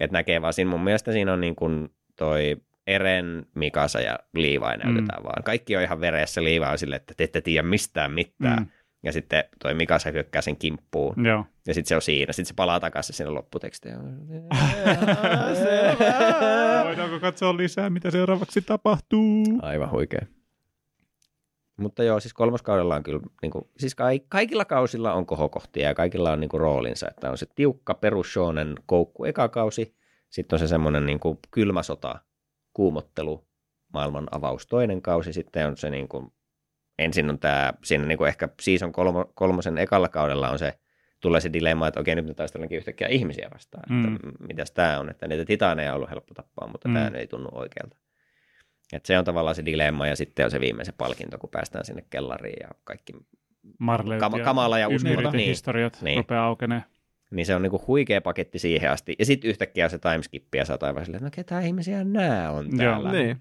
Että 0.00 0.12
näkee 0.16 0.42
vaan 0.42 0.52
siinä, 0.52 0.70
mun 0.70 0.84
mielestä 0.84 1.12
siinä 1.12 1.32
on 1.32 1.40
niin 1.40 1.56
kuin 1.56 1.88
toi 2.16 2.56
Eren, 2.86 3.46
Mikasa 3.54 4.00
ja 4.00 4.18
Liivai 4.34 4.76
näytetään 4.76 5.22
mm. 5.22 5.24
vaan. 5.24 5.42
Kaikki 5.42 5.76
on 5.76 5.82
ihan 5.82 6.00
veressä, 6.00 6.44
Liivai 6.44 6.72
on 6.72 6.78
silleen, 6.78 7.00
että 7.00 7.14
te 7.16 7.24
ette 7.24 7.40
tiedä 7.40 7.62
mistään 7.68 8.12
mitään. 8.12 8.58
Mm. 8.58 8.66
Ja 9.04 9.12
sitten 9.12 9.44
toi 9.58 9.74
Mikasa 9.74 10.10
hyökkää 10.10 10.42
sen 10.42 10.56
kimppuun. 10.56 11.26
Joo. 11.26 11.44
Ja 11.66 11.74
sitten 11.74 11.88
se 11.88 11.96
on 11.96 12.02
siinä. 12.02 12.32
Sitten 12.32 12.46
se 12.46 12.54
palaa 12.54 12.80
takaisin 12.80 13.14
sinne 13.14 13.30
lopputekstiin. 13.30 13.96
Voidaanko 16.84 17.20
katsoa 17.20 17.56
lisää, 17.56 17.90
mitä 17.90 18.10
seuraavaksi 18.10 18.60
tapahtuu? 18.62 19.44
Aivan 19.62 19.90
huikea. 19.90 20.26
Mutta 21.76 22.04
joo, 22.04 22.20
siis 22.20 22.34
kolmoskaudella 22.34 22.96
on 22.96 23.02
kyllä, 23.02 23.20
niin 23.42 23.50
kuin, 23.50 23.64
siis 23.78 23.94
ka- 23.94 24.04
kaikilla 24.28 24.64
kausilla 24.64 25.12
on 25.12 25.26
kohokohtia 25.26 25.88
ja 25.88 25.94
kaikilla 25.94 26.32
on 26.32 26.40
niin 26.40 26.48
kuin, 26.48 26.60
roolinsa, 26.60 27.08
että 27.10 27.30
on 27.30 27.38
se 27.38 27.46
tiukka 27.54 27.94
perus 27.94 28.32
shonen 28.32 28.74
koukku 28.86 29.24
eka 29.24 29.48
kausi, 29.48 29.96
sitten 30.30 30.56
on 30.56 30.60
se 30.60 30.66
semmoinen 30.66 31.06
niin 31.06 31.20
kuin, 31.20 31.38
kylmä 31.50 31.82
sota, 31.82 32.20
kuumottelu, 32.72 33.46
maailman 33.92 34.28
avaus 34.30 34.66
toinen 34.66 35.02
kausi, 35.02 35.32
sitten 35.32 35.66
on 35.66 35.76
se 35.76 35.90
niin 35.90 36.08
kuin, 36.08 36.32
ensin 36.98 37.30
on 37.30 37.38
tämä, 37.38 37.72
siinä 37.84 38.06
niin 38.06 38.18
kuin 38.18 38.28
ehkä 38.28 38.48
season 38.60 38.92
kolmo, 38.92 39.30
kolmosen 39.34 39.78
ekalla 39.78 40.08
kaudella 40.08 40.50
on 40.50 40.58
se, 40.58 40.74
tulee 41.20 41.40
se 41.40 41.52
dilemma, 41.52 41.88
että 41.88 42.00
okei, 42.00 42.14
nyt 42.14 42.26
me 42.26 42.34
taistellaankin 42.34 42.76
yhtäkkiä 42.78 43.08
ihmisiä 43.08 43.48
vastaan, 43.54 43.84
Mm. 43.88 44.14
että 44.14 44.28
mitäs 44.48 44.70
tämä 44.70 45.00
on, 45.00 45.10
että 45.10 45.28
niitä 45.28 45.44
titaaneja 45.44 45.90
on 45.90 45.96
ollut 45.96 46.10
helppo 46.10 46.34
tappaa, 46.34 46.68
mutta 46.68 46.88
Mm. 46.88 46.94
tämä 46.94 47.06
ei 47.08 47.26
tunnu 47.26 47.48
oikealta. 47.52 47.96
Et 48.92 49.06
se 49.06 49.18
on 49.18 49.24
tavallaan 49.24 49.54
se 49.56 49.64
dilemma 49.64 50.06
ja 50.06 50.16
sitten 50.16 50.44
on 50.44 50.50
se 50.50 50.60
viimeisen 50.60 50.94
palkinto, 50.98 51.38
kun 51.38 51.50
päästään 51.50 51.84
sinne 51.84 52.04
kellariin 52.10 52.56
ja 52.62 52.68
kaikki. 52.84 53.12
Marleyt 53.78 54.20
Kama- 54.20 54.38
kamala 54.40 54.78
ja 54.78 54.88
uskomaton. 54.88 55.24
Ja 55.24 55.30
Niin. 55.30 55.48
historiat 55.48 55.98
Niin. 56.02 56.16
rupeaa 56.16 56.44
aukenee. 56.46 56.82
Niin 57.30 57.46
se 57.46 57.54
on 57.54 57.62
niinku 57.62 57.84
huikea 57.86 58.20
paketti 58.20 58.58
siihen 58.58 58.90
asti. 58.90 59.14
Ja 59.18 59.24
sitten 59.26 59.50
yhtäkkiä 59.50 59.88
se 59.88 59.98
timeskippi 59.98 60.58
ja 60.58 60.64
sä 60.64 60.72
oot 60.72 60.82
aivan 60.82 61.04
silleen, 61.04 61.26
että 61.26 61.40
no 61.42 61.44
ketä 61.44 61.60
ihmisiä 61.60 62.04
nämä 62.04 62.50
on 62.50 62.76
täällä. 62.76 63.12
Niin. 63.12 63.36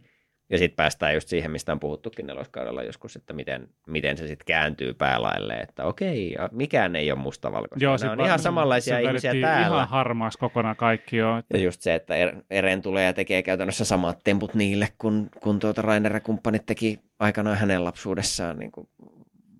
Ja 0.54 0.58
sitten 0.60 0.76
päästään 0.76 1.14
just 1.14 1.28
siihen, 1.28 1.52
mistä 1.52 1.72
on 1.72 1.80
puhuttukin 1.80 2.28
neloskaudella 2.28 2.84
joskus, 2.84 3.16
että 3.16 3.34
miten, 3.34 3.68
miten 3.88 4.18
se 4.18 4.28
sitten 4.28 4.46
kääntyy 4.46 4.94
päälaille, 4.94 5.54
että 5.54 5.86
okei, 5.86 6.36
mikään 6.52 6.96
ei 6.96 7.12
ole 7.12 7.20
mustavalkoista. 7.20 7.84
Joo, 7.86 7.98
ne 8.04 8.10
on 8.10 8.22
ihan 8.26 8.40
samanlaisia 8.40 9.00
ihmisiä 9.00 9.34
täällä. 9.42 9.68
ihan 9.68 9.88
harmaaksi 9.90 10.40
kokonaan 10.40 10.76
kaikki 10.76 11.18
jo. 11.18 11.44
Ja 11.54 11.60
just 11.60 11.82
se, 11.82 11.96
että 11.96 12.14
Er- 12.16 12.44
Eren 12.50 12.82
tulee 12.82 13.06
ja 13.06 13.14
tekee 13.14 13.44
käytännössä 13.44 13.86
samat 13.86 14.20
temput 14.24 14.54
niille, 14.54 14.88
kun, 14.98 15.30
kun 15.44 15.60
tuota 15.60 15.82
Rainer 15.82 16.14
ja 16.14 16.20
kumppanit 16.20 16.66
teki 16.66 17.00
aikanaan 17.20 17.58
hänen 17.58 17.84
lapsuudessaan, 17.84 18.60
niin 18.60 18.72
kuin 18.72 18.90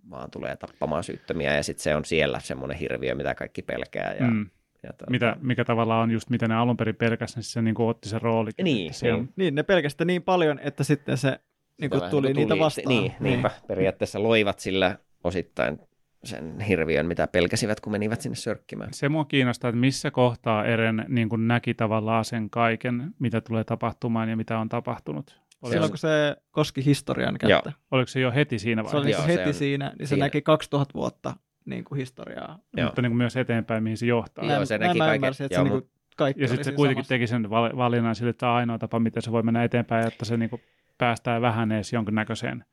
vaan 0.10 0.32
tulee 0.32 0.56
tappamaan 0.56 1.04
syyttömiä 1.04 1.56
ja 1.56 1.64
sitten 1.64 1.84
se 1.84 1.96
on 1.96 2.06
siellä 2.06 2.40
semmoinen 2.40 2.78
hirviö, 2.78 3.16
mitä 3.16 3.36
kaikki 3.36 3.62
pelkää. 3.62 4.16
Ja, 4.20 4.28
Mm. 4.28 4.50
Ja 4.84 4.94
tuota, 4.94 5.12
Mitä, 5.12 5.36
mikä 5.42 5.66
tavallaan 5.66 6.04
on 6.04 6.12
just 6.12 6.30
mitä 6.30 6.48
ne 6.48 6.56
alun 6.56 6.78
perin 6.78 6.96
pelkäs, 6.96 7.36
niin 7.36 7.44
se 7.44 7.62
niin 7.62 7.76
kuin 7.76 7.90
otti 7.90 8.10
sen 8.10 8.22
roolikin. 8.22 8.64
Niin, 8.64 8.88
että 8.88 9.00
se 9.00 9.14
on, 9.14 9.20
niin. 9.20 9.34
Niin, 9.36 9.56
ne 9.56 9.64
pelkästään 9.64 10.08
niin 10.08 10.24
paljon, 10.24 10.60
että 10.64 10.84
sitten 10.84 11.18
se 11.18 11.40
niin 11.82 11.90
kuin 11.92 12.02
tuli, 12.10 12.28
niin 12.28 12.36
kuin 12.36 12.50
niitä 12.50 12.64
vastaan. 12.64 12.88
Niin, 12.88 13.14
niinpä. 13.20 13.52
Periaatteessa 13.68 14.24
loivat 14.24 14.60
sillä 14.60 14.98
osittain 15.24 15.80
sen 16.24 16.60
hirviön, 16.60 17.06
mitä 17.06 17.28
pelkäsivät, 17.28 17.80
kun 17.80 17.92
menivät 17.92 18.22
sinne 18.22 18.36
sörkkimään. 18.36 18.94
se 18.94 19.10
mua 19.10 19.26
kiinnostaa, 19.26 19.70
että 19.70 19.80
missä 19.80 20.12
kohtaa 20.12 20.66
Eren 20.66 21.06
niin 21.08 21.30
kuin 21.30 21.48
näki 21.48 21.74
tavallaan 21.74 22.26
sen 22.26 22.50
kaiken, 22.50 23.12
mitä 23.20 23.42
tulee 23.42 23.64
tapahtumaan 23.64 24.30
ja 24.30 24.38
mitä 24.38 24.60
on 24.60 24.70
tapahtunut. 24.70 25.44
Oliko, 25.62 25.74
Silloin 25.74 25.92
kun 25.92 25.98
se 25.98 26.36
koski 26.52 26.86
historian 26.86 27.38
kättä. 27.38 27.72
oliko 27.92 28.08
se 28.08 28.20
jo 28.20 28.32
heti 28.32 28.60
siinä 28.60 28.84
Se 28.84 28.98
oli 28.98 29.04
vaiheessa? 29.06 29.28
niin 29.28 29.34
Joo, 29.34 29.40
heti 29.40 29.54
se 29.54 29.56
on 29.58 29.60
siinä, 29.60 29.94
niin 30.00 30.08
se 30.08 30.10
siinä. 30.10 30.26
näki 30.26 30.42
2000 30.42 30.94
vuotta 30.94 31.34
niin 31.66 31.84
kuin 31.84 31.98
historiaa. 32.00 32.60
Joo. 32.78 32.86
Mutta 32.88 33.02
niin 33.02 33.10
kuin 33.12 33.18
myös 33.18 33.36
eteenpäin, 33.38 33.84
mihin 33.84 33.98
se 33.98 34.06
johtaa. 34.06 34.46
Joo, 34.46 34.54
Näin- 34.56 34.68
se 34.68 34.78
näki 34.78 35.00
kaiken. 35.00 35.16
ymmärsin, 35.16 35.46
että 35.46 35.56
Joo, 35.56 35.66
se 35.66 35.70
niin 35.70 35.82
kuin 35.82 35.92
kaikki 36.18 36.42
Ja 36.42 36.48
sitten 36.48 36.66
se 36.66 36.72
kuitenkin 36.72 37.04
samassa. 37.04 37.10
teki 37.16 37.28
sen 37.28 37.50
val- 37.50 37.78
valinnan 37.78 38.16
sille, 38.16 38.30
että 38.30 38.40
tämä 38.40 38.52
on 38.52 38.58
ainoa 38.58 38.78
tapa, 38.80 39.00
miten 39.00 39.22
se 39.22 39.32
voi 39.32 39.44
mennä 39.44 39.64
eteenpäin, 39.64 40.04
jotta 40.06 40.26
se 40.26 40.38
niin 40.38 40.50
kuin 40.50 40.62
päästään 40.98 41.42
vähän 41.42 41.72
edes 41.72 41.94
jonkinnäköiseen. 41.94 42.66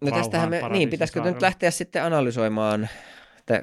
No 0.00 0.10
tästähän 0.10 0.50
me, 0.50 0.62
niin, 0.68 0.90
pitäisikö 0.90 1.20
nyt 1.22 1.42
lähteä 1.42 1.70
sitten 1.70 2.04
analysoimaan, 2.04 2.88
että 3.38 3.62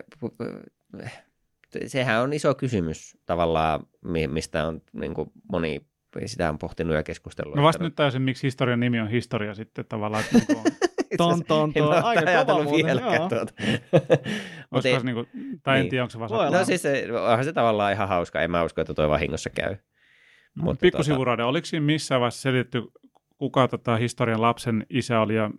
sehän 1.87 2.21
on 2.21 2.33
iso 2.33 2.55
kysymys 2.55 3.17
tavallaan, 3.25 3.79
mi- 4.05 4.27
mistä 4.27 4.67
on 4.67 4.81
niin 4.93 5.13
kuin 5.13 5.31
moni, 5.51 5.81
sitä 6.25 6.49
on 6.49 6.57
pohtinut 6.57 6.95
ja 6.95 7.03
keskustellut. 7.03 7.55
Mä 7.55 7.61
vasta 7.61 7.77
että- 7.77 7.83
nyt 7.85 7.95
tajusin, 7.95 8.21
miksi 8.21 8.43
historian 8.47 8.79
nimi 8.79 8.99
on 8.99 9.07
historia 9.07 9.53
sitten 9.53 9.85
tavallaan. 9.89 10.23
Että 10.23 10.37
niin 10.37 10.47
kuin, 10.47 10.73
Ton, 11.17 11.43
ton, 11.45 11.71
En 11.76 11.84
ton. 11.84 11.93
Aika 11.93 12.21
kova 12.21 12.32
ajatellut 12.32 12.63
muuten, 12.63 12.86
vieläkään 12.86 13.13
joo. 13.15 13.30
tuota. 13.30 13.54
Ei- 14.89 15.00
se 15.00 15.00
niin 15.06 15.15
kuin, 15.15 15.28
tai 15.63 15.78
en 15.78 15.82
niin. 15.84 15.89
tiedä, 15.89 16.04
onko 16.04 16.12
se 16.12 16.19
vaan 16.19 16.32
olla. 16.34 16.50
No 16.58 16.65
siis 16.65 16.82
se, 16.82 17.08
onhan 17.30 17.45
se 17.45 17.54
tavallaan 17.54 17.93
ihan 17.93 18.08
hauska. 18.08 18.41
En 18.41 18.52
mä 18.52 18.63
usko, 18.63 18.82
että 18.82 18.93
toi 18.93 19.10
vahingossa 19.10 19.50
käy. 19.50 19.76
Mutta 20.56 20.82
Pikku 20.82 21.02
tota- 21.02 21.04
sivuraide, 21.04 21.43
oliko 21.43 21.65
siinä 21.65 21.86
missään 21.86 22.21
vaiheessa 22.21 22.41
selitetty, 22.41 22.84
kuka 23.38 23.67
tota 23.67 23.95
historian 23.95 24.41
lapsen 24.41 24.86
isä 24.89 25.19
oli 25.19 25.36
ja 25.36 25.50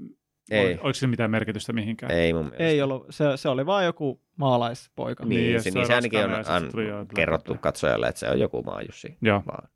Ei. 0.50 0.60
Oli, 0.66 0.70
oliko 0.80 0.94
sillä 0.94 1.10
mitään 1.10 1.30
merkitystä 1.30 1.72
mihinkään? 1.72 2.12
Ei 2.12 2.32
mun 2.32 2.42
mielestä. 2.42 2.64
Ei 2.64 2.82
ollut, 2.82 3.06
se, 3.10 3.24
se 3.36 3.48
oli 3.48 3.66
vaan 3.66 3.84
joku 3.84 4.20
maalaispoika. 4.36 5.24
Niin, 5.24 5.40
Niin, 5.40 5.52
ja 5.52 5.62
se, 5.62 5.70
niin 5.70 5.78
on 5.80 5.86
se 5.86 5.94
ainakin 5.94 6.20
on, 6.20 6.86
jo- 6.88 7.06
kerrottu 7.14 7.56
katsojalle, 7.60 8.08
että 8.08 8.18
se 8.18 8.28
on 8.30 8.40
joku 8.40 8.62
maajussi. 8.62 9.16
Joo. 9.22 9.42
Vaan. 9.46 9.68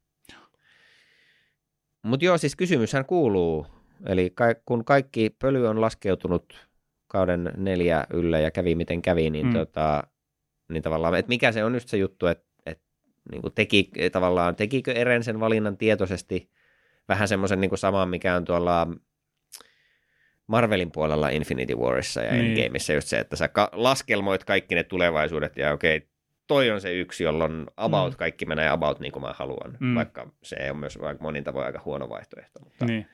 Mutta 2.03 2.25
joo, 2.25 2.39
siis 2.39 2.57
kysymyshän 2.57 3.05
kuuluu, 3.05 3.67
eli 4.07 4.31
ka- 4.35 4.55
kun 4.67 4.85
kaikki 4.85 5.31
pöly 5.39 5.67
on 5.67 5.81
laskeutunut 5.81 6.67
kauden 7.09 7.53
neljä 7.57 8.07
yllä 8.13 8.39
ja 8.39 8.51
kävi 8.51 8.75
miten 8.75 9.03
kävi, 9.03 9.31
niin, 9.31 9.47
Mm. 9.47 9.53
tota, 9.53 10.03
niin 10.73 10.83
tavallaan, 10.83 11.15
että 11.15 11.29
mikä 11.29 11.53
se 11.53 11.65
on 11.65 11.75
just 11.75 11.89
se 11.89 11.97
juttu, 11.97 12.27
että, 12.27 12.47
että 12.67 12.85
niin 13.31 13.43
kuin 13.43 13.53
teki, 13.55 13.91
tavallaan, 14.13 14.57
tekikö 14.57 14.93
Eren 14.93 15.25
sen 15.25 15.41
valinnan 15.41 15.77
tietoisesti 15.77 16.51
vähän 17.09 17.29
semmoisen 17.29 17.61
niin 17.61 17.79
saman, 17.79 18.09
mikä 18.09 18.37
on 18.37 18.45
tuolla 18.45 18.87
Marvelin 20.47 20.91
puolella 20.93 21.29
Infinity 21.29 21.75
Warissa 21.75 22.23
ja 22.23 22.33
Niin. 22.33 22.47
Endgameissa 22.47 22.93
just 22.93 23.09
se, 23.09 23.19
että 23.19 23.37
sä 23.37 23.49
ka- 23.49 23.71
laskelmoit 23.73 24.45
kaikki 24.45 24.75
ne 24.75 24.83
tulevaisuudet 24.85 25.57
ja 25.57 25.73
okei, 25.73 26.09
toi 26.47 26.71
on 26.71 26.81
se 26.81 26.93
yksi, 26.95 27.25
jolloin 27.25 27.67
about 27.77 28.13
Mm. 28.13 28.17
kaikki 28.17 28.47
menee 28.47 28.69
about 28.69 29.01
niin 29.01 29.13
kuin 29.13 29.23
mä 29.23 29.33
haluan, 29.33 29.77
mm. 29.81 29.95
vaikka 29.95 30.31
se 30.43 30.57
on 30.71 30.77
myös 30.77 30.99
vaikka 31.01 31.23
monin 31.23 31.45
tavoin 31.45 31.67
aika 31.67 31.83
huono 31.85 32.09
vaihtoehto. 32.09 32.61
Mutta, 32.65 32.85
Niin. 32.85 33.07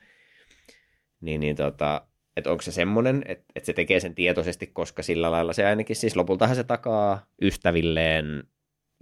Niin, 1.23 1.39
niin 1.39 1.55
tota, 1.55 2.01
että 2.37 2.51
onko 2.51 2.61
se 2.61 2.71
semmoinen, 2.71 3.23
että, 3.27 3.45
että 3.55 3.65
se 3.67 3.73
tekee 3.73 3.99
sen 3.99 4.15
tietoisesti, 4.15 4.67
koska 4.67 5.03
sillä 5.03 5.31
lailla 5.31 5.53
se 5.53 5.65
ainakin 5.65 5.95
siis 5.95 6.15
lopultahan 6.15 6.55
se 6.55 6.63
takaa 6.63 7.25
ystävilleen 7.41 8.43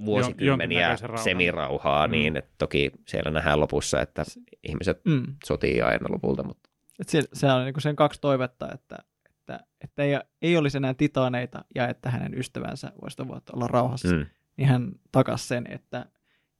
vuosikymmeniä 0.05 0.97
semirauhaa, 1.23 2.07
Mm. 2.07 2.11
mm. 2.11 2.17
niin 2.17 2.37
että 2.37 2.51
toki 2.57 2.91
siellä 3.07 3.31
nähdään 3.31 3.59
lopussa, 3.59 4.01
että 4.01 4.23
ihmiset 4.63 5.05
Mm. 5.05 5.23
sotii 5.45 5.81
aina 5.81 6.07
lopulta, 6.09 6.43
mutta 6.43 6.69
Et 6.99 7.09
se, 7.09 7.21
se 7.33 7.51
on 7.51 7.65
niinku 7.65 7.79
sen 7.79 7.95
kaksi 7.95 8.21
toivetta, 8.21 8.71
että, 8.73 8.97
että, 9.29 9.59
että 9.81 10.03
ei, 10.03 10.19
ei 10.41 10.57
olisi 10.57 10.77
enää 10.77 10.93
titaaneita 10.93 11.65
ja 11.75 11.87
että 11.87 12.09
hänen 12.09 12.39
ystävänsä 12.39 12.91
voisi 13.01 13.21
olla 13.53 13.67
rauhassa. 13.67 14.07
Mm. 14.07 14.15
mm. 14.15 14.25
Niin 14.57 14.67
hän 14.67 14.91
takas 15.11 15.47
sen, 15.47 15.65
että 15.69 16.05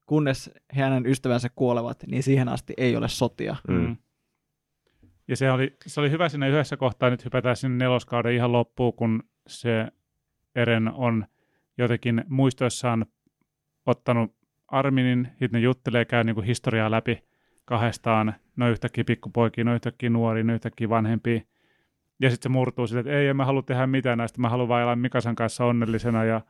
kunnes 0.05 0.51
hänen 0.71 1.05
ystävänsä 1.05 1.49
kuolevat, 1.55 2.03
niin 2.07 2.23
siihen 2.23 2.49
asti 2.49 2.73
ei 2.77 2.95
ole 2.95 3.09
sotia. 3.09 3.55
Mm. 3.67 3.97
Ja 5.31 5.37
se 5.37 5.51
oli, 5.51 5.75
se 5.85 5.99
oli 5.99 6.11
hyvä 6.11 6.29
siinä 6.29 6.47
yhdessä 6.47 6.77
kohtaa, 6.77 7.09
nyt 7.09 7.25
hypätään 7.25 7.55
sinne 7.55 7.85
neloskauden 7.85 8.33
ihan 8.33 8.51
loppuun, 8.51 8.93
kun 8.93 9.23
se 9.47 9.87
Eren 10.55 10.91
on 10.93 11.25
jotenkin 11.77 12.23
muistoissaan 12.27 13.05
ottanut 13.85 14.35
Arminin, 14.67 15.27
sitten 15.29 15.49
ne 15.51 15.59
juttelee, 15.59 16.05
käy 16.05 16.23
niin 16.23 16.35
kuin 16.35 16.45
historiaa 16.45 16.91
läpi 16.91 17.23
kahdestaan, 17.65 18.33
no 18.55 18.69
yhtäkkiä 18.69 19.03
pikkupoikia, 19.03 19.63
no 19.63 19.73
yhtäkkiä 19.73 20.09
nuoria, 20.09 20.43
no 20.43 20.53
yhtäkkiä 20.53 20.89
vanhempia. 20.89 21.41
Ja 22.19 22.29
sitten 22.29 22.49
se 22.49 22.53
murtuu 22.53 22.87
sille, 22.87 22.99
että 22.99 23.11
ei, 23.11 23.27
en 23.27 23.37
mä 23.37 23.45
halua 23.45 23.61
tehdä 23.61 23.87
mitään 23.87 24.17
näistä, 24.17 24.41
mä 24.41 24.49
haluan 24.49 24.67
vaan 24.69 24.83
elää 24.83 24.95
Mikasan 24.95 25.35
kanssa 25.35 25.65
onnellisena, 25.65 26.23
ja 26.23 26.41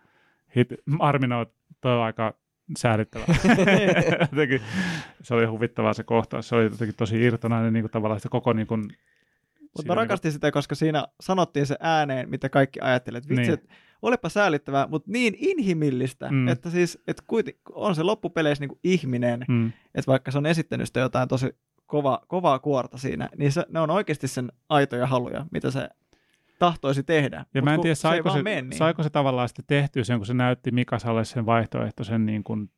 hit, 0.55 0.67
Armin 0.99 1.31
on 1.31 1.45
toi 1.81 1.95
on 1.95 2.03
aika 2.03 2.33
säälittävä. 2.77 3.25
jotenkin, 4.31 4.61
se 5.21 5.33
oli 5.33 5.45
huvittavaa 5.45 5.93
se 5.93 6.03
kohtaus, 6.03 6.47
se 6.49 6.55
oli 6.55 6.63
jotenkin 6.63 6.95
tosi 6.95 7.21
irtonainen 7.23 7.73
niin 7.73 7.83
kuin 7.83 7.91
tavallaan 7.91 8.19
sitä 8.19 8.29
koko 8.29 8.53
niin 8.53 8.67
kuin, 8.67 8.83
Mutta 9.77 9.87
mä 9.87 9.95
rakastin 9.95 10.31
sitä, 10.31 10.51
koska 10.51 10.75
siinä 10.75 11.07
sanottiin 11.21 11.65
se 11.65 11.75
ääneen, 11.79 12.29
mitä 12.29 12.49
kaikki 12.49 12.79
ajattelevat. 12.81 13.23
Vitsi, 13.29 13.41
Niin. 13.41 13.47
niin. 13.47 13.53
että 13.53 13.75
olipa 14.01 14.29
säälittävää, 14.29 14.87
mutta 14.87 15.11
niin 15.11 15.33
inhimillistä, 15.37 16.27
Mm. 16.31 16.47
että 16.47 16.69
siis 16.69 16.99
että 17.07 17.23
kuiten, 17.27 17.53
on 17.73 17.95
se 17.95 18.03
loppupeleissä 18.03 18.61
niin 18.61 18.69
kuin 18.69 18.79
ihminen, 18.83 19.45
mm, 19.47 19.67
että 19.95 20.11
vaikka 20.11 20.31
se 20.31 20.37
on 20.37 20.45
esittänyt 20.45 20.87
sitä 20.87 20.99
jotain 20.99 21.27
tosi 21.27 21.55
kova, 21.85 22.21
kovaa 22.27 22.59
kuorta 22.59 22.97
siinä, 22.97 23.29
niin 23.37 23.51
se, 23.51 23.65
ne 23.69 23.79
on 23.79 23.89
oikeasti 23.89 24.27
sen 24.27 24.51
aitoja 24.69 25.07
haluja, 25.07 25.45
mitä 25.51 25.71
se 25.71 25.89
tahtoisi 26.61 27.03
tehdä. 27.03 27.45
Ja 27.53 27.61
Mut 27.61 27.65
mä 27.65 27.73
en 27.73 27.81
tiedä, 27.81 27.95
se 27.95 27.99
saiko 28.01 28.29
vaan 28.29 28.39
se, 28.39 28.43
mene 28.43 28.61
niin. 28.61 28.77
saiko 28.77 29.03
se 29.03 29.09
tavallaan 29.09 29.47
sitten 29.49 29.65
tehtyä 29.67 30.03
sen, 30.03 30.19
kun 30.19 30.25
se 30.25 30.33
näytti 30.33 30.71
Mikasalle 30.71 31.25
sen 31.25 31.45
vaihtoehtoisen, 31.45 32.25
niin 32.25 32.43
kuin, 32.43 32.71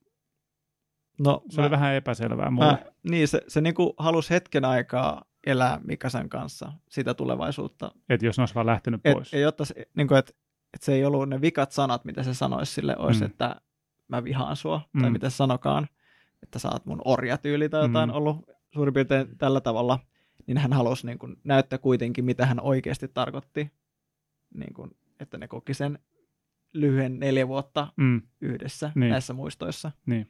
No, 1.19 1.41
se 1.49 1.61
mä, 1.61 1.63
oli 1.63 1.71
vähän 1.71 1.93
epäselvää 1.95 2.49
mulle. 2.51 2.71
mä, 2.71 2.77
niin, 3.09 3.27
se, 3.27 3.41
se 3.47 3.61
niin 3.61 3.73
kuin 3.75 3.93
halusi 3.97 4.29
hetken 4.29 4.65
aikaa 4.65 5.23
elää 5.47 5.79
Mikasen 5.83 6.29
kanssa 6.29 6.71
sitä 6.89 7.13
tulevaisuutta. 7.13 7.91
Että 8.09 8.25
jos 8.25 8.37
ne 8.37 8.41
olisi 8.41 8.55
vaan 8.55 8.65
lähtenyt 8.65 9.01
Et, 9.05 9.13
pois. 9.13 9.33
ja 9.33 9.39
jotta 9.39 9.65
se, 9.65 9.73
niin 9.95 10.07
kuin, 10.07 10.17
et, 10.17 10.35
et 10.73 10.81
se 10.81 10.93
ei 10.93 11.05
ollut 11.05 11.29
ne 11.29 11.41
vikat 11.41 11.71
sanat, 11.71 12.05
mitä 12.05 12.23
se 12.23 12.33
sanoisi 12.33 12.73
sille, 12.73 12.97
olisi, 12.97 13.19
Mm. 13.19 13.25
mm. 13.25 13.31
että 13.31 13.55
mä 14.07 14.23
vihaan 14.23 14.55
sua, 14.55 14.81
tai 15.01 15.09
Mm. 15.09 15.13
mitä 15.13 15.29
se 15.29 15.35
sanokaan, 15.35 15.87
että 16.43 16.59
sä 16.59 16.69
oot 16.71 16.85
mun 16.85 17.01
orjatyyli 17.05 17.69
tai 17.69 17.81
jotain 17.81 18.09
Mm. 18.09 18.15
ollut 18.15 18.49
suurin 18.73 18.93
piirtein 18.93 19.37
tällä 19.37 19.61
tavalla, 19.61 19.99
niin 20.47 20.57
hän 20.57 20.73
halusi 20.73 21.05
niin 21.07 21.19
kuin, 21.19 21.35
näyttää 21.43 21.79
kuitenkin, 21.79 22.25
mitä 22.25 22.45
hän 22.45 22.59
oikeasti 22.59 23.07
tarkoitti, 23.07 23.71
niin 24.53 24.73
kuin, 24.73 24.91
että 25.19 25.37
ne 25.37 25.47
koki 25.47 25.73
sen 25.73 25.99
lyhyen 26.73 27.19
neljä 27.19 27.47
vuotta 27.47 27.87
Mm, 27.97 28.21
yhdessä 28.41 28.91
Niin. 28.95 29.09
näissä 29.11 29.33
muistoissa. 29.33 29.91
niin. 30.05 30.29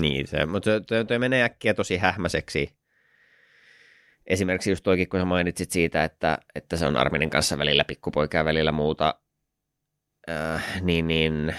Niin, 0.00 0.26
se, 0.26 0.46
mutta 0.46 0.70
se- 0.88 1.04
toi 1.04 1.18
menee 1.18 1.42
äkkiä 1.42 1.74
tosi 1.74 1.96
hähmäiseksi. 1.96 2.76
Esimerkiksi 4.26 4.70
just 4.70 4.84
toikin, 4.84 5.08
kun 5.08 5.20
sä 5.20 5.24
mainitsit 5.24 5.70
siitä, 5.70 6.04
että, 6.04 6.38
että 6.54 6.76
se 6.76 6.86
on 6.86 6.96
Arminin 6.96 7.30
kanssa 7.30 7.58
välillä 7.58 7.84
pikkupoikaa 7.84 8.38
ja 8.38 8.44
välillä 8.44 8.72
muuta, 8.72 9.14
äh, 10.30 10.82
niin, 10.82 11.06
niin 11.08 11.54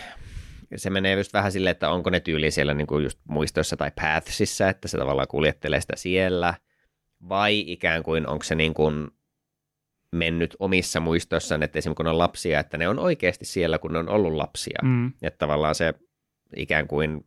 se 0.76 0.89
menee 0.89 1.16
just 1.18 1.34
vähän 1.34 1.52
silleen, 1.52 1.72
että 1.72 1.89
onko 1.89 2.10
ne 2.10 2.20
tyyli 2.20 2.52
siellä 2.52 2.74
niin 2.74 2.88
kuin 2.88 3.04
just 3.04 3.20
muistoissa 3.30 3.78
tai 3.78 3.91
pathsissa, 4.01 4.70
että 4.70 4.88
se 4.88 4.97
tavallaan 4.97 5.28
kuljettelee 5.28 5.82
sitä 5.82 5.95
siellä, 5.95 6.54
vai 7.30 7.63
ikään 7.67 8.03
kuin 8.03 8.28
onko 8.28 8.43
se 8.43 8.55
niin 8.55 8.74
kuin 8.74 9.11
mennyt 10.11 10.55
omissa 10.59 10.99
muistoissaan, 10.99 11.63
että 11.63 11.80
esimerkiksi 11.80 11.97
kun 11.97 12.07
on 12.07 12.17
lapsia, 12.17 12.59
että 12.59 12.78
ne 12.78 12.88
on 12.88 12.99
oikeasti 12.99 13.45
siellä, 13.45 13.80
kun 13.80 13.93
ne 13.93 13.99
on 13.99 14.09
ollut 14.09 14.34
lapsia. 14.34 14.80
Mm, 14.84 15.13
Että 15.21 15.38
tavallaan 15.38 15.76
se 15.76 15.93
ikään 16.55 16.88
kuin 16.88 17.26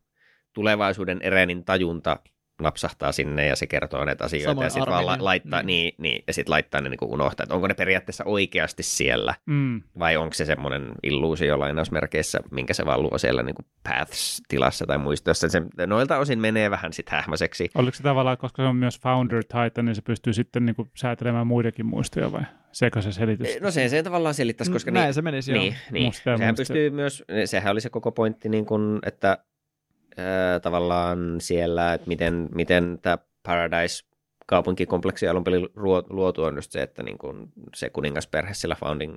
tulevaisuuden 0.53 1.23
Erenin 1.23 1.65
tajunta 1.65 2.19
napsahtaa 2.63 3.13
sinne 3.13 3.47
ja 3.47 3.57
se 3.57 3.67
kertoo 3.67 4.05
näitä 4.05 4.25
asioita 4.25 4.51
Samoin 4.51 4.65
ja 4.67 4.71
sitten 4.71 4.93
vaan 4.93 5.07
la- 5.07 5.17
laittaa, 5.21 5.63
niin. 5.63 5.67
niin. 5.67 5.95
Niin, 5.99 6.25
ja 6.27 6.33
sit 6.33 6.49
laittaa 6.49 6.81
ne 6.81 6.89
niin 6.89 6.99
kuin 6.99 7.11
unohtaa, 7.13 7.45
että 7.45 7.55
onko 7.55 7.67
ne 7.67 7.75
periaatteessa 7.75 8.25
oikeasti 8.25 8.83
siellä 8.83 9.35
Mm. 9.47 9.83
vai 9.99 10.17
onko 10.17 10.35
se 10.35 10.45
semmoinen 10.45 10.89
illuusio 11.03 11.59
lainausmerkeissä, 11.59 12.41
minkä 12.51 12.75
se 12.75 12.85
vaan 12.87 13.03
luo 13.03 13.19
siellä 13.19 13.43
niin 13.43 13.55
kuin 13.55 13.67
paths-tilassa 13.83 14.87
tai 14.87 14.99
muistossa. 14.99 15.49
Se 15.49 15.63
noilta 15.87 16.19
osin 16.19 16.39
menee 16.39 16.71
vähän 16.71 16.93
sitten 16.93 17.17
hähmäiseksi. 17.17 17.71
Oliko 17.75 17.95
se 17.97 18.03
tavallaan, 18.03 18.39
koska 18.39 18.63
se 18.63 18.67
on 18.67 18.77
myös 18.77 19.01
Founder 19.01 19.45
Titan, 19.45 19.85
niin 19.85 19.95
se 19.95 20.03
pystyy 20.03 20.33
sitten 20.33 20.67
niin 20.67 20.77
kuin 20.77 20.91
säätelemään 20.95 21.47
muidenkin 21.47 21.87
muistoja 21.87 22.33
vai 22.33 22.43
sekö 22.73 23.03
se 23.03 23.13
selitys? 23.13 23.61
No 23.61 23.71
se, 23.71 23.89
se 23.89 24.03
tavallaan 24.03 24.35
selittäisi, 24.35 24.73
koska 24.73 24.91
Näin 24.91 25.05
niin, 25.07 25.15
se 25.15 25.23
menisi 25.23 25.53
joo. 25.53 25.61
niin, 25.63 25.75
niin. 25.91 26.13
Sehän 26.13 26.55
pystyy 26.55 26.91
myös, 26.91 27.25
sehän 27.45 27.73
oli 27.73 27.81
se 27.81 27.91
koko 27.91 28.13
pointti, 28.13 28.49
niin 28.49 28.67
kuin, 28.67 28.99
että 29.07 29.39
tavallaan 30.63 31.37
siellä, 31.41 31.95
että 31.95 32.09
miten, 32.09 32.49
miten 32.55 32.99
tämä 33.03 33.19
Paradise 33.43 34.05
kaupunkikompleksi 34.47 35.29
alun 35.29 35.45
perin 35.45 35.69
luo- 35.77 36.07
luotu 36.11 36.43
on 36.43 36.57
just 36.57 36.73
se, 36.73 36.83
että 36.83 37.03
niin 37.03 37.19
kuin 37.19 37.53
se 37.75 37.91
kuningasperhe 37.91 38.55
sillä 38.55 38.75
founding 38.75 39.17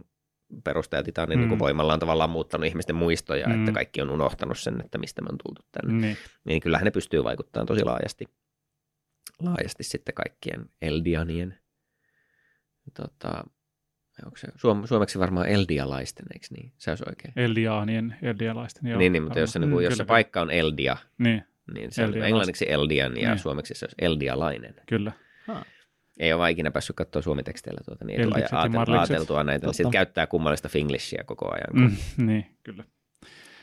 perustajat 0.63 1.05
Titanin 1.05 1.37
Mm. 1.37 1.39
niin 1.41 1.49
kuin 1.49 1.59
voimalla 1.59 1.93
on 1.93 1.99
tavallaan 1.99 2.29
muuttanut 2.29 2.67
ihmisten 2.67 2.95
muistoja, 2.95 3.47
Mm. 3.47 3.59
että 3.59 3.71
kaikki 3.71 4.01
on 4.01 4.09
unohtanut 4.09 4.59
sen, 4.59 4.81
että 4.85 4.97
mistä 4.97 5.21
me 5.21 5.27
on 5.31 5.37
tultu 5.45 5.61
tänne. 5.71 6.01
Niin. 6.07 6.17
Niin 6.43 6.61
kyllähän 6.61 6.85
ne 6.85 6.91
pystyy 6.91 7.23
vaikuttamaan 7.23 7.67
tosi 7.67 7.83
laajasti, 7.83 8.25
laajasti 9.41 9.83
sitten 9.83 10.15
kaikkien 10.15 10.69
Eldianien. 10.81 11.57
Tota, 12.93 13.43
onko 14.25 14.37
se 14.37 14.47
suom- 14.55 14.87
suomeksi 14.87 15.19
varmaan 15.19 15.47
Eldialaisten, 15.47 16.25
eikö 16.33 16.45
niin? 16.57 16.71
Se 16.77 16.91
olisi 16.91 17.03
oikein. 17.07 17.33
Eldiaanien, 17.35 18.15
eldialaisten. 18.21 18.87
Joo, 18.89 18.99
niin, 18.99 19.11
niin, 19.13 19.23
mutta 19.23 19.39
jos 19.39 19.51
se, 19.53 19.59
niin 19.59 19.69
kuin, 19.71 19.81
Mm, 19.83 19.89
jos 19.89 19.97
se 19.97 20.05
paikka 20.05 20.41
on 20.41 20.51
Eldia, 20.51 20.97
Niin, 21.17 21.43
niin 21.73 21.91
se 21.91 22.03
on 22.05 22.23
englanniksi 22.23 22.65
Eldian 22.71 23.17
ja 23.17 23.29
Niin. 23.29 23.39
suomeksi 23.39 23.73
se 23.75 23.85
olisi 23.85 23.95
Eldialainen. 24.01 24.75
kyllä. 24.87 25.11
Ei 26.19 26.33
ole 26.33 26.39
vaan 26.39 26.51
ikinä 26.51 26.71
päässyt 26.71 26.95
katsoa 26.95 27.21
suomiteksteillä 27.21 27.81
tuota, 27.85 28.05
niin 28.05 28.19
ei 28.19 28.25
marlikset. 28.69 29.11
ajateltua 29.13 29.43
näitä. 29.43 29.61
Totta. 29.65 29.77
Sitten 29.77 29.91
käyttää 29.91 30.27
kummallista 30.27 30.69
finglishia 30.69 31.23
koko 31.23 31.51
ajan. 31.53 31.67
kun, 31.71 31.97
Mm, 32.17 32.27
niin, 32.27 32.45
kyllä. 32.63 32.83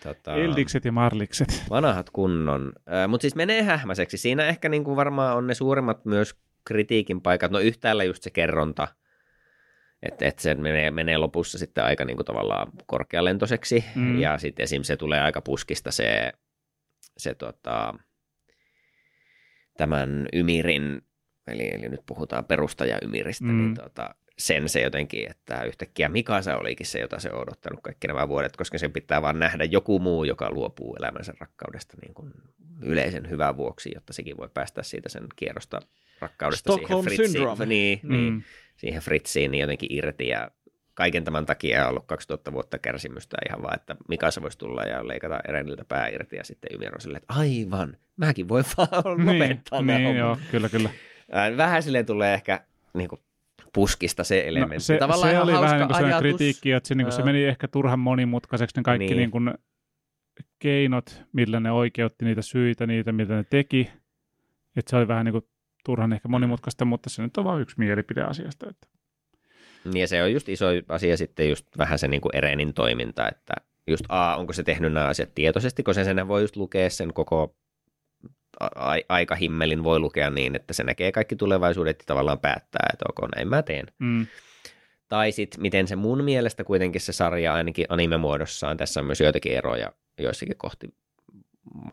Tota, 0.03 0.35
Eldikset 0.35 0.85
ja 0.85 0.93
marlikset. 0.93 1.65
Vanhat 1.71 2.11
kunnon. 2.11 2.73
Mutta 3.09 3.23
siis 3.23 3.35
menee 3.35 3.63
hähmäiseksi. 3.63 4.17
Siinä 4.17 4.47
ehkä 4.47 4.69
niinku 4.69 4.97
varmaan 4.97 5.37
on 5.37 5.47
ne 5.47 5.55
suurimmat 5.55 6.05
myös 6.05 6.35
kritiikin 6.65 7.21
paikat. 7.21 7.51
No 7.51 7.59
yhtäällä 7.59 8.05
just 8.05 8.23
se 8.23 8.31
kerronta, 8.31 8.89
että 10.03 10.27
et 10.27 10.39
se 10.39 10.55
menee, 10.55 10.91
menee 10.91 11.17
lopussa 11.19 11.59
sitten 11.59 11.85
aika 11.85 12.05
niinku 12.05 12.25
tavallaan 12.25 12.73
korkealentoiseksi. 12.87 13.85
Mm. 13.95 14.21
Ja 14.21 14.39
sitten 14.39 14.65
esim. 14.65 14.83
se 14.83 14.97
tulee 14.97 15.21
aika 15.21 15.41
puskista 15.41 15.91
se, 15.91 16.33
se 17.17 17.35
tota, 17.35 17.95
tämän 19.77 20.27
Ymirin, 20.33 21.03
eli, 21.47 21.69
eli 21.75 21.89
nyt 21.89 22.01
puhutaan 22.07 22.45
perustaja-Ymiristä, 22.45 23.45
Mm. 23.45 23.51
mm. 23.51 23.59
niin 23.59 23.75
tota, 23.75 24.15
sen 24.39 24.69
se 24.69 24.81
jotenkin, 24.81 25.31
että 25.31 25.63
yhtäkkiä 25.65 26.09
Mikasa 26.09 26.57
olikin 26.57 26.87
se, 26.87 26.99
jota 26.99 27.21
se 27.21 27.31
on 27.33 27.43
odottanut 27.43 27.81
kaikki 27.83 28.07
nämä 28.07 28.29
vuodet, 28.29 28.57
koska 28.57 28.79
sen 28.79 28.93
pitää 28.93 29.23
vaan 29.23 29.39
nähdä 29.39 29.65
joku 29.65 29.99
muu, 29.99 30.25
joka 30.25 30.51
luopuu 30.51 30.97
elämänsä 30.97 31.33
rakkaudesta 31.41 31.97
niin 32.03 32.15
kuin 32.15 32.33
yleisen 32.83 33.31
hyvän 33.31 33.57
vuoksi, 33.57 33.91
jotta 33.95 34.13
sekin 34.13 34.37
voi 34.37 34.49
päästä 34.55 34.83
siitä 34.83 35.09
sen 35.09 35.27
kierrosta 35.37 35.81
rakkaudesta 36.21 36.73
Stockholm 36.73 37.03
siihen 37.05 37.17
Fritziin. 37.17 37.33
syndrome. 37.33 37.67
Niin, 37.67 38.01
mm. 38.03 38.13
niin, 38.13 38.33
Mm. 38.33 38.43
Siihen 38.77 39.03
Fritziin 39.03 39.51
niin 39.51 39.61
jotenkin 39.61 39.93
irti 39.93 40.29
ja 40.29 40.51
kaiken 40.95 41.25
tämän 41.25 41.47
takia 41.47 41.83
on 41.85 41.91
ollut 41.91 42.07
2000 42.07 42.53
vuotta 42.53 42.79
kärsimystä 42.79 43.37
ihan 43.49 43.63
vaan, 43.63 43.75
että 43.75 43.97
Mikasa 44.09 44.43
voisi 44.43 44.59
tulla 44.59 44.83
ja 44.83 45.09
leikata 45.09 45.41
Ereniltä 45.49 45.85
pää 45.85 46.09
irti 46.09 46.37
ja 46.37 46.45
sitten 46.45 46.71
Ymir 46.75 46.95
on 46.95 47.01
silleen, 47.01 47.23
että 47.23 47.35
aivan, 47.35 47.97
mäkin 48.17 48.49
voi 48.49 48.63
vaan 48.77 48.89
lopettaa 49.27 49.79
niin, 49.83 49.87
nämä 49.87 49.99
niin 49.99 50.07
hommat. 50.07 50.19
joo, 50.19 50.39
kyllä, 50.51 50.69
kyllä. 50.69 50.91
Vähän 51.57 51.83
silleen 51.83 52.07
tulee 52.07 52.35
ehkä 52.35 52.61
niin 52.95 53.09
kuin 53.09 53.21
puskista 53.75 54.25
se 54.25 54.45
elementti. 54.47 54.75
No, 54.75 54.81
se, 54.81 54.99
Tavallaan 54.99 55.31
se 55.31 55.41
oli 55.41 55.53
vähän 55.53 55.79
niin 55.79 55.89
kuin 55.89 56.19
kritiikki, 56.19 56.73
että 56.73 56.89
se, 56.89 56.95
niin 56.95 57.07
kuin, 57.07 57.13
se 57.13 57.23
meni 57.23 57.45
ehkä 57.45 57.69
turhan 57.69 57.99
monimutkaiseksi 57.99 58.77
ne 58.77 58.83
kaikki 58.83 59.07
Niin. 59.07 59.17
niin. 59.17 59.31
kuin, 59.31 59.55
keinot, 60.59 61.23
millä 61.33 61.61
ne 61.61 61.71
oikeutti 61.71 62.25
niitä 62.25 62.43
syitä, 62.43 62.87
niitä 62.87 63.13
mitä 63.13 63.35
ne 63.35 63.45
teki. 63.51 63.91
Että 64.77 64.91
se 64.91 64.97
oli 64.97 65.09
vähän 65.09 65.25
niin 65.25 65.33
kuin 65.33 65.45
turhan 65.87 66.13
ehkä 66.13 66.29
monimutkaista, 66.29 66.85
mutta 66.85 67.11
se 67.11 67.23
nyt 67.23 67.37
on 67.37 67.45
vain 67.45 67.63
yksi 67.63 67.77
mielipide 67.79 68.23
asiasta. 68.23 68.69
Että. 68.71 68.87
Niin 69.85 70.01
ja 70.01 70.09
se 70.09 70.23
on 70.23 70.33
just 70.33 70.49
iso 70.49 70.67
asia 70.89 71.17
sitten 71.17 71.49
just 71.49 71.67
vähän 71.79 71.99
se 71.99 72.09
niin 72.09 72.21
kuin 72.21 72.37
Erenin 72.37 72.75
toiminta, 72.75 73.29
että 73.29 73.55
just 73.87 74.05
A, 74.09 74.37
onko 74.37 74.53
se 74.53 74.63
tehnyt 74.63 74.93
nämä 74.93 75.07
asiat 75.07 75.35
tietoisesti, 75.35 75.83
koska 75.83 76.05
sen 76.05 76.29
voi 76.29 76.43
just 76.43 76.57
lukea 76.57 76.91
sen 76.91 77.13
koko 77.13 77.57
a- 78.61 78.93
a- 78.95 79.03
aikahimmelin 79.09 79.85
voi 79.85 79.99
lukea 79.99 80.31
niin, 80.31 80.57
että 80.57 80.75
se 80.75 80.85
näkee 80.85 81.13
kaikki 81.13 81.37
tulevaisuudet 81.37 81.99
ja 81.99 82.05
tavallaan 82.07 82.39
päättää, 82.39 82.91
että 82.93 83.05
ok, 83.09 83.31
näin 83.37 83.49
mä 83.49 83.63
teen. 83.63 83.87
Mm, 83.99 84.27
Tai 85.09 85.33
sitten 85.33 85.63
miten 85.63 85.89
se 85.89 85.97
mun 85.97 86.25
mielestä 86.25 86.65
kuitenkin 86.65 87.01
se 87.01 87.13
sarja 87.13 87.55
ainakin 87.55 87.87
anime-muodossaan, 87.89 88.77
tässä 88.77 89.01
on 89.01 89.07
myös 89.07 89.21
joitakin 89.21 89.53
eroja 89.53 89.93
joissakin 90.19 90.57
kohti 90.57 90.95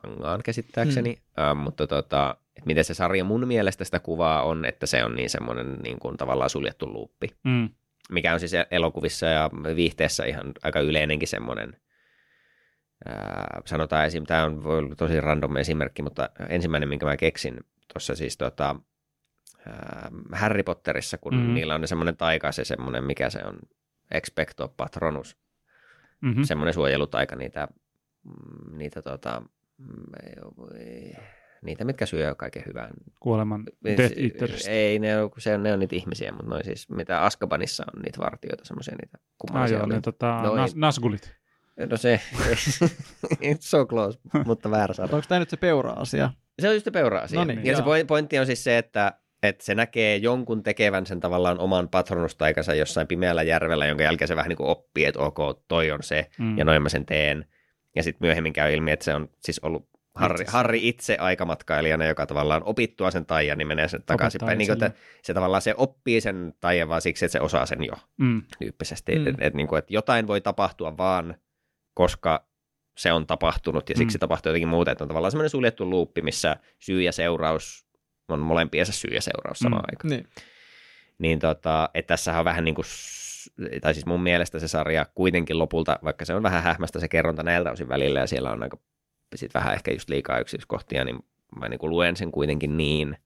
mangaan 0.04 0.44
käsittääkseni, 0.44 1.12
mm. 1.38 1.44
äh, 1.44 1.56
mutta 1.56 1.88
tota, 1.88 2.36
että 2.58 2.68
miten 2.68 2.84
se 2.84 2.94
sarja 2.94 3.24
mun 3.24 3.48
mielestä 3.48 3.84
sitä 3.84 4.00
kuvaa 4.00 4.44
on, 4.44 4.66
että 4.66 4.86
se 4.86 5.06
on 5.06 5.16
niin 5.16 5.30
semmoinen 5.30 5.74
niin 5.84 6.00
kuin 6.00 6.18
tavallaan 6.18 6.50
suljettu 6.50 6.94
luuppi, 6.94 7.28
mm, 7.44 7.70
mikä 8.12 8.34
on 8.34 8.40
siis 8.40 8.52
elokuvissa 8.72 9.26
ja 9.26 9.50
viihteessä 9.76 10.26
ihan 10.26 10.52
aika 10.64 10.80
yleinenkin 10.80 11.28
semmoinen, 11.28 11.78
ää, 13.06 13.62
sanotaan 13.66 14.06
esim. 14.06 14.24
Tämä 14.26 14.44
on 14.44 14.64
voi 14.64 14.78
olla 14.78 14.96
tosi 14.96 15.22
random 15.22 15.56
esimerkki, 15.56 16.02
mutta 16.02 16.30
ensimmäinen, 16.50 16.90
minkä 16.90 17.06
mä 17.06 17.18
keksin 17.18 17.60
tuossa 17.94 18.16
siis 18.16 18.38
tota, 18.38 18.76
ää, 19.68 20.12
Harry 20.32 20.64
Potterissa, 20.64 21.18
kun 21.18 21.36
Mm. 21.36 21.54
niillä 21.54 21.76
on 21.76 21.82
ne 21.82 21.88
semmoinen 21.88 22.18
taika, 22.18 22.52
se 22.52 22.66
semmoinen, 22.66 23.04
mikä 23.04 23.30
se 23.30 23.40
on, 23.46 23.60
expecto 24.12 24.74
patronus, 24.78 25.38
mm-hmm. 26.22 26.40
mm. 26.42 26.44
semmoinen 26.44 26.74
suojelutaika, 26.74 27.36
niitä, 27.36 27.68
mm, 28.24 28.78
niitä, 28.78 29.02
tota, 29.02 29.42
mm, 29.78 30.04
niitä, 31.66 31.84
mitkä 31.86 32.06
syö 32.06 32.36
kaiken 32.36 32.64
hyvän. 32.68 32.90
Kuoleman 33.20 33.64
Death 33.86 34.14
Eaters. 34.18 34.68
Ei, 34.68 35.00
ne 35.00 35.22
on, 35.22 35.30
se 35.38 35.56
on, 35.56 35.64
ne 35.64 35.74
on 35.74 35.80
niitä 35.80 35.96
ihmisiä, 35.96 36.32
mutta 36.32 36.50
noin 36.50 36.64
siis, 36.64 36.90
mitä 36.90 37.22
Askabanissa 37.22 37.84
on 37.96 38.02
niitä 38.02 38.20
vartijoita, 38.20 38.66
semmoisia 38.66 38.96
niitä 39.02 39.18
Ah, 39.18 39.26
kummallisia. 39.38 39.78
joo, 39.78 39.86
oli. 39.86 39.94
ne, 39.94 40.02
tota, 40.02 40.42
No 40.44 40.56
nas, 40.56 40.76
nasgulit. 40.76 41.36
No 41.90 41.98
se, 41.98 42.22
it's 43.52 43.58
so 43.60 43.86
close, 43.86 44.20
mutta 44.46 44.72
väärä 44.72 44.94
sana. 44.94 45.10
Onko 45.16 45.26
tämä 45.30 45.40
nyt 45.40 45.50
se 45.50 45.58
peura-asia? 45.58 46.30
Se 46.62 46.68
on 46.68 46.74
just 46.74 46.84
se 46.86 46.92
peura-asia. 46.92 47.40
No 47.40 47.46
niin, 47.46 47.66
ja 47.66 47.76
se 47.76 47.82
joo. 47.82 47.86
poin- 47.86 48.08
pointti 48.08 48.40
on 48.40 48.46
siis 48.46 48.64
se, 48.64 48.78
että, 48.78 49.14
että 49.44 49.64
se 49.66 49.76
näkee 49.76 50.18
jonkun 50.18 50.64
tekevän 50.64 51.06
sen 51.06 51.20
tavallaan 51.20 51.60
oman 51.60 51.90
patronustaikansa 51.90 52.74
jossain 52.76 53.08
pimeällä 53.08 53.44
järvellä, 53.44 53.86
jonka 53.86 54.04
jälkeen 54.04 54.28
se 54.28 54.36
vähän 54.36 54.50
niin 54.50 54.58
kuin 54.58 54.68
oppii, 54.70 55.06
että 55.06 55.20
ok, 55.20 55.38
toi 55.68 55.92
on 55.92 56.04
se, 56.04 56.30
Mm. 56.38 56.58
ja 56.58 56.66
noin 56.66 56.82
mä 56.82 56.90
sen 56.90 57.06
teen. 57.06 57.46
Ja 57.96 58.04
sitten 58.04 58.28
myöhemmin 58.28 58.54
käy 58.54 58.74
ilmi, 58.74 58.92
että 58.92 59.06
se 59.06 59.14
on 59.16 59.30
siis 59.40 59.60
ollut 59.60 59.90
Harri, 60.16 60.42
Itse. 60.42 60.52
Harri 60.52 60.88
itse 60.88 61.18
aikamatkailijana, 61.20 62.06
joka 62.06 62.26
tavallaan 62.26 62.62
opittua 62.66 63.12
sen 63.12 63.26
taian, 63.26 63.58
niin 63.58 63.68
menee 63.68 63.88
sen 63.88 64.04
takaisinpäin. 64.06 64.58
Niin 64.58 64.68
kuin, 64.68 64.84
että 64.84 65.00
se 65.24 65.34
tavallaan 65.34 65.62
se 65.62 65.74
oppii 65.78 66.22
sen 66.22 66.54
taian 66.60 66.90
vaan 66.90 67.02
siksi, 67.02 67.26
että 67.26 67.32
se 67.32 67.40
osaa 67.40 67.66
sen 67.66 67.84
jo 67.84 67.94
Mm. 68.18 68.42
tyyppisesti. 68.60 69.16
Mm. 69.20 69.28
Että 69.28 69.46
et, 69.46 69.54
niin 69.54 69.68
kuin, 69.68 69.80
et 69.80 69.92
jotain 69.92 70.28
voi 70.28 70.42
tapahtua 70.42 70.98
vaan, 70.98 71.36
koska 71.94 72.46
se 72.98 73.12
on 73.14 73.28
tapahtunut 73.28 73.90
ja 73.90 73.96
siksi 73.98 74.18
Mm. 74.18 74.20
tapahtuu 74.20 74.50
jotenkin 74.50 74.68
muuta. 74.68 74.92
Että 74.92 75.04
on 75.04 75.08
tavallaan 75.08 75.32
semmoinen 75.32 75.50
suljettu 75.50 75.90
luuppi, 75.90 76.22
missä 76.22 76.56
syy 76.80 77.02
ja 77.02 77.12
seuraus 77.12 77.86
on 78.30 78.40
molempiensa 78.40 78.92
syy 78.94 79.12
ja 79.12 79.22
seuraus 79.22 79.60
samaan 79.60 79.82
Mm. 79.84 79.90
aikaan. 79.92 80.10
Niin. 80.10 80.28
Niin 81.18 81.40
tota, 81.40 81.90
että 81.94 82.08
tässä 82.08 82.40
on 82.40 82.46
vähän 82.46 82.64
niin 82.66 82.76
kuin, 82.76 82.86
tai 83.82 83.94
siis 83.94 84.06
mun 84.06 84.24
mielestä 84.24 84.60
se 84.60 84.68
sarja 84.68 85.06
kuitenkin 85.16 85.60
lopulta, 85.60 86.00
vaikka 86.04 86.26
se 86.26 86.34
on 86.36 86.44
vähän 86.44 86.64
hähmästä 86.64 87.00
se 87.00 87.08
kerronta 87.08 87.44
näiltä 87.44 87.72
osin 87.72 87.90
välillä 87.90 88.20
ja 88.20 88.28
siellä 88.28 88.52
on 88.52 88.64
aika 88.64 88.78
sit 89.38 89.54
vähän 89.54 89.74
ehkä 89.74 89.92
just 89.92 90.10
liikaa 90.10 90.40
yksityiskohtia, 90.40 91.04
niin 91.06 91.20
mä 91.60 91.70
niin 91.70 91.80
kuin 91.80 91.90
luen 91.90 92.16
sen 92.16 92.32
kuitenkin 92.32 92.78
niin, 92.78 93.18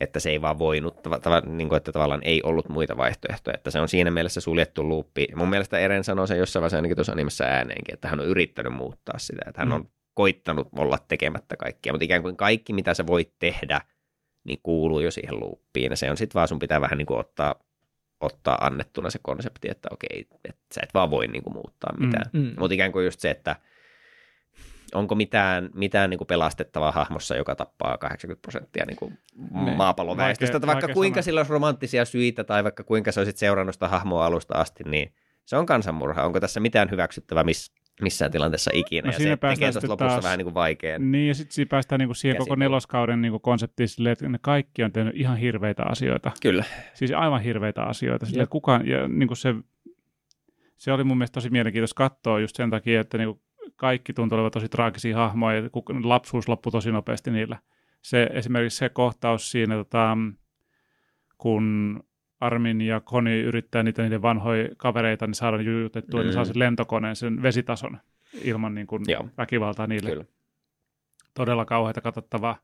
että 0.00 0.20
se 0.20 0.30
ei 0.30 0.40
vaan 0.42 0.58
voinut, 0.58 0.96
tav- 0.96 1.20
tav- 1.20 1.48
niin 1.48 1.68
kuin, 1.68 1.76
että 1.76 1.92
tavallaan 1.92 2.22
ei 2.24 2.42
ollut 2.42 2.68
muita 2.68 2.96
vaihtoehtoja, 2.96 3.54
että 3.54 3.70
se 3.70 3.80
on 3.80 3.88
siinä 3.88 4.10
mielessä 4.10 4.40
suljettu 4.40 4.88
luuppi. 4.88 5.26
Mun 5.36 5.48
mielestä 5.48 5.78
Eren 5.78 6.04
sanoi 6.04 6.28
sen 6.28 6.38
jossain 6.38 6.60
vaiheessa 6.60 6.76
ainakin 6.78 6.96
tuossa 6.96 7.12
animessa 7.12 7.44
ääneenkin, 7.44 7.94
että 7.94 8.08
hän 8.08 8.20
on 8.20 8.26
yrittänyt 8.26 8.72
muuttaa 8.72 9.18
sitä, 9.18 9.42
että 9.46 9.60
hän 9.60 9.68
Mm. 9.68 9.74
on 9.74 9.88
koittanut 10.14 10.68
olla 10.78 10.98
tekemättä 11.08 11.56
kaikkia, 11.56 11.92
mutta 11.92 12.04
ikään 12.04 12.22
kuin 12.22 12.36
kaikki, 12.36 12.72
mitä 12.72 12.94
sä 12.94 13.06
voit 13.06 13.32
tehdä, 13.38 13.80
niin 14.44 14.58
kuuluu 14.62 15.00
jo 15.00 15.10
siihen 15.10 15.40
luuppiin, 15.40 15.90
ja 15.92 15.96
se 15.96 16.10
on 16.10 16.16
sitten 16.16 16.34
vaan 16.34 16.48
sun 16.48 16.58
pitää 16.58 16.80
vähän 16.80 16.98
niin 16.98 17.06
kuin 17.06 17.20
ottaa, 17.20 17.54
ottaa 18.20 18.58
annettuna 18.60 19.10
se 19.10 19.18
konsepti, 19.22 19.68
että 19.70 19.88
okei, 19.92 20.26
että 20.44 20.60
sä 20.74 20.80
et 20.84 20.94
vaan 20.94 21.10
voi 21.10 21.26
niin 21.26 21.42
kuin 21.42 21.54
muuttaa 21.54 21.94
mitään. 21.98 22.30
Mm. 22.32 22.40
Mm. 22.40 22.54
Mutta 22.58 22.74
ikään 22.74 22.92
kuin 22.92 23.04
just 23.04 23.20
se, 23.20 23.30
että 23.30 23.56
onko 24.94 25.14
mitään, 25.14 25.70
mitään 25.74 26.10
niin 26.10 26.18
kuin 26.18 26.28
pelastettavaa 26.28 26.92
hahmossa, 26.92 27.36
joka 27.36 27.54
tappaa 27.54 27.98
80 27.98 28.42
prosenttia 28.42 28.84
niin 28.86 28.96
kuin 28.96 29.18
Niin. 29.64 29.76
maapallon 29.76 30.16
väestöstä, 30.16 30.66
vaikka 30.66 30.88
kuinka 30.88 31.22
sillä 31.22 31.40
olisi 31.40 31.52
romanttisia 31.52 32.04
syitä 32.04 32.44
tai 32.44 32.64
vaikka 32.64 32.84
kuinka 32.84 33.12
sä 33.12 33.20
olisit 33.20 33.36
seurannut 33.36 33.74
sitä 33.74 33.88
hahmoa 33.88 34.26
alusta 34.26 34.54
asti, 34.58 34.84
niin 34.84 35.12
se 35.44 35.56
on 35.56 35.66
kansanmurha. 35.66 36.24
Onko 36.24 36.40
tässä 36.40 36.60
mitään 36.60 36.90
hyväksyttävää 36.90 37.44
miss, 37.44 37.72
missään 38.00 38.30
tilanteessa 38.30 38.70
ikinä. 38.74 39.06
No 39.06 39.12
ja 39.12 39.18
siinä 39.18 39.36
se 39.42 39.54
tekee 39.54 39.72
sitten 39.72 39.90
lopussa 39.90 40.08
taas- 40.08 40.24
vähän 40.24 40.38
niin 40.38 40.46
kuin 40.46 40.54
vaikean. 40.54 41.12
Niin, 41.12 41.28
ja 41.28 41.34
sitten 41.34 41.54
siinä 41.54 41.68
päästään 41.68 41.98
niinku 41.98 42.14
siihen 42.14 42.38
koko 42.38 42.54
neloskauden 42.54 43.22
niinku 43.22 43.38
konseptiin 43.38 43.88
silleen, 43.88 44.12
että 44.12 44.28
ne 44.28 44.38
kaikki 44.42 44.82
on 44.84 44.92
tehnyt 44.92 45.16
ihan 45.16 45.36
hirveitä 45.36 45.82
asioita. 45.82 46.30
Kyllä. 46.42 46.64
Siis 46.94 47.10
aivan 47.10 47.40
hirveitä 47.40 47.82
asioita. 47.82 48.26
Että 48.32 48.46
kukaan, 48.46 48.86
ja 48.88 49.08
niinku 49.08 49.34
se, 49.34 49.54
se 50.76 50.92
oli 50.92 51.04
mun 51.04 51.18
mielestä 51.18 51.34
tosi 51.34 51.50
mielenkiintoista 51.50 51.94
katsoa 51.96 52.40
just 52.40 52.56
sen 52.56 52.70
takia, 52.70 53.00
että 53.00 53.18
niinku 53.18 53.40
kaikki 53.76 54.12
tuntui 54.12 54.36
olevan 54.36 54.50
tosi 54.52 54.68
traagisia 54.68 55.16
hahmoja, 55.16 55.56
ja 55.56 55.62
kuk- 55.68 56.04
lapsuus 56.06 56.48
loppui 56.48 56.72
tosi 56.72 56.92
nopeasti 56.92 57.30
niillä. 57.30 57.58
Se, 58.02 58.28
esimerkiksi 58.32 58.78
se 58.78 58.88
kohtaus 58.88 59.50
siinä, 59.50 59.74
tota, 59.74 60.16
kun 61.38 62.00
Armin 62.40 62.80
ja 62.80 63.00
Koni 63.00 63.40
yrittää 63.40 63.82
niitä 63.82 64.02
niiden 64.02 64.22
vanhoja 64.22 64.68
kavereita 64.76 65.26
niin 65.26 65.34
saada 65.34 65.62
jujutettua, 65.62 66.20
mm. 66.20 66.24
Mm. 66.24 66.26
ne 66.26 66.32
saa 66.32 66.44
sen 66.44 66.58
lentokoneen, 66.58 67.16
sen 67.16 67.42
vesitason 67.42 67.98
ilman 68.44 68.74
niin 68.74 68.86
kuin 68.86 69.02
Joo. 69.08 69.28
väkivaltaa 69.38 69.86
niille. 69.86 70.10
Kyllä. 70.10 70.24
Todella 71.34 71.64
kauheita 71.64 72.00
katsottavaa, 72.00 72.58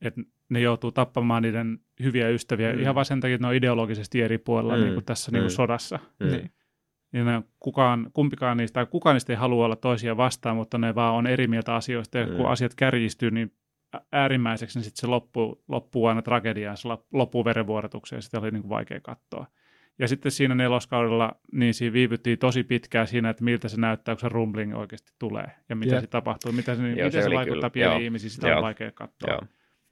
että 0.00 0.20
ne 0.48 0.60
joutuu 0.60 0.92
tappamaan 0.92 1.42
niiden 1.42 1.78
hyviä 2.02 2.28
ystäviä 2.28 2.72
Mm. 2.72 2.80
ihan 2.80 2.94
vain 2.94 3.04
sen 3.04 3.20
takia, 3.20 3.34
että 3.34 3.44
ne 3.44 3.48
on 3.48 3.54
ideologisesti 3.54 4.22
eri 4.22 4.38
puolella 4.38 4.76
Mm. 4.76 4.80
niin 4.82 4.94
kuin 4.94 5.04
tässä 5.04 5.30
niin 5.32 5.42
kuin 5.42 5.52
Mm. 5.52 5.54
sodassa. 5.56 5.98
Mm. 6.20 6.26
Niin. 6.26 6.50
Ne 7.12 7.42
kukaan, 7.58 8.10
kumpikaan 8.12 8.56
niistä, 8.56 8.74
tai 8.74 8.86
kukaan 8.86 9.14
niistä 9.14 9.32
ei 9.32 9.36
halua 9.36 9.64
olla 9.64 9.76
toisia 9.76 10.16
vastaan, 10.16 10.56
mutta 10.56 10.78
ne 10.78 10.94
vaan 10.94 11.14
on 11.14 11.26
eri 11.26 11.46
mieltä 11.46 11.74
asioista, 11.74 12.18
ja 12.18 12.26
Mm. 12.26 12.36
kun 12.36 12.46
asiat 12.48 12.74
kärjistyy 12.74 13.30
niin 13.30 13.52
äärimmäiseksi, 14.12 14.78
niin 14.78 14.84
sitten 14.84 15.00
se 15.00 15.06
loppuu, 15.06 15.64
loppuu 15.68 16.06
aina 16.06 16.22
tragediaan, 16.22 16.76
se 16.76 16.88
lop- 16.88 17.06
loppuu 17.12 17.44
verenvuorotukseen, 17.44 18.18
ja 18.18 18.22
sitä 18.22 18.38
oli 18.38 18.50
niin 18.50 18.62
kuin 18.62 18.70
vaikea 18.70 19.00
katsoa. 19.00 19.46
Ja 19.98 20.08
sitten 20.08 20.32
siinä 20.32 20.54
neloskaudella, 20.54 21.32
niin 21.52 21.74
siinä 21.74 21.92
viivyttiin 21.92 22.38
tosi 22.38 22.64
pitkään 22.64 23.06
siinä, 23.06 23.30
että 23.30 23.44
miltä 23.44 23.68
se 23.68 23.80
näyttää, 23.80 24.14
kun 24.14 24.20
se 24.20 24.28
rumbling 24.28 24.76
oikeasti 24.76 25.12
tulee, 25.18 25.46
ja 25.68 25.76
mitä 25.76 25.94
Jep. 25.94 26.00
se 26.00 26.06
tapahtuu, 26.06 26.52
mitä 26.52 26.74
se, 26.74 26.82
Joo, 26.82 26.90
miten 26.90 27.12
se 27.12 27.20
se, 27.22 27.26
oli 27.26 27.34
vaikuttaa 27.34 27.70
kyllä. 27.70 27.70
pieniin 27.70 27.92
Joo. 28.00 28.04
ihmisiin, 28.04 28.30
sitä 28.30 28.48
Joo. 28.48 28.56
on 28.56 28.62
vaikea 28.62 28.92
katsoa. 28.92 29.30
Joo. 29.30 29.40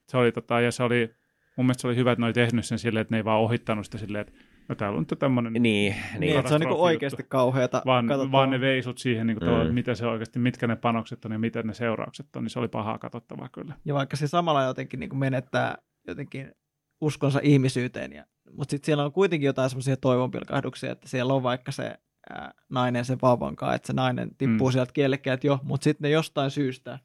Se 0.09 0.17
oli, 0.17 0.33
tota, 0.33 0.61
ja 0.61 0.73
se 0.73 0.83
oli, 0.83 1.15
mun 1.57 1.67
mielestä 1.67 1.81
se 1.81 1.87
oli 1.87 1.97
hyvä, 1.97 2.13
että 2.13 2.21
ne 2.21 2.27
oli 2.27 2.33
tehnyt 2.33 2.65
sen 2.65 2.79
silleen, 2.79 3.01
että 3.03 3.15
ne 3.15 3.19
ei 3.19 3.25
vaan 3.25 3.41
ohittanut 3.41 3.85
sitä 3.85 3.99
silleen, 3.99 4.21
että 4.29 4.33
no 4.69 4.75
täällä 4.75 4.99
on 4.99 5.07
tämmöinen 5.07 5.53
Niin, 5.53 5.63
Niin, 5.63 6.21
niin. 6.21 6.39
että 6.39 6.49
se 6.49 6.55
on 6.55 6.61
niinku 6.61 6.75
katastrofi 6.75 6.93
oikeasti 6.95 7.23
kauheata. 7.29 7.83
vaan, 7.87 8.07
vaan 8.33 8.51
ne 8.51 8.61
veisut 8.61 8.99
siihen, 8.99 9.27
niin 9.27 9.39
kuin 9.39 9.49
Mm. 9.49 9.55
mm. 9.55 9.61
että 9.63 9.73
mitä 9.75 9.95
se 9.95 10.07
oikeasti, 10.07 10.39
mitkä 10.39 10.67
ne 10.67 10.77
panokset 10.77 11.25
on 11.25 11.33
ja 11.33 11.39
miten 11.39 11.67
ne 11.67 11.75
seuraukset 11.75 12.37
on, 12.37 12.43
niin 12.43 12.51
se 12.51 12.59
oli 12.59 12.69
pahaa 12.69 12.99
katsottavaa 12.99 13.49
kyllä. 13.49 13.75
Ja 13.85 13.95
vaikka 13.95 14.17
se 14.17 14.27
samalla 14.27 14.63
jotenkin 14.63 15.01
niin 15.01 15.11
kuin 15.11 15.19
menettää 15.21 15.75
jotenkin 16.09 16.53
uskonsa 17.01 17.41
ihmisyyteen. 17.43 18.13
Ja, 18.13 18.25
mutta 18.53 18.71
sitten 18.71 18.87
siellä 18.87 19.05
on 19.05 19.13
kuitenkin 19.13 19.47
jotain 19.47 19.71
semmoisia 19.71 19.97
toivonpilkahduksia, 19.97 20.93
että 20.93 21.09
siellä 21.09 21.35
on 21.35 21.43
vaikka 21.43 21.73
se 21.73 21.95
ää, 22.31 22.53
nainen 22.69 23.05
sen 23.05 23.19
vauvan 23.23 23.57
kanssa, 23.57 23.75
että 23.75 23.87
se 23.87 23.93
nainen 23.93 24.29
tippuu 24.39 24.67
Mm. 24.67 24.71
mm. 24.71 24.73
sieltä 24.73 24.93
kielekkäät 24.93 25.45
jo, 25.45 25.59
mutta 25.63 25.85
sitten 25.85 26.03
ne 26.05 26.11
jostain 26.11 26.51
syystä 26.51 26.99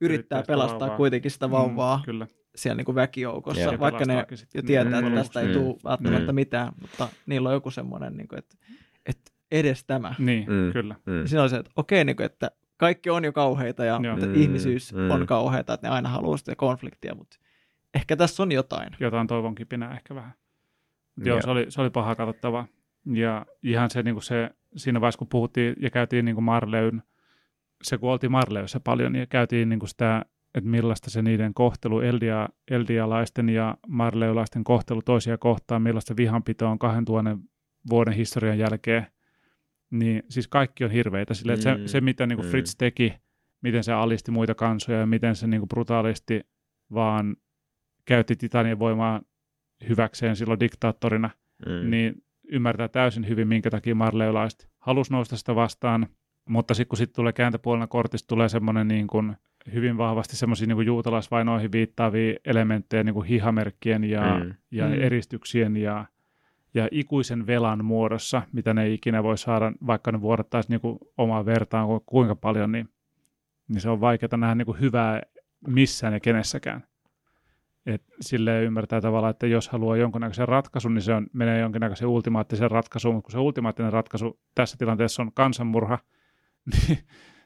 yrittää, 0.00 0.42
pelastaa 0.46 0.80
vauvaa. 0.80 0.96
kuitenkin 0.96 1.30
sitä 1.30 1.50
vauvaa 1.50 1.96
Mm, 1.96 2.02
kyllä. 2.04 2.26
Siellä 2.54 2.76
niin 2.76 2.84
kuin 2.84 2.94
väkijoukossa. 2.94 3.60
Ja 3.60 3.78
vaikka 3.78 4.04
ne 4.04 4.26
jo 4.54 4.62
tietää, 4.62 5.00
Mm, 5.00 5.06
että 5.06 5.20
tästä 5.20 5.40
ei 5.40 5.46
mm, 5.46 5.52
tule 5.52 5.76
välttämättä 5.84 6.32
mm. 6.32 6.34
mitään, 6.34 6.72
mutta 6.80 7.08
niillä 7.26 7.48
on 7.48 7.54
joku 7.54 7.70
semmoinen, 7.70 8.16
niin 8.16 8.28
kuin, 8.28 8.38
että, 8.38 8.56
että 9.06 9.30
edes 9.50 9.84
tämä. 9.84 10.14
Niin, 10.18 10.44
Mm. 10.48 10.54
mm. 10.54 10.72
kyllä. 10.72 10.94
Mm. 11.06 11.20
Ja 11.20 11.28
siinä 11.28 11.42
on 11.42 11.50
se, 11.50 11.56
että 11.56 11.70
okei, 11.76 12.04
niin 12.04 12.16
kuin, 12.16 12.26
että 12.26 12.50
kaikki 12.76 13.10
on 13.10 13.24
jo 13.24 13.32
kauheita 13.32 13.84
ja 13.84 14.00
Joo. 14.02 14.16
Mm, 14.16 14.34
ihmisyys 14.34 14.92
mm. 14.94 15.10
on 15.10 15.26
kauheita, 15.26 15.74
että 15.74 15.86
ne 15.88 15.94
aina 15.94 16.08
haluaa 16.08 16.36
sitä 16.36 16.56
konfliktia, 16.56 17.14
mutta 17.14 17.38
ehkä 17.94 18.16
tässä 18.16 18.42
on 18.42 18.52
jotain. 18.52 18.90
Jotain 19.00 19.26
toivon 19.26 19.54
kipinää 19.54 19.94
ehkä 19.94 20.14
vähän. 20.14 20.32
Joo, 21.16 21.36
Joo. 21.36 21.42
se 21.42 21.50
oli, 21.50 21.66
se 21.68 21.80
oli 21.80 21.90
pahaa 21.90 22.14
katsottavaa. 22.14 22.66
Ja 23.12 23.46
ihan 23.62 23.90
se, 23.90 24.02
niin 24.02 24.14
kuin 24.14 24.22
se 24.22 24.50
siinä 24.76 25.00
vaiheessa, 25.00 25.18
kun 25.18 25.28
puhuttiin 25.28 25.76
ja 25.80 25.90
käytiin 25.90 26.24
niin 26.24 26.34
kuin 26.34 26.44
Marleyn, 26.44 27.02
se 27.82 27.98
kun 27.98 28.10
oltiin 28.10 28.32
Marleyssä 28.32 28.80
paljon, 28.80 29.12
niin 29.12 29.28
käytiin 29.28 29.68
niin 29.68 29.78
kuin 29.78 29.88
sitä, 29.88 30.24
että 30.54 30.70
millaista 30.70 31.10
se 31.10 31.22
niiden 31.22 31.54
kohtelu, 31.54 32.00
Eldia, 32.00 32.48
eldialaisten 32.70 33.48
ja 33.48 33.76
marleulaisten 33.88 34.64
kohtelu 34.64 35.02
toisia 35.02 35.38
kohtaan, 35.38 35.82
millaista 35.82 36.16
vihanpito 36.16 36.68
on 36.68 36.78
2000 36.78 37.38
vuoden 37.90 38.14
historian 38.14 38.58
jälkeen, 38.58 39.06
niin 39.90 40.22
siis 40.28 40.48
kaikki 40.48 40.84
on 40.84 40.90
hirveitä. 40.90 41.34
Sille, 41.34 41.52
että 41.52 41.74
Mm, 41.74 41.80
se, 41.82 41.88
se, 41.88 42.00
mitä 42.00 42.26
niin 42.26 42.36
kuin 42.36 42.46
mm. 42.46 42.50
Fritz 42.50 42.74
teki, 42.78 43.14
miten 43.62 43.84
se 43.84 43.92
alisti 43.92 44.30
muita 44.30 44.54
kansoja 44.54 44.98
ja 44.98 45.06
miten 45.06 45.36
se 45.36 45.46
niin 45.46 45.60
kuin 45.60 45.68
brutaalisti 45.68 46.40
vaan 46.94 47.36
käytti 48.04 48.36
titanien 48.36 48.78
voimaa 48.78 49.20
hyväkseen 49.88 50.36
silloin 50.36 50.60
diktaattorina, 50.60 51.30
Mm. 51.66 51.90
niin 51.90 52.22
ymmärtää 52.48 52.88
täysin 52.88 53.28
hyvin, 53.28 53.48
minkä 53.48 53.70
takia 53.70 53.94
marleulaiset 53.94 54.68
halusi 54.78 55.12
nousta 55.12 55.36
sitä 55.36 55.54
vastaan. 55.54 56.06
Mutta 56.48 56.74
sitten 56.74 56.88
kun 56.88 56.96
sitten 56.98 57.16
tulee 57.16 57.32
kääntöpuolena 57.32 57.86
kortista, 57.86 58.26
tulee 58.26 58.48
semmoinen 58.48 58.88
niin 58.88 59.06
kuin 59.06 59.36
hyvin 59.72 59.96
vahvasti 59.98 60.36
semmoisia 60.36 60.66
niin 60.66 60.86
juutalaisvainoihin 60.86 61.72
viittaavia 61.72 62.34
elementtejä 62.44 63.04
niin 63.04 63.14
kuin 63.14 63.26
hihamerkkien 63.26 64.04
ja, 64.04 64.38
Mm. 64.44 64.54
ja 64.70 64.86
Mm. 64.86 64.92
eristyksien 64.92 65.76
ja, 65.76 66.04
ja 66.74 66.88
ikuisen 66.90 67.46
velan 67.46 67.84
muodossa, 67.84 68.42
mitä 68.52 68.74
ne 68.74 68.82
ei 68.84 68.94
ikinä 68.94 69.22
voi 69.22 69.38
saada, 69.38 69.72
vaikka 69.86 70.12
ne 70.12 70.20
vuodattaisi 70.20 70.70
niin 70.70 70.80
kuin 70.80 70.98
omaa 71.18 71.46
vertaan 71.46 71.86
ku- 71.86 72.02
kuinka 72.06 72.34
paljon, 72.36 72.72
niin, 72.72 72.88
niin 73.68 73.80
se 73.80 73.90
on 73.90 74.00
vaikeaa 74.00 74.36
nähdä 74.36 74.54
niin 74.54 74.66
kuin 74.66 74.80
hyvää 74.80 75.22
missään 75.66 76.12
ja 76.12 76.20
kenessäkään. 76.20 76.84
Et 77.86 78.02
silleen 78.20 78.64
ymmärtää 78.64 79.00
tavallaan, 79.00 79.30
että 79.30 79.46
jos 79.46 79.68
haluaa 79.68 79.96
jonkunnäköisen 79.96 80.48
ratkaisun, 80.48 80.94
niin 80.94 81.02
se 81.02 81.14
on, 81.14 81.26
menee 81.32 81.60
jonkinnäköisen 81.60 82.08
ultimaattisen 82.08 82.70
ratkaisuun, 82.70 83.14
mutta 83.14 83.26
kun 83.26 83.32
se 83.32 83.38
ultimaattinen 83.38 83.92
ratkaisu 83.92 84.40
tässä 84.54 84.76
tilanteessa 84.78 85.22
on 85.22 85.32
kansanmurha, 85.32 85.98
niin 86.88 86.98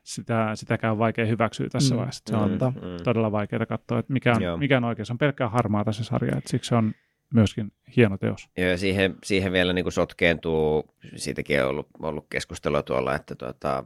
sitä, 0.02 0.50
sitäkään 0.54 0.92
on 0.92 0.98
vaikea 0.98 1.26
hyväksyä 1.26 1.68
tässä 1.68 1.94
Mm. 1.94 1.98
vaiheessa. 1.98 2.22
Se 2.26 2.36
on 2.36 2.50
Totta. 2.50 2.70
Mm. 2.70 3.04
todella 3.04 3.32
vaikeaa 3.32 3.66
katsoa, 3.66 3.98
että 3.98 4.12
mikä 4.12 4.36
Joo. 4.40 4.52
on, 4.54 4.58
mikä 4.58 4.76
on 4.76 4.84
oikein. 4.84 5.06
Se 5.06 5.12
on 5.12 5.18
pelkkää 5.18 5.48
harmaa 5.48 5.84
tässä 5.84 6.04
sarja, 6.04 6.36
että 6.38 6.50
siksi 6.50 6.68
se 6.68 6.74
on 6.74 6.92
myöskin 7.34 7.72
hieno 7.96 8.18
teos. 8.18 8.48
Joo, 8.56 8.68
ja 8.68 8.78
siihen, 8.78 9.14
siihen 9.24 9.52
vielä 9.52 9.72
niin 9.72 9.84
kuin 9.84 9.92
sotkeentuu, 9.92 10.94
siitäkin 11.16 11.62
on 11.62 11.68
ollut, 11.68 11.88
ollut 12.02 12.26
keskustelua 12.30 12.82
tuolla, 12.82 13.14
että, 13.14 13.34
tuota, 13.34 13.84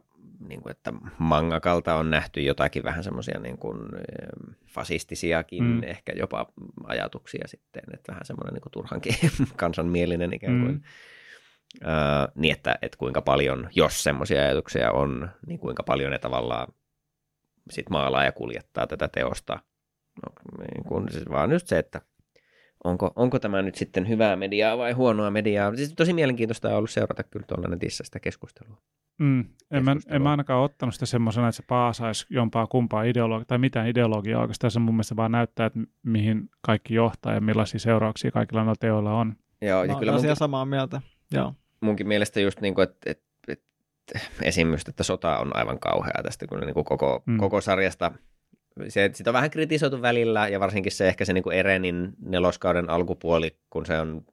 niin 0.49 0.63
kuin, 0.63 0.71
että 0.71 0.93
mangakalta 1.19 1.95
on 1.95 2.11
nähty 2.11 2.41
jotakin 2.41 2.85
vähän 2.85 3.05
semmoisia 3.05 3.41
niin 3.41 3.59
kuin, 3.59 3.79
fasistisiakin 4.67 5.65
Mm. 5.65 5.71
mm. 5.71 5.83
ehkä 5.83 6.13
jopa 6.17 6.47
ajatuksia 6.85 7.45
sitten, 7.49 7.83
että 7.95 8.13
vähän 8.13 8.27
semmoinen 8.27 8.55
niin 8.55 8.63
kuin 8.63 8.73
turhankin 8.73 9.15
kansanmielinen 9.57 10.33
ikään 10.35 10.61
kuin. 10.61 10.73
Mm. 10.73 10.81
Öö, 11.85 11.91
niin, 12.35 12.53
että, 12.53 12.79
että 12.83 12.99
kuinka 12.99 13.23
paljon, 13.23 13.69
jos 13.75 14.03
semmoisia 14.03 14.43
ajatuksia 14.43 14.93
on, 14.93 15.31
niin 15.47 15.59
kuinka 15.59 15.83
paljon 15.83 16.11
ne 16.11 16.19
tavallaan 16.19 16.69
sit 17.71 17.91
maalaa 17.91 18.25
ja 18.25 18.33
kuljettaa 18.33 18.87
tätä 18.87 19.09
teosta. 19.09 19.59
No, 20.23 20.33
niin 20.61 20.85
kun, 20.85 21.09
siis 21.11 21.29
vaan 21.31 21.53
just 21.53 21.67
se, 21.67 21.79
että 21.79 22.01
onko, 22.85 23.13
onko 23.17 23.39
tämä 23.39 23.63
nyt 23.63 23.75
sitten 23.75 24.09
hyvää 24.09 24.37
mediaa 24.37 24.79
vai 24.79 24.93
huonoa 24.93 25.31
mediaa. 25.31 25.77
Siis 25.77 25.95
tosi 25.95 26.13
mielenkiintoista 26.13 26.69
on 26.69 26.75
ollut 26.75 26.91
seurata 26.91 27.23
kyllä 27.23 27.47
tuolla 27.47 27.69
netissä 27.69 28.05
sitä 28.05 28.21
keskustelua. 28.21 28.77
Mm. 29.19 29.45
En, 29.71 29.85
mä, 29.85 29.97
en 30.09 30.23
mä 30.23 30.31
ainakaan 30.31 30.63
ottanut 30.63 30.95
sitä 30.95 31.07
semmoisena, 31.07 31.49
että 31.49 31.57
se 31.57 31.65
paasaisi 31.69 32.27
jompaa 32.31 32.67
kumpaa 32.67 33.03
ideologiaa 33.03 33.45
tai 33.45 33.59
mitään 33.59 33.89
ideologiaa. 33.89 34.41
Oikeastaan 34.41 34.71
se 34.71 34.79
mun 34.79 34.95
mielestä 34.95 35.17
vaan 35.17 35.33
näyttää, 35.33 35.67
että 35.67 35.81
mihin 36.03 36.49
kaikki 36.61 36.95
johtaa 36.95 37.35
ja 37.35 37.41
millaisia 37.41 37.81
seurauksia 37.81 38.31
kaikilla 38.31 38.61
noilla 38.61 38.77
teoilla 38.81 39.13
on. 39.13 39.37
Joo, 39.61 39.85
ja 39.85 39.93
oon 39.93 39.99
kyllä 39.99 40.13
munkin, 40.13 40.37
samaa 40.37 40.65
mieltä. 40.65 41.01
Joo. 41.33 41.55
munkin 41.81 42.09
mielestä 42.09 42.41
just 42.41 42.61
niin 42.61 42.75
kuin, 42.75 42.83
että, 42.83 43.11
että, 43.11 43.25
että 43.49 43.69
esim. 44.43 44.71
just, 44.71 44.89
että 44.89 45.03
sota 45.03 45.39
on 45.39 45.57
aivan 45.57 45.79
kauhea 45.79 46.21
tästä 46.23 46.47
kun 46.47 46.61
niin 46.61 46.75
kuin 46.75 46.85
koko, 46.85 47.23
Mm. 47.27 47.39
koko 47.39 47.61
sarjasta. 47.61 48.13
Se, 48.89 49.11
sitä 49.15 49.31
on 49.31 49.35
vähän 49.35 49.51
kritisoitu 49.51 50.03
välillä 50.03 50.49
ja 50.49 50.61
varsinkin 50.61 50.93
se 50.93 51.09
ehkä 51.09 51.25
se 51.25 51.33
niin 51.33 51.45
kuin 51.45 51.57
Erenin 51.57 52.13
neloskauden 52.21 52.91
alkupuoli, 52.91 53.57
kun 53.71 53.87
se 53.87 53.99
on 54.01 54.25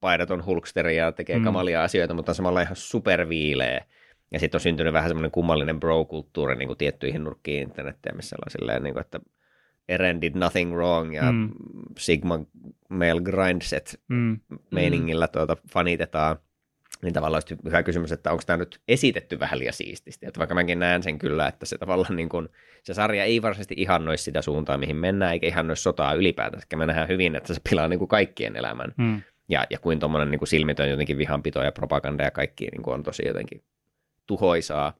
paidaton 0.00 0.44
hulksteri 0.46 0.96
ja 0.96 1.12
tekee 1.12 1.38
Mm. 1.38 1.44
kamalia 1.44 1.84
asioita, 1.84 2.14
mutta 2.14 2.30
on 2.32 2.36
samalla 2.36 2.60
ihan 2.60 2.76
superviileä. 2.76 3.84
Ja 4.32 4.38
sitten 4.40 4.56
on 4.58 4.62
syntynyt 4.62 4.92
vähän 4.92 5.10
semmoinen 5.10 5.30
kummallinen 5.30 5.80
bro-kulttuuri 5.80 6.56
niin 6.56 6.66
kuin 6.66 6.78
tiettyihin 6.78 7.24
nurkkiin 7.24 7.62
internettiin, 7.62 8.16
missä 8.16 8.36
on 8.46 8.50
silleen, 8.50 8.82
niin 8.82 8.92
kuin, 8.94 9.00
että 9.00 9.20
Eren 9.90 10.20
did 10.20 10.34
nothing 10.36 10.74
wrong 10.74 11.14
ja 11.14 11.32
Mm. 11.32 11.50
Sigma 11.98 12.40
male 12.88 13.20
grindset 13.20 14.00
Mm. 14.08 14.40
meiningillä 14.70 15.28
tuota 15.28 15.56
fanitetaan. 15.72 16.36
Niin 17.02 17.14
tavallaan 17.14 17.42
olisi 17.44 17.56
hyvä 17.64 17.82
kysymys, 17.82 18.12
että 18.12 18.30
onko 18.30 18.42
tämä 18.46 18.56
nyt 18.56 18.80
esitetty 18.88 19.38
vähän 19.40 19.58
liian 19.58 19.72
siististi. 19.72 20.26
Että 20.26 20.38
vaikka 20.38 20.54
mäkin 20.54 20.78
näen 20.78 21.02
sen 21.02 21.18
kyllä, 21.18 21.46
että 21.48 21.66
se 21.66 21.78
tavallaan 21.78 22.16
niin 22.16 22.28
kuin, 22.28 22.48
se 22.82 22.94
sarja 22.94 23.24
ei 23.24 23.42
varsinaisesti 23.42 23.74
ihannoi 23.78 24.18
sitä 24.18 24.42
suuntaa, 24.42 24.78
mihin 24.78 24.96
mennään, 24.96 25.32
eikä 25.32 25.46
ihannoi 25.46 25.76
sotaa 25.76 26.14
ylipäätään. 26.14 26.62
Me 26.76 26.86
nähdään 26.86 27.08
hyvin, 27.08 27.36
että 27.36 27.54
se 27.54 27.60
pilaa 27.70 27.88
niin 27.88 27.98
kuin 27.98 28.08
kaikkien 28.08 28.56
elämän. 28.56 28.94
Mm. 28.96 29.22
Ja, 29.48 29.66
ja 29.70 29.78
kuin 29.78 30.00
tuommoinen 30.00 30.30
niin 30.30 30.38
kuin 30.38 30.48
silmitön 30.48 30.90
jotenkin 30.90 31.18
vihanpito 31.18 31.62
ja 31.62 31.72
propaganda 31.72 32.24
ja 32.24 32.30
kaikki 32.30 32.66
niin 32.66 32.82
kuin 32.82 32.94
on 32.94 33.02
tosi 33.02 33.26
jotenkin 33.26 33.62
tuhoisaa. 34.26 34.92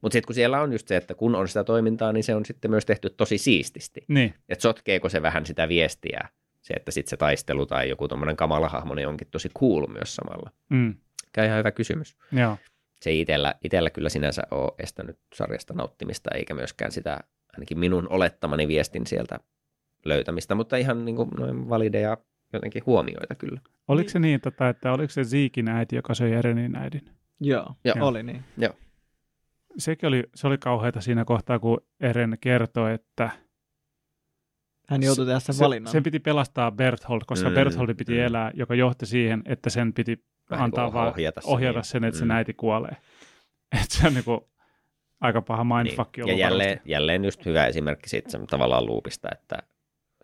Mutta 0.00 0.12
sitten 0.12 0.26
kun 0.26 0.34
siellä 0.34 0.60
on 0.60 0.72
just 0.72 0.88
se, 0.88 0.96
että 0.96 1.14
kun 1.14 1.34
on 1.34 1.48
sitä 1.48 1.64
toimintaa, 1.64 2.12
niin 2.12 2.24
se 2.24 2.34
on 2.34 2.44
sitten 2.44 2.70
myös 2.70 2.86
tehty 2.86 3.10
tosi 3.10 3.38
siististi. 3.38 4.04
Niin, 4.08 4.34
Että 4.48 4.62
sotkeeko 4.62 5.08
se 5.08 5.22
vähän 5.22 5.46
sitä 5.46 5.68
viestiä, 5.68 6.28
se, 6.62 6.74
että 6.74 6.90
sitten 6.90 7.10
se 7.10 7.16
taistelu 7.16 7.66
tai 7.66 7.88
joku 7.88 8.08
tuommoinen 8.08 8.36
kamala 8.36 8.68
hahmo 8.68 8.94
niin 8.94 9.08
onkin 9.08 9.28
tosi 9.30 9.48
cool 9.58 9.86
myös 9.86 10.14
samalla. 10.14 10.50
mm. 10.70 10.94
Käy 11.32 11.46
ihan 11.46 11.58
hyvä 11.58 11.70
kysymys. 11.70 12.16
joo. 12.32 12.56
se 13.00 13.10
ei 13.10 13.20
itellä, 13.20 13.54
itellä 13.64 13.90
kyllä 13.90 14.08
sinänsä 14.08 14.42
ole 14.50 14.72
estänyt 14.78 15.18
sarjasta 15.34 15.74
nauttimista, 15.74 16.30
eikä 16.34 16.54
myöskään 16.54 16.92
sitä 16.92 17.20
ainakin 17.52 17.78
minun 17.78 18.06
olettamani 18.10 18.68
viestin 18.68 19.06
sieltä 19.06 19.40
löytämistä, 20.04 20.54
mutta 20.54 20.76
ihan 20.76 21.04
niin 21.04 21.16
kuin 21.16 21.28
noin 21.38 21.68
valideja 21.68 22.16
jotenkin 22.52 22.82
huomioita 22.86 23.34
kyllä. 23.34 23.60
Oliko 23.88 24.10
se 24.10 24.18
niin, 24.18 24.40
tota, 24.40 24.68
että 24.68 24.92
oliko 24.92 25.10
se 25.10 25.24
Ziikin 25.24 25.68
äiti, 25.68 25.96
joka 25.96 26.14
söi 26.14 26.32
Erenin 26.32 26.76
äidin? 26.76 27.02
Joo, 27.40 27.74
Joo. 27.84 28.08
oli 28.08 28.22
niin. 28.22 28.44
Sekin 29.78 30.06
oli, 30.08 30.24
se 30.34 30.46
oli 30.46 30.58
kauheata 30.58 31.00
siinä 31.00 31.24
kohtaa, 31.24 31.58
kun 31.58 31.78
Eren 32.00 32.38
kertoi, 32.40 32.94
että 32.94 33.30
Hän 34.88 35.02
joutui 35.02 35.26
sen 35.40 35.54
se, 35.54 35.64
valinnan. 35.64 35.92
sen 35.92 36.02
piti 36.02 36.18
pelastaa 36.20 36.70
Berthold, 36.70 37.20
koska 37.26 37.48
Mm, 37.48 37.54
Bertholdin 37.54 37.96
piti 37.96 38.12
mm. 38.12 38.18
elää, 38.20 38.50
joka 38.54 38.74
johti 38.74 39.06
siihen, 39.06 39.42
että 39.44 39.70
sen 39.70 39.92
piti 39.92 40.24
Vähän 40.50 40.64
antaa 40.64 40.84
niin 40.84 40.92
kuin 40.92 41.00
vaan 41.00 41.12
ohjata 41.12 41.40
se, 41.40 41.48
ohjata 41.48 41.78
niin. 41.78 41.84
sen, 41.84 42.04
että 42.04 42.18
sen 42.18 42.28
Mm. 42.28 42.34
äiti 42.34 42.54
kuolee. 42.54 42.96
Että 43.82 43.86
se 43.94 44.06
on 44.06 44.14
niinku 44.14 44.50
aika 45.20 45.42
paha 45.42 45.64
mindfuck 45.64 46.16
Niin. 46.16 46.28
Ja 46.28 46.34
jälleen, 46.36 46.68
varmasti. 46.68 46.90
jälleen 46.92 47.24
just 47.24 47.46
hyvä 47.46 47.66
esimerkki 47.66 48.08
siitä 48.08 48.38
tavallaan 48.50 48.86
luupista, 48.86 49.28
että 49.32 49.58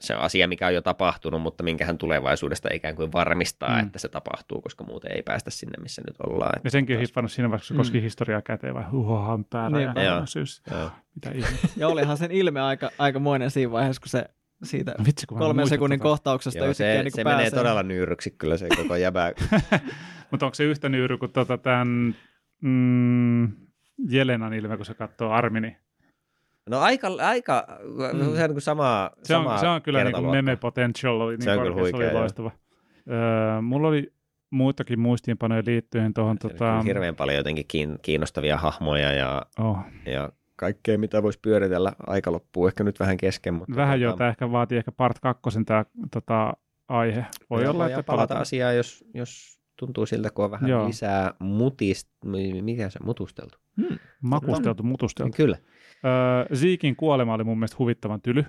se 0.01 0.15
on 0.17 0.21
asia, 0.23 0.49
mikä 0.49 0.67
on 0.67 0.75
jo 0.75 0.83
tapahtunut, 0.83 1.43
mutta 1.43 1.65
minkä 1.65 1.87
hän 1.87 1.99
tulevaisuudesta 1.99 2.69
ikään 2.73 2.97
kuin 2.97 3.13
varmistaa, 3.13 3.75
Mm. 3.81 3.87
että 3.87 3.99
se 3.99 4.09
tapahtuu, 4.09 4.61
koska 4.61 4.85
muuten 4.85 5.13
ei 5.17 5.23
päästä 5.23 5.51
sinne, 5.51 5.83
missä 5.83 6.03
nyt 6.07 6.17
ollaan. 6.27 6.61
Ja 6.65 6.71
senkin 6.71 6.97
on 6.97 7.01
hiffannut 7.01 7.33
siinä 7.33 7.51
vaiheessa, 7.51 7.75
kun 7.75 7.85
Mm. 7.95 8.01
historiaa 8.01 8.43
käteen, 8.43 8.75
vai 8.75 8.85
huohan 8.85 9.45
päällä 9.45 9.79
Niin. 9.79 9.91
ja 9.97 10.03
Joo. 10.05 10.27
syys. 10.27 10.63
Joo. 10.71 10.91
Mitä. 11.15 11.33
Ja 11.77 11.89
olihan 11.89 12.17
sen 12.17 12.31
ilme 12.31 12.61
aika, 12.61 12.91
aikamoinen 12.99 13.51
siinä 13.51 13.73
vaiheessa, 13.73 14.01
kun 14.01 14.09
se 14.09 14.25
siitä 14.63 14.95
No 14.99 15.05
vitsi, 15.07 15.27
kun 15.27 15.39
kolmen 15.39 15.69
sekunnin 15.69 15.99
tota. 15.99 16.09
kohtauksesta 16.09 16.59
Joo, 16.59 16.69
yhtäkkiä 16.71 16.97
se, 16.97 17.03
niin 17.03 17.13
se 17.13 17.25
pääsee. 17.25 17.37
menee 17.45 17.51
todella 17.59 17.83
nyyryksi 17.83 18.31
kyllä 18.31 18.57
se 18.57 18.69
koko 18.77 18.97
jäbä. 18.97 19.33
Mutta 20.31 20.47
onko 20.47 20.55
se 20.55 20.65
yhtä 20.65 20.89
nyyry 20.89 21.19
kuin 21.19 21.33
tota 21.33 21.59
tämän 21.59 22.15
mm, 22.61 23.49
Jelenan 24.09 24.55
ilme, 24.55 24.77
kun 24.77 24.87
se 24.87 24.95
katsoo 24.95 25.31
Armini? 25.31 25.77
No 26.71 26.81
aika, 26.81 27.09
aika 27.23 27.67
Mm. 28.13 28.19
se 28.19 28.25
on 28.29 28.35
niin 28.37 28.51
kuin 28.53 28.63
sama, 28.63 29.11
Se 29.23 29.37
on, 29.37 29.59
se 29.59 29.69
on 29.69 29.83
kyllä 29.83 30.05
niin 30.05 30.15
kuin 30.15 30.31
meme 30.31 30.57
potential 30.57 31.21
oli 31.21 31.33
niin 31.33 31.43
Se 31.43 31.51
on 31.53 31.59
kyllä 31.59 31.71
korkea, 31.75 31.85
se 31.87 31.91
huikea, 31.93 32.11
oli 32.11 32.19
loistava. 32.19 32.51
Öö, 33.11 33.61
mulla 33.63 33.89
oli 33.89 34.13
muitakin 34.51 35.01
muistiinpanoja 35.01 35.63
liittyen 35.67 36.15
tuohon. 36.15 36.39
Tota, 36.39 36.73
on 36.73 36.85
hirveän 36.85 37.17
paljon 37.17 37.37
jotenkin 37.37 37.65
kiin- 37.69 37.99
kiinnostavia 38.03 38.57
hahmoja 38.57 39.13
ja, 39.13 39.43
oh, 39.59 39.79
ja 40.07 40.29
kaikkea, 40.57 40.99
mitä 40.99 41.23
voisi 41.23 41.39
pyöritellä. 41.43 41.93
Aika 42.07 42.33
loppuu 42.33 42.67
ehkä 42.67 42.85
nyt 42.85 43.01
vähän 43.01 43.17
kesken. 43.17 43.55
Mutta 43.55 43.77
vähän 43.77 44.01
jo, 44.01 44.09
tota, 44.11 44.19
tämä 44.19 44.31
ehkä 44.31 44.53
vaatii 44.53 44.79
ehkä 44.79 44.93
part 44.93 45.19
kakkosen 45.19 45.65
tämä 45.65 45.85
tota, 46.11 46.53
aihe. 46.89 47.27
Voi 47.51 47.63
joo, 47.63 47.73
olla, 47.73 47.87
että 47.87 47.95
palata 48.03 48.05
palataan. 48.17 48.41
asiaan, 48.43 48.77
jos, 48.77 49.05
jos 49.15 49.61
tuntuu 49.77 50.07
siltä, 50.07 50.31
kun 50.31 50.45
on 50.45 50.51
vähän 50.51 50.71
Joo. 50.71 50.87
lisää 50.89 51.35
mutist, 51.39 52.09
mi- 52.25 52.63
mikä 52.63 52.91
se 52.91 52.99
mutusteltu. 53.05 53.59
Hmm. 53.77 53.99
Makusteltu, 54.23 54.83
mutusteltu. 54.83 55.33
Kyllä. 55.37 55.57
Öö, 56.05 56.57
Ziikin 56.57 56.97
kuolema 56.97 57.35
oli 57.35 57.45
mun 57.45 57.59
mielestä 57.59 57.77
huvittavan 57.79 58.21
tyly. 58.23 58.43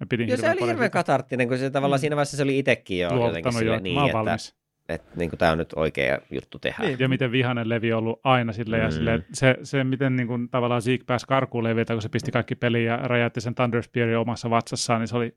Mä 0.00 0.06
pidin 0.08 0.28
Joo, 0.28 0.36
se 0.36 0.50
oli 0.50 0.66
hirveän 0.68 0.90
katarttinen, 0.90 1.48
kun 1.48 1.58
se 1.58 1.70
tavallaan 1.70 1.98
Mm. 1.98 2.00
siinä 2.00 2.16
vaiheessa 2.16 2.36
se 2.36 2.42
oli 2.42 2.58
itsekin 2.58 2.98
jo 2.98 3.08
jotenkin 3.26 3.52
jo, 3.52 3.58
sille 3.58 3.74
että 3.76 3.82
niin, 3.82 4.04
että, 4.04 4.12
valmis. 4.18 4.56
että 4.88 5.10
niin 5.16 5.30
tämä 5.38 5.52
on 5.52 5.58
nyt 5.58 5.72
oikea 5.76 6.18
juttu 6.30 6.58
tehdä. 6.58 6.84
Niin. 6.84 6.96
Ja 7.00 7.08
miten 7.08 7.32
vihanen 7.32 7.68
Levi 7.68 7.92
on 7.92 7.98
ollut 7.98 8.20
aina 8.24 8.52
sille 8.52 8.78
ja 8.78 8.84
Mm. 8.86 8.90
sille, 8.92 9.24
se, 9.32 9.56
se, 9.62 9.84
miten 9.84 10.16
niin 10.16 10.26
kuin, 10.26 10.48
tavallaan 10.48 10.82
Zeke 10.82 11.04
pääsi 11.04 11.26
karkuun 11.26 11.64
Leviltä, 11.64 11.92
kun 11.94 12.02
se 12.02 12.08
pisti 12.08 12.30
kaikki 12.30 12.54
peliin 12.54 12.84
ja 12.86 12.96
räjäytti 12.96 13.40
sen 13.40 13.54
Thunder 13.54 13.82
Spearin 13.82 14.18
omassa 14.18 14.50
vatsassaan, 14.50 15.00
niin 15.00 15.08
se 15.08 15.16
oli 15.16 15.36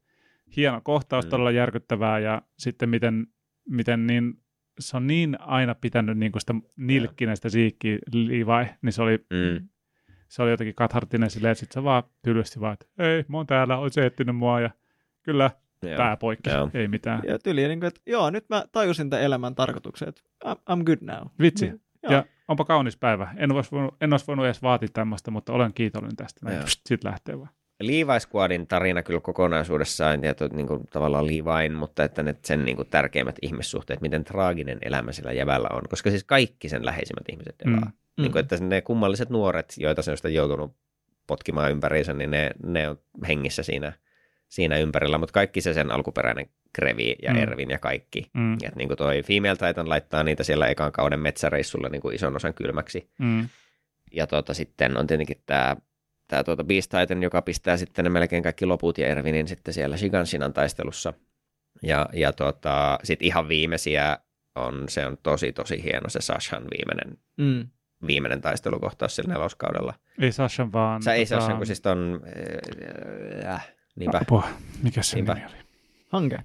hieno 0.56 0.82
kohtaus, 0.84 1.26
Mm. 1.26 1.30
todella 1.30 1.52
järkyttävää 1.52 2.20
ja 2.20 2.42
sitten 2.58 2.90
miten, 2.90 3.28
miten 3.70 4.08
niin, 4.08 4.34
se 4.80 4.98
on 4.98 5.08
niin 5.08 5.42
aina 5.42 5.76
pitänyt 5.76 6.18
niin 6.18 6.32
kuin 6.32 6.42
sitä 6.42 6.54
nilkkinä 6.76 7.36
sitä 7.36 7.50
Levi, 8.14 8.70
niin 8.82 8.94
se 8.94 9.02
oli, 9.02 9.18
Mm. 9.18 9.68
Se 10.34 10.44
oli 10.44 10.52
jotenkin 10.52 10.76
katharttinen 10.76 11.30
silleen, 11.30 11.52
että 11.52 11.60
sitten 11.60 11.82
se 11.82 11.84
vaan 11.84 12.04
tylysti 12.22 12.60
vaan, 12.60 12.74
että 12.74 12.86
ei, 13.00 13.26
mä 13.28 13.38
oon 13.38 13.48
täällä, 13.48 13.78
oot 13.78 13.94
se 13.94 14.06
etsinyt 14.06 14.36
mua 14.36 14.60
ja 14.60 14.70
kyllä, 15.24 15.52
Joo. 15.84 15.98
pää 15.98 16.18
poikki, 16.18 16.50
Joo. 16.50 16.70
ei 16.74 16.88
mitään. 16.88 17.22
Ja 17.28 17.40
tyli, 17.40 17.68
niin 17.68 17.80
kuin, 17.80 17.88
että 17.88 18.02
joo, 18.06 18.30
nyt 18.30 18.50
mä 18.50 18.64
tajusin 18.72 19.10
tämän 19.10 19.24
elämän 19.24 19.56
tarkoituksen, 19.56 20.10
että 20.10 20.22
I'm, 20.46 20.58
I'm 20.58 20.84
good 20.84 20.98
now. 21.02 21.28
Vitsi. 21.40 21.66
Niin, 21.66 21.82
joo. 22.04 22.14
Ja 22.14 22.26
onpa 22.48 22.66
kaunis 22.66 22.98
päivä. 22.98 23.34
En 23.38 23.52
olisi 23.52 23.72
voinut, 23.72 23.96
en 24.02 24.14
olisi 24.14 24.28
voinut 24.28 24.46
edes 24.46 24.62
vaatia 24.62 24.90
tämmöistä, 24.94 25.32
mutta 25.32 25.54
olen 25.54 25.74
kiitollinen 25.74 26.16
tästä. 26.16 26.66
Sitten 26.66 27.12
lähtee 27.12 27.40
vaan. 27.40 27.50
Levi 27.88 28.20
Squadin 28.20 28.68
tarina 28.68 29.04
kyllä 29.04 29.20
kokonaisuudessaan, 29.20 30.24
ja 30.24 30.34
to, 30.34 30.48
niin 30.54 30.68
kuin, 30.68 30.88
tavallaan 30.88 31.28
Leviin, 31.28 31.74
mutta 31.74 32.04
että 32.04 32.24
ne 32.24 32.36
sen 32.46 32.66
niin 32.66 32.76
kuin, 32.76 32.90
tärkeimmät 32.90 33.36
ihmissuhteet, 33.42 34.02
miten 34.02 34.24
traaginen 34.24 34.78
elämä 34.82 35.12
sillä 35.12 35.32
jävällä 35.32 35.68
on, 35.72 35.82
koska 35.90 36.10
siis 36.10 36.24
kaikki 36.24 36.70
sen 36.70 36.86
läheisimmät 36.86 37.30
ihmiset 37.32 37.56
elää. 37.66 37.80
Mm. 37.80 37.92
Mm. 38.18 38.22
Niin 38.22 38.32
kuin, 38.32 38.40
että 38.40 38.58
ne 38.58 38.82
kummalliset 38.82 39.30
nuoret, 39.30 39.74
joita 39.78 40.02
se 40.02 40.12
on 40.24 40.34
joutunut 40.34 40.76
potkimaan 41.28 41.72
ympäriinsä, 41.72 42.14
niin 42.14 42.32
ne, 42.32 42.52
ne 42.66 42.90
on 42.90 43.00
hengissä 43.28 43.64
siinä, 43.64 43.94
siinä 44.50 44.78
ympärillä, 44.78 45.18
mutta 45.18 45.34
kaikki 45.34 45.62
se 45.62 45.74
sen 45.74 45.92
alkuperäinen 45.92 46.50
Krevi 46.74 47.16
ja 47.22 47.32
Mm. 47.34 47.38
mm. 47.38 47.44
Ervin 47.44 47.70
ja 47.70 47.80
kaikki. 47.80 48.30
Mm. 48.34 48.54
Et 48.54 48.76
niin 48.76 48.88
kuin 48.88 48.98
toi 48.98 49.24
Female 49.24 49.56
Titan 49.56 49.90
laittaa 49.90 50.24
niitä 50.24 50.44
siellä 50.44 50.68
ekan 50.68 50.92
kauden 50.92 51.20
metsäreissulla 51.20 51.90
niin 51.90 52.02
kuin 52.02 52.16
ison 52.16 52.36
osan 52.36 52.54
kylmäksi. 52.54 53.10
Mm. 53.20 53.50
Ja 54.12 54.28
tuota, 54.28 54.54
sitten 54.54 54.98
on 54.98 55.08
tietenkin 55.08 55.42
tämä 55.46 55.76
tää 56.28 56.44
tuota 56.44 56.64
Beast 56.64 56.92
Titan, 57.00 57.24
joka 57.24 57.42
pistää 57.42 57.78
sitten 57.78 58.04
ne 58.04 58.10
melkein 58.10 58.44
kaikki 58.44 58.66
loput 58.66 58.98
ja 58.98 59.08
Ervinin 59.08 59.48
sitten 59.48 59.74
siellä 59.74 59.98
Shiganshinan 59.98 60.54
taistelussa. 60.54 61.14
Ja, 61.84 62.10
ja 62.14 62.34
tuota, 62.34 63.00
sitten 63.04 63.26
ihan 63.26 63.48
viimeisiä 63.48 64.18
on, 64.56 64.84
se 64.90 65.06
on 65.06 65.18
tosi 65.24 65.54
tosi 65.54 65.84
hieno 65.84 66.10
se 66.10 66.22
Sashan 66.22 66.64
viimeinen, 66.64 67.18
Mm. 67.38 67.68
viimeinen 68.08 68.42
taistelukohtaus 68.42 69.16
sillä 69.16 69.34
neloskaudella. 69.34 69.94
Ei 70.22 70.32
Sashan 70.32 70.74
vaan... 70.74 71.04
Sä 71.04 71.14
ei 71.14 71.26
tota, 71.26 71.40
Sashan, 71.42 71.58
kun 71.58 71.66
siis 71.66 71.82
ton, 71.82 72.22
äh, 73.46 73.74
niinpä, 73.96 74.18
Apua. 74.22 74.48
Mikä 74.84 75.02
se 75.04 75.16
Niinpä. 75.16 75.34
nimi 75.34 75.46
oli? 75.46 75.56
Hange. 76.10 76.40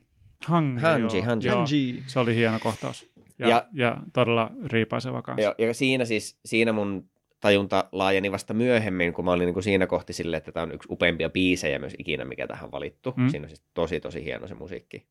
Hangi, 0.46 0.80
Hanji, 0.80 1.16
joo. 1.18 1.26
Hanji. 1.26 1.48
Hanji. 1.48 2.02
Se 2.06 2.18
oli 2.18 2.34
hieno 2.34 2.58
kohtaus. 2.62 3.10
Ja, 3.38 3.48
ja, 3.48 3.48
Ja- 3.48 3.66
ja 3.72 3.96
todella 4.12 4.50
riipaiseva 4.66 5.22
kanssa. 5.22 5.42
Ja, 5.42 5.54
ja 5.66 5.74
siinä 5.74 6.04
siis, 6.04 6.38
siinä 6.44 6.72
mun 6.72 7.10
tajunta 7.40 7.88
laajeni 7.92 8.32
vasta 8.32 8.54
myöhemmin, 8.54 9.12
kun 9.12 9.24
mä 9.24 9.32
olin 9.32 9.46
niin 9.46 9.54
kuin 9.54 9.64
siinä 9.64 9.86
kohti 9.86 10.12
sille, 10.12 10.36
että 10.36 10.52
tämä 10.52 10.64
on 10.64 10.72
yksi 10.72 10.88
upeimpia 10.92 11.30
biisejä 11.30 11.78
myös 11.78 11.94
ikinä, 11.98 12.24
mikä 12.24 12.46
tähän 12.46 12.64
on 12.64 12.72
valittu. 12.72 13.14
Mm. 13.16 13.28
Siinä 13.28 13.44
on 13.44 13.48
siis 13.48 13.62
tosi, 13.74 14.00
tosi 14.00 14.24
hieno 14.24 14.46
se 14.48 14.54
musiikki 14.54 15.06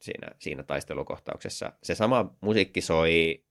siinä, 0.00 0.28
siinä 0.38 0.62
taistelukohtauksessa. 0.62 1.72
Se 1.82 1.94
sama 1.94 2.34
musiikki 2.40 2.80
soi 2.80 3.44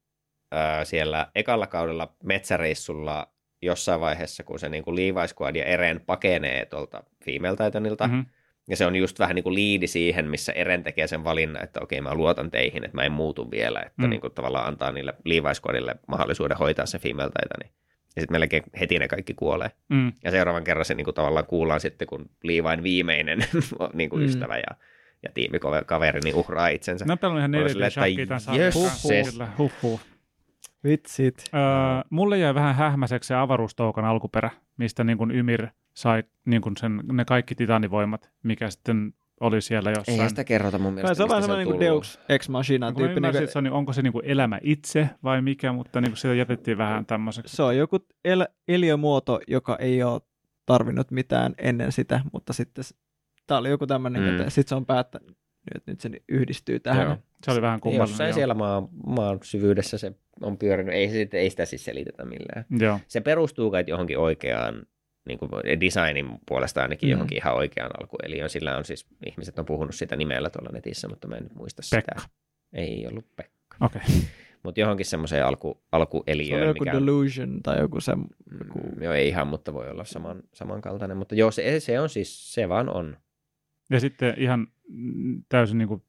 ää, 0.51 0.85
siellä 0.85 1.31
ekalla 1.35 1.67
kaudella 1.67 2.15
metsäreissulla 2.23 3.27
jossain 3.61 4.01
vaiheessa, 4.01 4.43
kun 4.43 4.59
se 4.59 4.69
niin 4.69 4.83
kuin 4.83 4.95
Levi 4.95 5.27
Squad 5.27 5.55
ja 5.55 5.65
Eren 5.65 6.01
pakenee 6.05 6.65
tuolta 6.65 7.03
Female 7.25 7.57
Titanilta. 7.57 8.07
Mhm. 8.07 8.15
Mm-hmm. 8.15 8.29
Ja 8.69 8.77
se 8.77 8.85
on 8.85 8.95
just 8.95 9.19
vähän 9.19 9.35
niin 9.35 9.43
kuin 9.43 9.55
liidi 9.55 9.87
siihen, 9.87 10.29
missä 10.29 10.51
Eren 10.51 10.83
tekee 10.83 11.07
sen 11.07 11.23
valinnan, 11.23 11.63
että 11.63 11.79
okei, 11.83 12.01
mä 12.01 12.15
luotan 12.15 12.51
teihin, 12.51 12.85
että 12.85 12.97
mä 12.97 13.03
en 13.03 13.11
muutu 13.11 13.51
vielä. 13.51 13.79
Että 13.79 13.93
Mm. 13.97 14.05
mm. 14.05 14.09
niin 14.09 14.21
kuin 14.21 14.33
tavallaan 14.33 14.67
antaa 14.67 14.91
niille 14.91 15.13
Levi 15.25 15.55
Squadille 15.55 15.95
mahdollisuuden 16.07 16.57
hoitaa 16.57 16.85
se 16.85 16.99
Female 16.99 17.31
Titani. 17.41 17.71
Ja 18.15 18.21
sitten 18.21 18.35
melkein 18.35 18.63
heti 18.79 18.99
ne 18.99 19.07
kaikki 19.07 19.33
kuolee. 19.33 19.71
Mm. 19.89 20.11
Ja 20.23 20.31
seuraavan 20.31 20.63
kerran 20.63 20.85
se 20.85 20.93
niin 20.93 21.05
kuin 21.05 21.15
tavallaan 21.15 21.45
kuullaan 21.45 21.79
sitten, 21.79 22.07
kun 22.07 22.29
Leviin 22.43 22.83
viimeinen 22.83 23.39
niin 23.93 24.09
kuin 24.09 24.21
Mm. 24.21 24.25
ystävä 24.25 24.57
ja, 24.57 24.75
ja 25.23 25.29
tiimikaveri 25.33 26.19
niin 26.23 26.35
uhraa 26.35 26.67
itsensä. 26.67 27.05
Mä 27.05 27.17
pelannut 27.17 27.39
ihan 27.39 27.55
Oli 27.55 27.63
4D 27.65 27.69
silleen, 27.69 27.87
että 27.87 28.01
shakkia 28.01 28.25
tämän 28.25 28.39
sarjan 28.41 28.65
jes, 28.65 28.73
kanssa. 28.75 29.07
ses. 29.07 29.31
Kyllä, 29.31 29.47
Huhhuh. 29.57 30.01
Vitsit. 30.83 31.43
Öö, 31.53 31.59
mulle 32.09 32.37
jäi 32.37 32.55
vähän 32.55 32.75
hähmäiseksi 32.75 33.27
se 33.27 33.35
avaruustoukan 33.35 34.05
alkuperä, 34.05 34.49
mistä 34.77 35.03
niin 35.03 35.17
kuin 35.17 35.31
Ymir 35.31 35.67
sai 35.93 36.23
niin 36.45 36.61
kuin 36.61 36.77
sen, 36.77 37.03
ne 37.11 37.25
kaikki 37.25 37.55
titanivoimat, 37.55 38.31
mikä 38.43 38.69
sitten 38.69 39.13
oli 39.39 39.61
siellä 39.61 39.89
jossain. 39.97 40.21
Ei 40.21 40.29
sitä 40.29 40.43
kerrota 40.43 40.79
mun 40.79 40.93
mielestä, 40.93 41.13
se 41.15 41.23
on 41.23 41.29
vähän 41.29 41.43
semmoinen 41.43 41.67
niin. 41.67 41.79
Deus 41.79 42.19
Ex 42.29 42.49
Machina 42.49 42.91
tyyppi. 42.91 43.19
Niin 43.19 43.35
on, 43.55 43.63
niin- 43.63 43.73
onko 43.73 43.93
se 43.93 44.01
niin 44.01 44.13
kuin 44.13 44.25
elämä 44.25 44.59
itse 44.63 45.09
vai 45.23 45.41
mikä, 45.41 45.71
mutta 45.71 46.01
niin 46.01 46.11
kuin 46.11 46.17
sitä 46.17 46.33
jätettiin 46.33 46.77
vähän 46.77 47.05
tämmöiseksi. 47.05 47.55
se 47.55 47.63
on 47.63 47.77
joku 47.77 47.97
el- 48.25 48.47
eliömuoto, 48.67 49.39
joka 49.47 49.75
ei 49.75 50.03
ole 50.03 50.21
tarvinnut 50.65 51.11
mitään 51.11 51.53
ennen 51.57 51.91
sitä, 51.91 52.21
mutta 52.33 52.53
sitten 52.53 52.83
tämä 53.47 53.57
oli 53.59 53.69
joku 53.69 53.87
tämmöinen, 53.87 54.21
Mm. 54.23 54.29
että 54.29 54.49
sitten 54.49 54.69
se 54.69 54.75
on 54.75 54.85
päättänyt, 54.85 55.37
että 55.75 55.91
nyt 55.91 55.99
se 56.01 56.09
yhdistyy 56.29 56.79
tähän. 56.79 57.05
Joo. 57.07 57.17
Se 57.43 57.51
oli 57.51 57.61
vähän 57.61 57.79
kummallinen. 57.79 58.11
Jossain 58.11 58.27
joo. 58.27 58.35
siellä 58.35 58.53
maan, 58.53 58.87
maan 59.07 59.39
syvyydessä 59.43 59.97
se 59.97 60.11
on 60.41 60.57
pyörinyt. 60.57 60.93
Ei, 60.93 61.09
se, 61.09 61.27
ei 61.33 61.49
sitä 61.49 61.65
siis 61.65 61.85
selitetä 61.85 62.25
millään. 62.25 62.65
Joo. 62.79 62.99
Se 63.07 63.21
perustuu 63.21 63.71
kai 63.71 63.83
johonkin 63.87 64.17
oikeaan, 64.17 64.83
niin 65.27 65.39
kuin 65.39 65.51
designin 65.81 66.29
puolesta 66.47 66.81
ainakin 66.81 67.07
Mm. 67.07 67.11
johonkin 67.11 67.37
ihan 67.37 67.55
oikeaan 67.55 67.91
alkueliöön. 68.01 68.49
Sillä 68.49 68.77
on 68.77 68.85
siis, 68.85 69.07
ihmiset 69.25 69.59
on 69.59 69.65
puhunut 69.65 69.95
sitä 69.95 70.15
nimellä 70.15 70.49
tuolla 70.49 70.69
netissä, 70.73 71.07
mutta 71.07 71.27
mä 71.27 71.35
en 71.35 71.43
nyt 71.43 71.55
muista 71.55 71.81
Pekka. 71.95 72.19
sitä. 72.21 72.29
Ei 72.73 73.07
ollut 73.07 73.35
Pekka. 73.35 73.77
Okei. 73.81 74.01
Mutta 74.63 74.79
johonkin 74.81 75.05
semmoiseen 75.05 75.45
alku, 75.45 75.71
Se 75.73 75.77
oli 75.77 75.85
alkueliöön, 75.91 76.67
joku 76.67 76.79
mikä... 76.79 76.93
delusion 76.93 77.59
tai 77.63 77.79
joku 77.79 78.01
se. 78.01 78.11
Joku... 78.11 78.79
Mm, 78.79 79.03
joo, 79.03 79.13
ei 79.13 79.27
ihan, 79.27 79.47
mutta 79.47 79.73
voi 79.73 79.89
olla 79.89 80.05
saman, 80.05 80.43
samankaltainen. 80.53 81.17
Mutta 81.17 81.35
joo, 81.35 81.51
se, 81.51 81.79
se 81.79 81.99
on 81.99 82.09
siis, 82.09 82.53
se 82.53 82.69
vaan 82.69 82.89
on. 82.89 83.17
Ja 83.89 83.99
sitten 83.99 84.33
ihan 84.37 84.67
mm, 84.89 85.43
täysin 85.49 85.77
niin 85.77 85.87
kuin, 85.87 86.03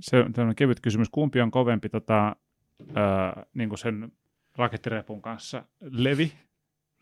se 0.00 0.16
on 0.16 0.32
tämmöinen 0.32 0.56
kevyt 0.56 0.80
kysymys, 0.80 1.08
kumpi 1.10 1.40
on 1.40 1.50
kovempi 1.50 1.88
tota, 1.88 2.36
ää, 2.94 3.46
niin 3.54 3.68
kuin 3.68 3.78
sen 3.78 4.12
rakettirepun 4.56 5.22
kanssa? 5.22 5.64
Levi, 5.80 6.32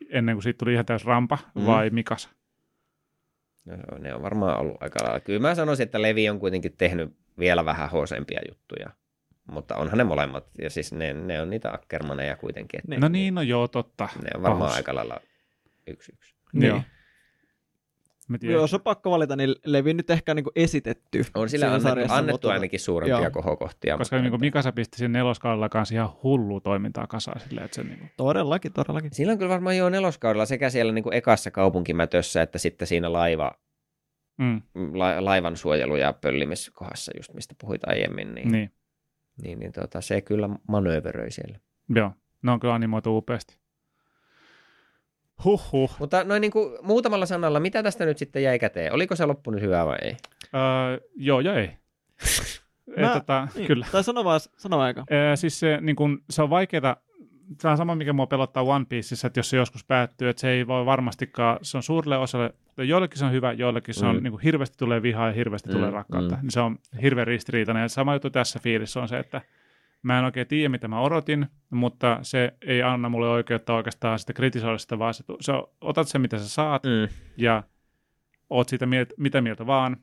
ennen 0.08 0.34
kuin 0.36 0.42
siitä 0.42 0.58
tuli 0.58 0.72
ihan 0.72 0.86
täys 0.86 1.04
rampa, 1.04 1.38
Mm. 1.54 1.66
vai 1.66 1.90
Mikasa? 1.90 2.28
No, 3.64 3.76
ne 3.98 4.14
on 4.14 4.22
varmaan 4.22 4.58
ollut 4.60 4.82
aika 4.82 5.04
lailla. 5.04 5.20
Kyllä 5.20 5.40
mä 5.40 5.54
sanoisin, 5.54 5.84
että 5.84 6.02
Levi 6.02 6.28
on 6.30 6.40
kuitenkin 6.40 6.74
tehnyt 6.78 7.16
vielä 7.38 7.64
vähän 7.64 7.90
hoosempia 7.90 8.40
juttuja. 8.48 8.90
Mutta 9.50 9.76
onhan 9.76 9.98
ne 9.98 10.04
molemmat. 10.04 10.46
Ja 10.62 10.70
siis 10.70 10.92
ne, 10.92 11.12
ne 11.12 11.40
on 11.42 11.50
niitä 11.50 11.72
akkermaneja 11.72 12.36
kuitenkin. 12.36 12.78
Että 12.80 12.90
Niin. 12.90 13.00
No 13.00 13.08
niin, 13.08 13.34
no 13.34 13.42
joo, 13.42 13.68
totta. 13.68 14.08
Ne 14.22 14.30
on 14.34 14.42
varmaan 14.42 14.60
Pahus. 14.62 14.76
aika 14.76 14.94
lailla 14.94 15.20
yksi 15.86 16.12
yksi. 16.12 16.34
Niin. 16.52 16.68
Joo. 16.68 16.80
Mä 18.30 18.38
tiedän. 18.38 18.60
Jos 18.60 18.74
on 18.74 18.80
pakko 18.80 19.10
valita, 19.10 19.36
niin 19.36 19.54
Levi 19.64 19.94
nyt 19.94 20.10
ehkä 20.10 20.34
niin 20.34 20.44
kuin 20.44 20.52
esitetty. 20.56 21.24
On 21.34 21.48
sillä 21.48 21.66
annettu, 21.66 21.88
sarjassa, 21.88 22.16
annettu 22.16 22.32
mutta- 22.34 22.52
ainakin 22.52 22.80
suurempia 22.80 23.20
Joo. 23.20 23.30
kohokohtia. 23.30 23.98
Koska 23.98 24.16
mutta 24.16 24.22
niin 24.22 24.30
kuin 24.30 24.40
Mikasa 24.40 24.72
pisti 24.72 24.98
siinä 24.98 25.18
neloskaudella 25.18 25.68
kanssa 25.68 25.94
ihan 25.94 26.10
hullua 26.22 26.60
toimintaa 26.60 27.06
kasaan 27.06 27.40
silleen, 27.40 27.64
että 27.64 27.74
se 27.74 27.82
niin 27.82 27.98
kuin, 27.98 28.10
Todellakin, 28.16 28.72
todellakin. 28.72 29.14
Sillä 29.14 29.32
on 29.32 29.38
kyllä 29.38 29.48
varmaan 29.48 29.76
jo 29.76 29.88
neloskaudella 29.90 30.46
sekä 30.46 30.70
siellä 30.70 30.92
niin 30.92 31.02
kuin 31.02 31.14
ekassa 31.14 31.50
kaupunkimätössä, 31.50 32.42
että 32.42 32.58
sitten 32.58 32.88
siinä 32.88 33.12
laiva, 33.12 33.52
mm, 34.38 34.62
la, 34.92 35.24
laivan 35.24 35.56
suojelu- 35.56 35.96
ja 35.96 36.12
pöllimiskohdassa, 36.12 37.12
just 37.16 37.34
mistä 37.34 37.54
puhuit 37.60 37.88
aiemmin, 37.88 38.34
niin, 38.34 38.52
niin. 38.52 38.72
niin, 39.42 39.58
niin 39.58 39.72
tota, 39.72 40.00
se 40.00 40.20
kyllä 40.20 40.48
manööveröi 40.68 41.30
siellä. 41.30 41.58
Joo, 41.94 42.12
ne 42.42 42.50
on 42.52 42.60
kyllä 42.60 42.74
animoitu 42.74 43.16
upeasti. 43.16 43.59
Huhhuh. 45.44 45.90
Mutta 45.98 46.24
noin 46.24 46.40
niin 46.40 46.50
kuin 46.50 46.78
muutamalla 46.82 47.26
sanalla, 47.26 47.60
mitä 47.60 47.82
tästä 47.82 48.04
nyt 48.04 48.18
sitten 48.18 48.42
jäi 48.42 48.58
käteen? 48.58 48.92
Oliko 48.92 49.16
se 49.16 49.26
loppu 49.26 49.50
nyt 49.50 49.62
hyvä 49.62 49.86
vai 49.86 49.98
ei? 50.02 50.16
Öö, 50.54 51.00
joo 51.16 51.40
ja 51.40 51.54
ei. 51.54 51.64
ei 52.96 53.04
Mä- 53.04 53.14
tota, 53.14 53.48
Niin. 53.54 53.66
Kyllä. 53.66 53.86
Tai 53.92 54.04
sano 54.04 54.24
vaan, 54.24 54.40
sano 54.56 54.76
vaan 54.76 54.86
aika. 54.86 55.04
Öö, 55.12 55.36
siis 55.36 55.60
se, 55.60 55.78
niin 55.80 55.96
kun, 55.96 56.22
se 56.30 56.42
on 56.42 56.50
vaikeaa, 56.50 56.96
se 57.60 57.68
on 57.68 57.76
sama, 57.76 57.94
mikä 57.94 58.12
mua 58.12 58.26
pelottaa 58.26 58.62
One 58.62 58.84
Pieceissa, 58.88 59.26
että 59.26 59.38
jos 59.40 59.50
se 59.50 59.56
joskus 59.56 59.84
päättyy, 59.84 60.28
että 60.28 60.40
se 60.40 60.50
ei 60.50 60.66
voi 60.66 60.86
varmastikaan, 60.86 61.58
se 61.62 61.76
on 61.76 61.82
suurelle 61.82 62.18
osalle, 62.18 62.54
joillekin 62.78 63.18
se 63.18 63.24
on 63.24 63.32
hyvä, 63.32 63.52
joillekin 63.52 63.94
se 63.94 64.06
on, 64.06 64.16
Mm. 64.16 64.22
niin 64.22 64.30
kuin, 64.30 64.42
hirveästi 64.42 64.78
tulee 64.78 65.02
vihaa 65.02 65.26
ja 65.26 65.32
hirveästi 65.32 65.68
Mm, 65.68 65.74
tulee 65.74 65.90
rakkautta. 65.90 66.34
mm. 66.34 66.40
Niin 66.42 66.50
se 66.50 66.60
on 66.60 66.78
hirveän 67.02 67.26
ristiriitainen. 67.26 67.82
Ja 67.82 67.88
sama 67.88 68.12
juttu 68.14 68.30
tässä 68.30 68.58
fiilissä 68.58 69.00
on 69.00 69.08
se, 69.08 69.18
että 69.18 69.40
mä 70.02 70.18
en 70.18 70.24
oikein 70.24 70.46
tiedä, 70.46 70.68
mitä 70.68 70.88
mä 70.88 71.00
odotin, 71.00 71.46
mutta 71.70 72.18
se 72.22 72.52
ei 72.66 72.82
anna 72.82 73.08
mulle 73.08 73.28
oikeutta 73.28 73.74
oikeastaan 73.74 74.18
sitä 74.18 74.32
kritisoida 74.32 74.78
sitä, 74.78 74.98
vaan 74.98 75.14
se, 75.14 75.24
se 75.40 75.52
otat 75.80 76.08
sen, 76.08 76.20
mitä 76.20 76.38
sä 76.38 76.48
saat, 76.48 76.82
Mm. 76.84 77.14
ja 77.36 77.62
oot 78.50 78.68
siitä 78.68 78.86
mieltä, 78.86 79.14
mitä 79.18 79.40
mieltä 79.40 79.66
vaan. 79.66 79.96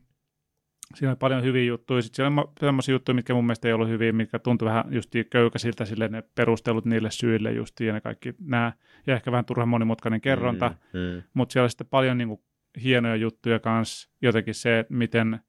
Siinä 0.94 1.10
on 1.10 1.16
paljon 1.18 1.42
hyviä 1.42 1.64
juttuja. 1.64 2.02
Sitten 2.02 2.16
siellä 2.16 2.40
on 2.40 2.52
sellaisia 2.60 2.92
juttuja, 2.92 3.14
mitkä 3.14 3.34
mun 3.34 3.44
mielestä 3.44 3.68
ei 3.68 3.74
ollut 3.74 3.88
hyviä, 3.88 4.12
mitkä 4.12 4.38
tuntui 4.38 4.66
vähän 4.68 4.84
just 4.90 5.12
köykäisiltä 5.30 5.84
sille 5.84 6.08
ne 6.08 6.22
perustelut 6.34 6.84
niille 6.84 7.10
syille 7.10 7.52
just 7.52 7.80
ja 7.80 7.92
ne 7.92 8.00
kaikki 8.00 8.34
nämä. 8.40 8.72
Ja 9.06 9.14
ehkä 9.14 9.32
vähän 9.32 9.44
turhan 9.44 9.68
monimutkainen 9.68 10.20
kerronta. 10.20 10.68
Mm. 10.92 11.00
Mm. 11.00 11.22
Mutta 11.34 11.52
siellä 11.52 11.64
on 11.64 11.70
sitten 11.70 11.86
paljon 11.90 12.18
niin 12.18 12.28
kuin, 12.28 12.40
hienoja 12.82 13.16
juttuja 13.16 13.58
kanssa. 13.58 14.10
Jotenkin 14.22 14.54
se, 14.54 14.78
että 14.78 14.94
miten, 14.94 15.40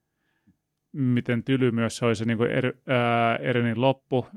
miten 0.92 1.44
tyly 1.44 1.72
myös 1.72 1.98
se 1.98 2.06
oli 2.06 2.16
se 2.16 2.26
niin 2.26 2.38
kuin 2.38 2.52
er, 2.52 2.74
ää, 2.88 3.36
Erenin 3.36 3.82
loppu, 3.82 4.28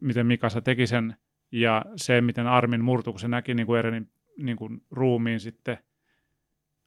miten 0.00 0.26
Mikasa 0.26 0.60
teki 0.60 0.86
sen. 0.86 1.16
Ja 1.52 1.84
se, 1.96 2.20
miten 2.20 2.46
Armin 2.46 2.84
murtu, 2.84 3.12
kun 3.12 3.20
se 3.20 3.28
näki 3.28 3.54
niin 3.54 3.66
kuin 3.66 3.78
Erenin 3.78 4.10
niin 4.38 4.56
kuin, 4.56 4.82
ruumiin 4.90 5.40
sitten 5.40 5.78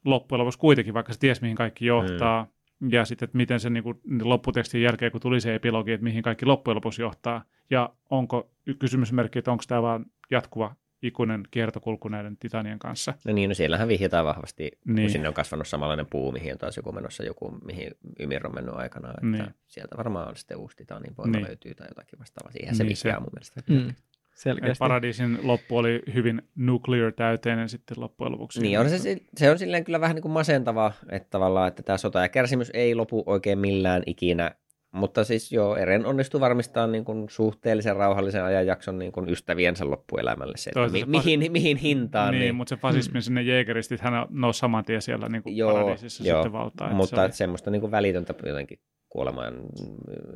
loppujen 0.06 0.40
lopuksi 0.40 0.60
kuitenkin, 0.60 0.94
vaikka 0.94 1.14
se 1.14 1.20
ties, 1.20 1.42
mihin 1.42 1.56
kaikki 1.56 1.86
johtaa. 1.86 2.48
Ja 2.90 3.06
sitten, 3.06 3.26
että 3.26 3.38
miten 3.38 3.60
se 3.60 3.70
niin 3.70 3.84
kuin, 3.84 4.00
lopputekstin 4.22 4.82
jälkeen, 4.82 5.12
kun 5.12 5.22
tuli 5.22 5.42
se 5.42 5.56
epilogi, 5.56 5.92
että 5.92 6.04
mihin 6.04 6.24
kaikki 6.24 6.46
loppujen 6.46 6.76
lopuksi 6.76 7.02
johtaa. 7.02 7.44
Ja 7.70 7.90
onko 8.10 8.52
kysymysmerkki, 8.80 9.40
että 9.40 9.52
onko 9.52 9.64
tämä 9.68 9.82
vaan 9.82 10.06
jatkuva 10.32 10.76
ikuinen 11.02 11.44
kiertokulku 11.52 12.08
näiden 12.08 12.38
titanien 12.38 12.80
kanssa. 12.80 13.14
No 13.26 13.34
niin, 13.34 13.50
no 13.50 13.54
siellähän 13.54 13.88
vihjataan 13.88 14.26
vahvasti, 14.26 14.72
niin. 14.86 14.96
Kun 15.06 15.10
sinne 15.10 15.28
on 15.28 15.34
kasvanut 15.34 15.68
samanlainen 15.68 16.06
puu, 16.10 16.32
mihin 16.32 16.52
on 16.52 16.58
taas 16.58 16.78
joku 16.78 16.92
menossa 16.92 17.24
joku, 17.24 17.52
mihin 17.66 17.92
Ymir 18.20 18.48
on 18.48 18.56
mennyt 18.56 18.76
aikanaan. 18.76 19.14
Että 19.14 19.44
Niin. 19.44 19.56
Sieltä 19.68 19.98
varmaan 19.98 20.28
on 20.30 20.36
sitten 20.36 20.58
uusi 20.58 20.78
titanin 20.78 21.18
voima 21.18 21.32
Niin. 21.38 21.46
löytyy 21.48 21.76
tai 21.76 21.88
jotakin 21.90 22.20
vastaavaa. 22.20 22.52
Siihen 22.52 22.76
se 22.76 22.84
Niin 22.84 22.96
vihjaa 23.04 23.18
se. 23.18 23.22
mun 23.22 23.30
mielestä. 23.34 23.62
Mm. 23.70 23.90
Et 23.90 23.96
Selkeästi. 24.36 24.80
Paradiisin 24.80 25.40
loppu 25.44 25.78
oli 25.78 26.02
hyvin 26.14 26.42
nuclear 26.56 27.12
täyteinen 27.12 27.70
sitten 27.70 28.00
loppujen 28.00 28.32
lopuksi. 28.32 28.62
Niin, 28.62 28.80
on 28.80 28.90
se, 28.90 29.18
se 29.38 29.52
on 29.52 29.60
silleen 29.60 29.84
kyllä 29.84 30.02
vähän 30.02 30.16
niin 30.16 30.22
kuin 30.22 30.32
masentava, 30.32 30.92
että 31.10 31.30
tavallaan, 31.30 31.68
että 31.68 31.84
tämä 31.84 31.98
sota 31.98 32.20
ja 32.22 32.30
kärsimys 32.30 32.72
ei 32.74 32.96
lopu 32.96 33.24
oikein 33.26 33.60
millään 33.60 34.04
ikinä. 34.06 34.52
Mutta 34.96 35.24
siis 35.24 35.52
joo, 35.52 35.76
Eren 35.76 36.06
onnistuu 36.06 36.40
varmistamaan 36.40 36.92
niin 36.92 37.06
kuin 37.06 37.30
suhteellisen 37.30 37.96
rauhallisen 37.96 38.44
ajanjakson 38.44 39.00
niin 39.00 39.12
kuin 39.12 39.30
ystäviensä 39.30 39.90
loppuelämälle. 39.90 40.54
Se, 40.58 40.70
että 40.70 40.92
mi- 40.92 41.06
mihin, 41.06 41.52
mihin 41.52 41.78
hintaan. 41.78 42.32
Niin, 42.32 42.40
Niin, 42.40 42.56
mutta 42.56 42.70
se 42.76 42.82
fasismi 42.82 43.22
sinne 43.22 43.42
Jägeristit, 43.42 44.02
hän 44.02 44.14
nousi 44.30 44.60
saman 44.60 44.86
tien 44.86 45.02
siellä 45.02 45.30
niin 45.30 45.44
kuin 45.44 45.58
Joo, 45.58 45.72
paradiisissa 45.74 46.24
joo, 46.24 46.38
sitten 46.38 46.54
valtaan. 46.54 46.90
että 46.90 46.98
mutta 46.98 47.16
se 47.16 47.22
oli- 47.22 47.26
että 47.26 47.38
semmoista 47.38 47.72
niin 47.72 47.82
kuin 47.82 47.92
välitöntä 47.92 48.34
jotenkin 48.46 48.80
kuoleman 49.10 49.54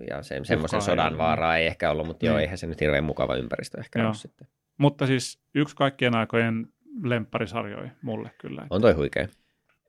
ja 0.10 0.24
se, 0.24 0.40
semmoisen 0.44 0.78
ei 0.78 0.82
sodan 0.82 1.06
ollut. 1.06 1.18
vaaraa 1.18 1.58
ei 1.58 1.68
ehkä 1.68 1.92
ollut, 1.92 2.08
mutta 2.08 2.26
joo, 2.26 2.36
Niin. 2.36 2.42
eihän 2.42 2.58
se 2.58 2.68
nyt 2.68 2.82
hirveän 2.82 3.04
mukava 3.04 3.36
ympäristö 3.36 3.80
ehkä 3.80 4.00
Joo. 4.00 4.08
ole 4.08 4.16
sitten. 4.16 4.48
Mutta 4.78 5.08
siis 5.08 5.40
yksi 5.56 5.76
kaikkien 5.76 6.16
aikojen 6.16 6.68
lempparisarjoja 7.04 7.90
mulle 8.02 8.32
kyllä. 8.42 8.68
On 8.70 8.82
toi 8.82 8.94
huikea. 8.94 9.28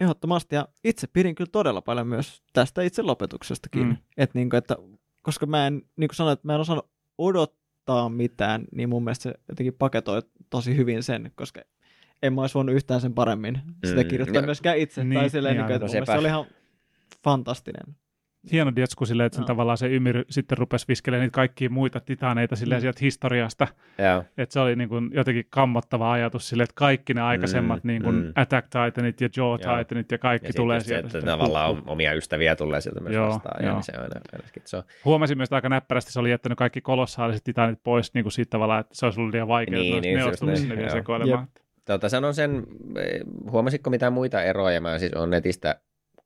Ehdottomasti, 0.00 0.54
ja 0.54 0.68
itse 0.84 1.06
pidin 1.06 1.34
kyllä 1.34 1.50
todella 1.52 1.80
paljon 1.82 2.06
myös 2.06 2.42
tästä 2.52 2.82
itse 2.82 3.02
lopetuksestakin. 3.02 3.82
Mm. 3.82 3.88
Mm. 3.88 3.96
Et 4.16 4.34
niinku, 4.34 4.56
että, 4.56 4.76
koska 5.22 5.46
mä 5.46 5.66
en, 5.66 5.74
niin 5.96 6.08
kuin 6.08 6.16
sanoin, 6.16 6.32
että 6.32 6.46
mä 6.46 6.54
en 6.54 6.60
osannut 6.60 6.90
odottaa 7.18 8.08
mitään, 8.08 8.64
niin 8.74 8.88
mun 8.88 9.04
mielestä 9.04 9.22
se 9.22 9.34
jotenkin 9.48 9.74
paketoi 9.74 10.22
tosi 10.50 10.76
hyvin 10.76 11.02
sen, 11.02 11.32
koska 11.34 11.60
en 12.22 12.34
mä 12.34 12.40
olisi 12.40 12.54
voinut 12.54 12.74
yhtään 12.74 13.00
sen 13.00 13.14
paremmin 13.14 13.58
sitä 13.86 14.02
Mm, 14.02 14.08
kirjoittaa 14.08 14.40
ja- 14.42 14.46
myöskään 14.46 14.78
itse. 14.78 15.04
Niin, 15.04 15.20
tai 15.20 15.30
silleen, 15.30 15.56
niin 15.56 15.58
niin 15.58 15.66
kuin, 15.66 15.74
että 15.76 15.84
no 15.84 15.88
mun 15.88 15.92
mielestä 15.94 16.12
sepä. 16.12 16.16
se 16.16 16.18
oli 16.20 16.28
ihan 16.28 16.46
fantastinen. 17.24 17.96
Hieno 18.52 18.72
dietsku 18.76 19.06
silleen, 19.06 19.26
että 19.26 19.36
sen 19.36 19.42
Joo. 19.42 19.46
tavallaan 19.46 19.78
se 19.78 19.88
Ymir 19.94 20.24
sitten 20.30 20.58
rupesi 20.58 20.88
viskelemaan 20.88 21.22
niitä 21.24 21.34
kaikkia 21.34 21.70
muita 21.70 22.00
titaneita 22.00 22.56
silleen 22.56 22.78
Mm. 22.78 22.82
sieltä 22.82 22.98
historiasta. 23.02 23.68
Joo. 23.98 24.24
Että 24.38 24.52
se 24.52 24.60
oli 24.60 24.76
niin 24.76 24.88
kuin 24.88 25.10
jotenkin 25.14 25.44
kammottava 25.50 26.12
ajatus 26.12 26.48
silleen, 26.48 26.64
että 26.64 26.74
kaikki 26.74 27.14
ne 27.14 27.20
aikaisemmat 27.20 27.84
Mm, 27.84 27.88
niin 27.88 28.02
kuin 28.02 28.14
mm. 28.16 28.32
Attack 28.34 28.68
Titanit 28.68 29.20
ja 29.20 29.28
Jaw 29.36 29.46
Joo. 29.46 29.56
Titanit 29.78 30.12
ja 30.12 30.18
kaikki 30.18 30.46
Ja 30.48 30.52
tulee 30.56 30.80
sieltä. 30.80 31.06
että 31.06 31.12
sitten. 31.18 31.30
tavallaan 31.30 31.70
on, 31.70 31.82
omia 31.86 32.12
ystäviä 32.12 32.56
tulee 32.56 32.80
sieltä 32.80 33.00
myös 33.00 33.14
Joo, 33.14 33.28
vastaan. 33.28 33.62
Ja 33.62 33.68
joo. 33.68 33.76
niin 33.76 33.84
se 33.84 33.92
on 33.96 34.02
aina, 34.02 34.20
aina 34.32 34.44
se 34.64 34.76
on. 34.76 34.82
Huomasin 35.04 35.38
myös, 35.38 35.46
että 35.46 35.56
aika 35.56 35.68
näppärästi 35.68 36.12
se 36.12 36.20
oli 36.20 36.30
jättänyt 36.30 36.58
kaikki 36.58 36.80
kolossaaliset 36.80 37.44
titanit 37.44 37.78
pois 37.82 38.14
niin 38.14 38.24
kuin 38.24 38.32
siitä 38.32 38.50
tavallaan, 38.50 38.80
että 38.80 38.94
se 38.94 39.06
olisi 39.06 39.20
ollut 39.20 39.32
liian 39.34 39.48
vaikeaa, 39.48 39.80
Niin, 39.82 39.94
että 39.96 40.06
niin, 40.08 40.14
ne 40.16 40.20
se 40.20 40.24
olisi 40.24 40.32
just 40.32 40.40
tullut 40.40 40.56
sinne 40.58 40.76
vielä 40.76 40.90
sekoilemaan. 40.90 41.48
Tota, 41.84 42.08
sanon 42.08 42.34
sen, 42.34 42.66
eh, 42.98 43.20
huomasitko 43.50 43.90
mitään 43.90 44.12
muita 44.12 44.42
eroja? 44.42 44.80
Mä 44.80 44.98
siis 44.98 45.12
on 45.14 45.30
netistä 45.30 45.80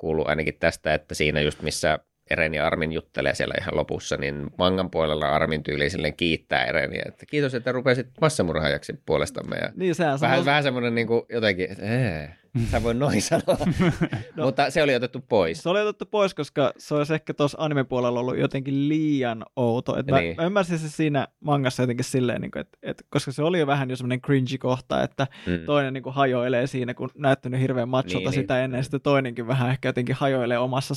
kuullut 0.04 0.28
ainakin 0.28 0.54
tästä, 0.60 0.94
että 0.94 1.14
siinä 1.14 1.40
just 1.40 1.62
missä 1.62 1.98
Eren 2.30 2.54
ja 2.54 2.66
Armin 2.66 2.92
juttelee 2.92 3.34
siellä 3.34 3.54
ihan 3.60 3.76
lopussa, 3.76 4.16
niin 4.16 4.46
mangan 4.58 4.90
puolella 4.90 5.26
Armin 5.26 5.62
tyyli 5.62 5.90
silleen 5.90 6.16
kiittää 6.16 6.64
Ereniä, 6.64 7.02
että 7.06 7.26
kiitos, 7.26 7.54
että 7.54 7.72
rupesit 7.72 8.06
massamurhaajaksi 8.20 8.92
puolestamme. 9.06 9.56
Ja 9.56 9.72
Niin 9.76 9.94
vähän, 9.98 10.18
sanoo, 10.18 10.44
vähän 10.44 10.62
semmoinen 10.62 10.94
niin 10.94 11.06
kuin 11.06 11.22
jotenkin, 11.28 11.70
että 11.70 11.84
ee, 11.84 12.36
sä 12.70 12.82
voi 12.82 12.94
noin 12.94 13.22
sanoa, 13.22 13.58
No. 14.36 14.44
mutta 14.44 14.70
se 14.70 14.82
oli 14.82 14.94
otettu 14.94 15.20
pois. 15.28 15.62
se 15.62 15.68
oli 15.68 15.80
otettu 15.80 16.06
pois, 16.06 16.34
koska 16.34 16.72
se 16.78 16.94
olisi 16.94 17.14
ehkä 17.14 17.34
tuossa 17.34 17.58
anime-puolella 17.60 18.20
ollut 18.20 18.38
jotenkin 18.38 18.88
liian 18.88 19.44
outo. 19.56 19.98
Et 19.98 20.06
mä, 20.06 20.20
Niin. 20.20 20.36
mä 20.36 20.44
ymmärsin 20.46 20.78
se 20.78 20.88
siinä 20.88 21.28
mangassa 21.40 21.82
jotenkin 21.82 22.04
silleen, 22.04 22.40
niin 22.40 22.50
kuin, 22.50 22.60
että, 22.60 22.78
että, 22.82 23.04
koska 23.10 23.32
se 23.32 23.42
oli 23.42 23.58
jo 23.60 23.66
vähän 23.66 23.90
jo 23.90 23.96
semmoinen 23.96 24.20
cringy 24.20 24.58
kohta, 24.58 25.02
että 25.02 25.26
Mm. 25.46 25.58
toinen 25.66 25.92
niin 25.94 26.02
kuin 26.02 26.14
hajoilee 26.14 26.66
siinä, 26.66 26.94
kun 26.94 27.10
näyttänyt 27.16 27.60
hirveän 27.60 27.88
macholta 27.88 28.18
Niin, 28.30 28.32
sitä 28.32 28.54
niin. 28.54 28.64
ennen, 28.64 28.82
sitten 28.84 29.00
toinenkin 29.00 29.46
vähän 29.46 29.70
ehkä 29.70 29.88
jotenkin 29.88 30.14
hajoilee 30.18 30.58
omassa, 30.58 30.94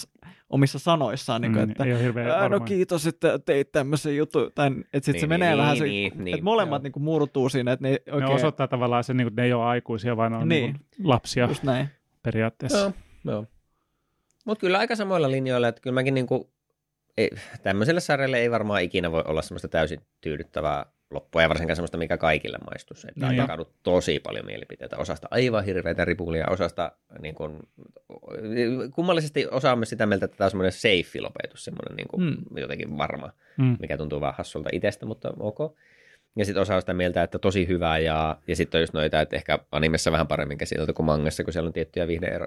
omissa 0.49 0.79
sanoissaan, 0.79 1.41
niin 1.41 1.53
kuin, 1.53 1.65
Mm, 1.65 1.71
että 1.71 1.83
Ää, 2.37 2.49
no 2.49 2.59
kiitos, 2.59 3.07
että 3.07 3.39
teit 3.39 3.71
tämmöisen 3.71 4.17
jutun. 4.17 4.51
Tai, 4.55 4.67
että 4.67 4.81
sitten 4.93 5.13
Niin, 5.13 5.19
se 5.19 5.25
niin, 5.27 5.29
menee 5.29 5.49
niin, 5.49 5.57
vähän 5.61 5.77
se, 5.77 5.83
niin, 5.83 6.07
että 6.11 6.23
niin, 6.23 6.43
molemmat 6.43 6.79
joo. 6.79 6.83
niin 6.83 6.91
kuin 6.91 7.03
murtuu 7.03 7.49
siinä, 7.49 7.71
että 7.71 7.87
ne 7.87 7.89
Ne 8.07 8.13
oikein, 8.13 8.31
osoittaa 8.35 8.67
tavallaan 8.67 9.03
sen, 9.03 9.17
niin 9.17 9.25
kuin, 9.25 9.31
että 9.31 9.41
ne 9.41 9.45
ei 9.45 9.53
ole 9.53 9.63
aikuisia, 9.65 10.17
vaan 10.17 10.31
ne 10.31 10.37
on 10.37 10.49
Niin. 10.49 10.63
niin. 10.63 10.81
Niin 10.97 11.07
lapsia 11.09 11.46
just 11.47 11.63
näin. 11.63 11.89
periaatteessa. 12.23 12.77
Joo, 12.79 12.91
joo. 13.25 13.45
Mutta 14.45 14.59
kyllä 14.61 14.77
aika 14.79 14.95
samoilla 14.95 15.31
linjoilla, 15.31 15.67
että 15.67 15.81
kyllä 15.81 15.93
mäkin 15.93 16.13
niinku, 16.13 16.49
ei, 17.17 17.29
tämmöiselle 17.63 17.99
sarjalle 18.01 18.37
ei 18.37 18.51
varmaan 18.51 18.81
ikinä 18.81 19.11
voi 19.11 19.23
olla 19.27 19.41
semmoista 19.41 19.67
täysin 19.67 20.01
tyydyttävää 20.21 20.85
loppua, 21.11 21.41
ja 21.41 21.49
varsinkaan 21.49 21.75
semmoista, 21.75 21.97
mikä 21.97 22.17
kaikille 22.17 22.57
maistuisi. 22.71 23.07
Että 23.09 23.25
on 23.25 23.31
Niin. 23.31 23.37
jakanut 23.37 23.69
tosi 23.83 24.19
paljon 24.19 24.45
mielipiteitä, 24.45 24.97
osasta 24.97 25.27
aivan 25.31 25.65
hirveitä 25.65 26.05
ripulia, 26.05 26.45
osasta 26.49 26.91
niin 27.21 27.35
kuin, 27.35 27.59
kummallisesti 28.95 29.47
osa 29.51 29.71
on 29.71 29.79
myös 29.79 29.89
sitä 29.89 30.05
mieltä, 30.05 30.25
että 30.25 30.37
tämä 30.37 30.45
on 30.45 30.51
semmoinen 30.51 30.71
safe 30.71 31.21
lopetus, 31.21 31.63
semmoinen 31.65 31.95
niin 31.95 32.07
kuin, 32.07 32.23
Mm. 32.23 32.37
jotenkin 32.57 32.97
varma, 32.97 33.31
Mm. 33.57 33.77
mikä 33.79 33.97
tuntuu 33.97 34.21
vähän 34.21 34.35
hassulta 34.37 34.69
itsestä, 34.73 35.05
mutta 35.05 35.33
ok. 35.39 35.57
Ja 36.37 36.45
sitten 36.45 36.61
osa 36.61 36.75
on 36.75 36.81
sitä 36.81 36.93
mieltä, 36.93 37.23
että 37.23 37.39
tosi 37.39 37.67
hyvä, 37.67 37.97
ja, 37.97 38.37
ja 38.47 38.55
sitten 38.55 38.79
on 38.79 38.83
just 38.83 38.93
noita, 38.93 39.21
että 39.21 39.35
ehkä 39.35 39.59
animessa 39.71 40.11
vähän 40.11 40.27
paremmin 40.27 40.57
käsitelty 40.57 40.93
kuin 40.93 41.05
mangassa, 41.05 41.43
kun 41.43 41.53
siellä 41.53 41.67
on 41.67 41.73
tiettyjä 41.73 42.07
vihde 42.07 42.39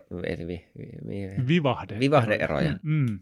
vi, 0.46 0.64
vi, 0.78 0.92
vi, 1.08 1.46
Vivahde. 1.48 1.98
vivahdeeroja 1.98 2.72
Mm. 2.82 3.18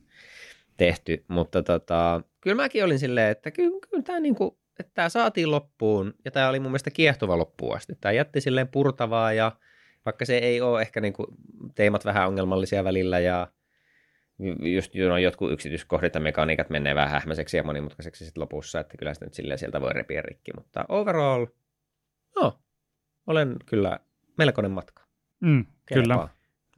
tehty, 0.76 1.24
mutta 1.28 1.62
tota, 1.62 2.22
kyllä 2.40 2.56
mäkin 2.56 2.84
olin 2.84 2.98
silleen, 2.98 3.30
että 3.30 3.50
kyllä, 3.50 3.78
kyllä 3.90 4.02
tämä 4.02 4.20
niinku, 4.20 4.58
että 4.80 4.92
tämä 4.94 5.08
saatiin 5.08 5.50
loppuun 5.50 6.14
ja 6.24 6.30
tämä 6.30 6.48
oli 6.48 6.60
mun 6.60 6.70
mielestä 6.70 6.90
kiehtova 6.90 7.38
loppuun 7.38 7.76
asti. 7.76 7.92
Tämä 8.00 8.12
jätti 8.12 8.40
silleen 8.40 8.68
purtavaa 8.68 9.32
ja 9.32 9.52
vaikka 10.04 10.24
se 10.24 10.38
ei 10.38 10.60
ole 10.60 10.80
ehkä 10.80 11.00
niin 11.00 11.12
kuin 11.12 11.26
teemat 11.74 12.04
vähän 12.04 12.28
ongelmallisia 12.28 12.84
välillä 12.84 13.18
ja 13.18 13.48
just 14.74 14.92
no, 15.08 15.18
jotkut 15.18 15.52
yksityiskohdat 15.52 16.14
ja 16.14 16.20
mekaniikat 16.20 16.70
menee 16.70 16.94
vähän 16.94 17.10
hähmäiseksi 17.10 17.56
ja 17.56 17.62
monimutkaiseksi 17.62 18.24
sitten 18.24 18.40
lopussa, 18.40 18.80
että 18.80 18.96
kyllä 18.96 19.14
sitä 19.14 19.26
nyt 19.26 19.34
silleen 19.34 19.58
sieltä 19.58 19.80
voi 19.80 19.92
repiä 19.92 20.22
rikki, 20.22 20.50
mutta 20.56 20.84
overall, 20.88 21.46
no, 22.36 22.60
olen 23.26 23.56
kyllä 23.66 24.00
melkoinen 24.38 24.70
matka. 24.70 25.02
Mm, 25.40 25.66
kyllä. 25.94 26.28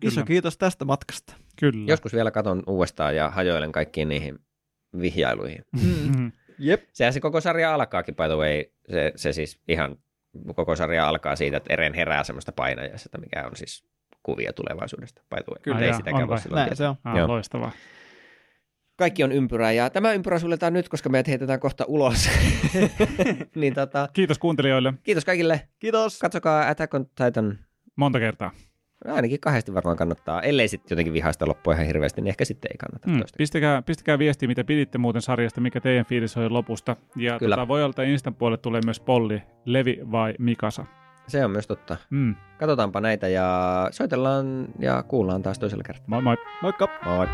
Iso 0.03 0.15
Kyllä. 0.15 0.27
kiitos 0.27 0.59
tästä 0.59 0.85
matkasta. 0.85 1.35
kyllä. 1.61 1.91
Joskus 1.91 2.15
vielä 2.15 2.31
katon 2.31 2.63
uudestaan 2.67 3.17
ja 3.17 3.31
hajoilen 3.31 3.73
kaikkiin 3.73 4.09
niihin 4.09 4.39
vihjailuihin. 5.01 5.65
Mm. 5.83 6.33
Jep. 6.59 6.83
Sehän 6.93 7.13
se 7.13 7.21
koko 7.21 7.41
sarja 7.41 7.75
alkaakin, 7.75 8.17
by 8.17 8.23
the 8.23 8.37
way. 8.37 8.65
Se, 8.91 9.13
se 9.17 9.33
siis 9.33 9.61
ihan 9.69 9.97
koko 10.57 10.77
sarja 10.77 11.09
alkaa 11.09 11.37
siitä, 11.37 11.57
että 11.57 11.73
Eren 11.73 11.95
herää 11.95 12.25
semmoista 12.25 12.53
painajaisesta, 12.53 13.19
mikä 13.19 13.47
on 13.47 13.57
siis 13.57 13.85
kuvia 14.23 14.53
tulevaisuudesta, 14.53 15.23
by 15.31 15.37
the 15.37 15.53
way. 15.53 15.61
Kyllä. 15.63 15.79
ei 15.79 15.83
Ai 15.83 15.89
jaa, 15.89 15.97
sitäkään 15.97 16.23
on 16.23 16.29
voi 16.29 16.39
silloin 16.41 16.61
Näin 16.61 16.77
se 16.77 16.89
on. 16.89 16.97
Ah, 17.05 17.17
Joo. 17.17 17.29
loistavaa. 17.29 17.73
Kaikki 18.97 19.25
on 19.25 19.33
ympyrää 19.33 19.73
ja 19.73 19.91
tämä 19.91 20.13
ympyrä 20.13 20.39
suljetaan 20.39 20.73
nyt, 20.73 20.89
koska 20.89 21.09
meidät 21.09 21.29
heitetään 21.29 21.61
kohta 21.61 21.85
ulos. 21.89 22.31
niin 23.55 23.75
tota, 23.75 24.09
Kiitos 24.13 24.39
kuuntelijoille 24.39 24.95
kiitos 25.03 25.25
kaikille. 25.25 25.69
Kiitos. 25.79 26.19
Katsokaa 26.19 26.69
Attack 26.69 26.95
on 26.95 27.07
Titan. 27.07 27.59
monta 27.97 28.19
kertaa. 28.19 28.51
Ainakin 29.07 29.41
kahdesti 29.41 29.75
varmaan 29.75 29.97
kannattaa. 29.97 30.43
Ellei 30.43 30.69
sitten 30.69 30.95
jotenkin 30.95 31.13
vihaista 31.13 31.47
loppua 31.47 31.73
ihan 31.75 31.87
hirveästi, 31.87 32.21
niin 32.21 32.29
ehkä 32.29 32.45
sitten 32.45 32.71
ei 32.73 32.77
kannata. 32.79 33.09
Mm. 33.09 33.23
Pistäkää, 33.39 33.83
pistäkää 33.83 34.19
viestiä, 34.19 34.49
mitä 34.49 34.65
piditte 34.65 34.99
muuten 34.99 35.23
sarjasta, 35.23 35.61
mikä 35.61 35.81
teidän 35.81 36.05
fiilis 36.07 36.37
oli 36.37 36.49
lopusta. 36.49 36.97
Ja 37.17 37.39
Kyllä. 37.39 37.57
tota, 37.57 37.69
voi 37.69 37.83
olla, 37.83 37.91
että 37.91 38.03
Instan 38.03 38.35
puolelle 38.35 38.59
tulee 38.63 38.81
myös 38.85 39.01
polli, 39.01 39.43
Levi 39.65 39.99
vai 40.13 40.35
Mikasa. 40.39 40.85
Se 41.31 41.45
on 41.45 41.51
myös 41.51 41.67
totta. 41.67 41.97
Mm. 42.11 42.35
Katsotaanpa 42.59 43.01
näitä 43.01 43.29
ja 43.29 43.89
soitellaan 43.91 44.69
ja 44.79 45.03
kuullaan 45.03 45.43
taas 45.43 45.59
toisella 45.59 45.85
kertaa. 45.85 46.05
Moi 46.07 46.23
moi. 46.23 46.37
Moikka. 46.63 46.89
Moi. 47.05 47.27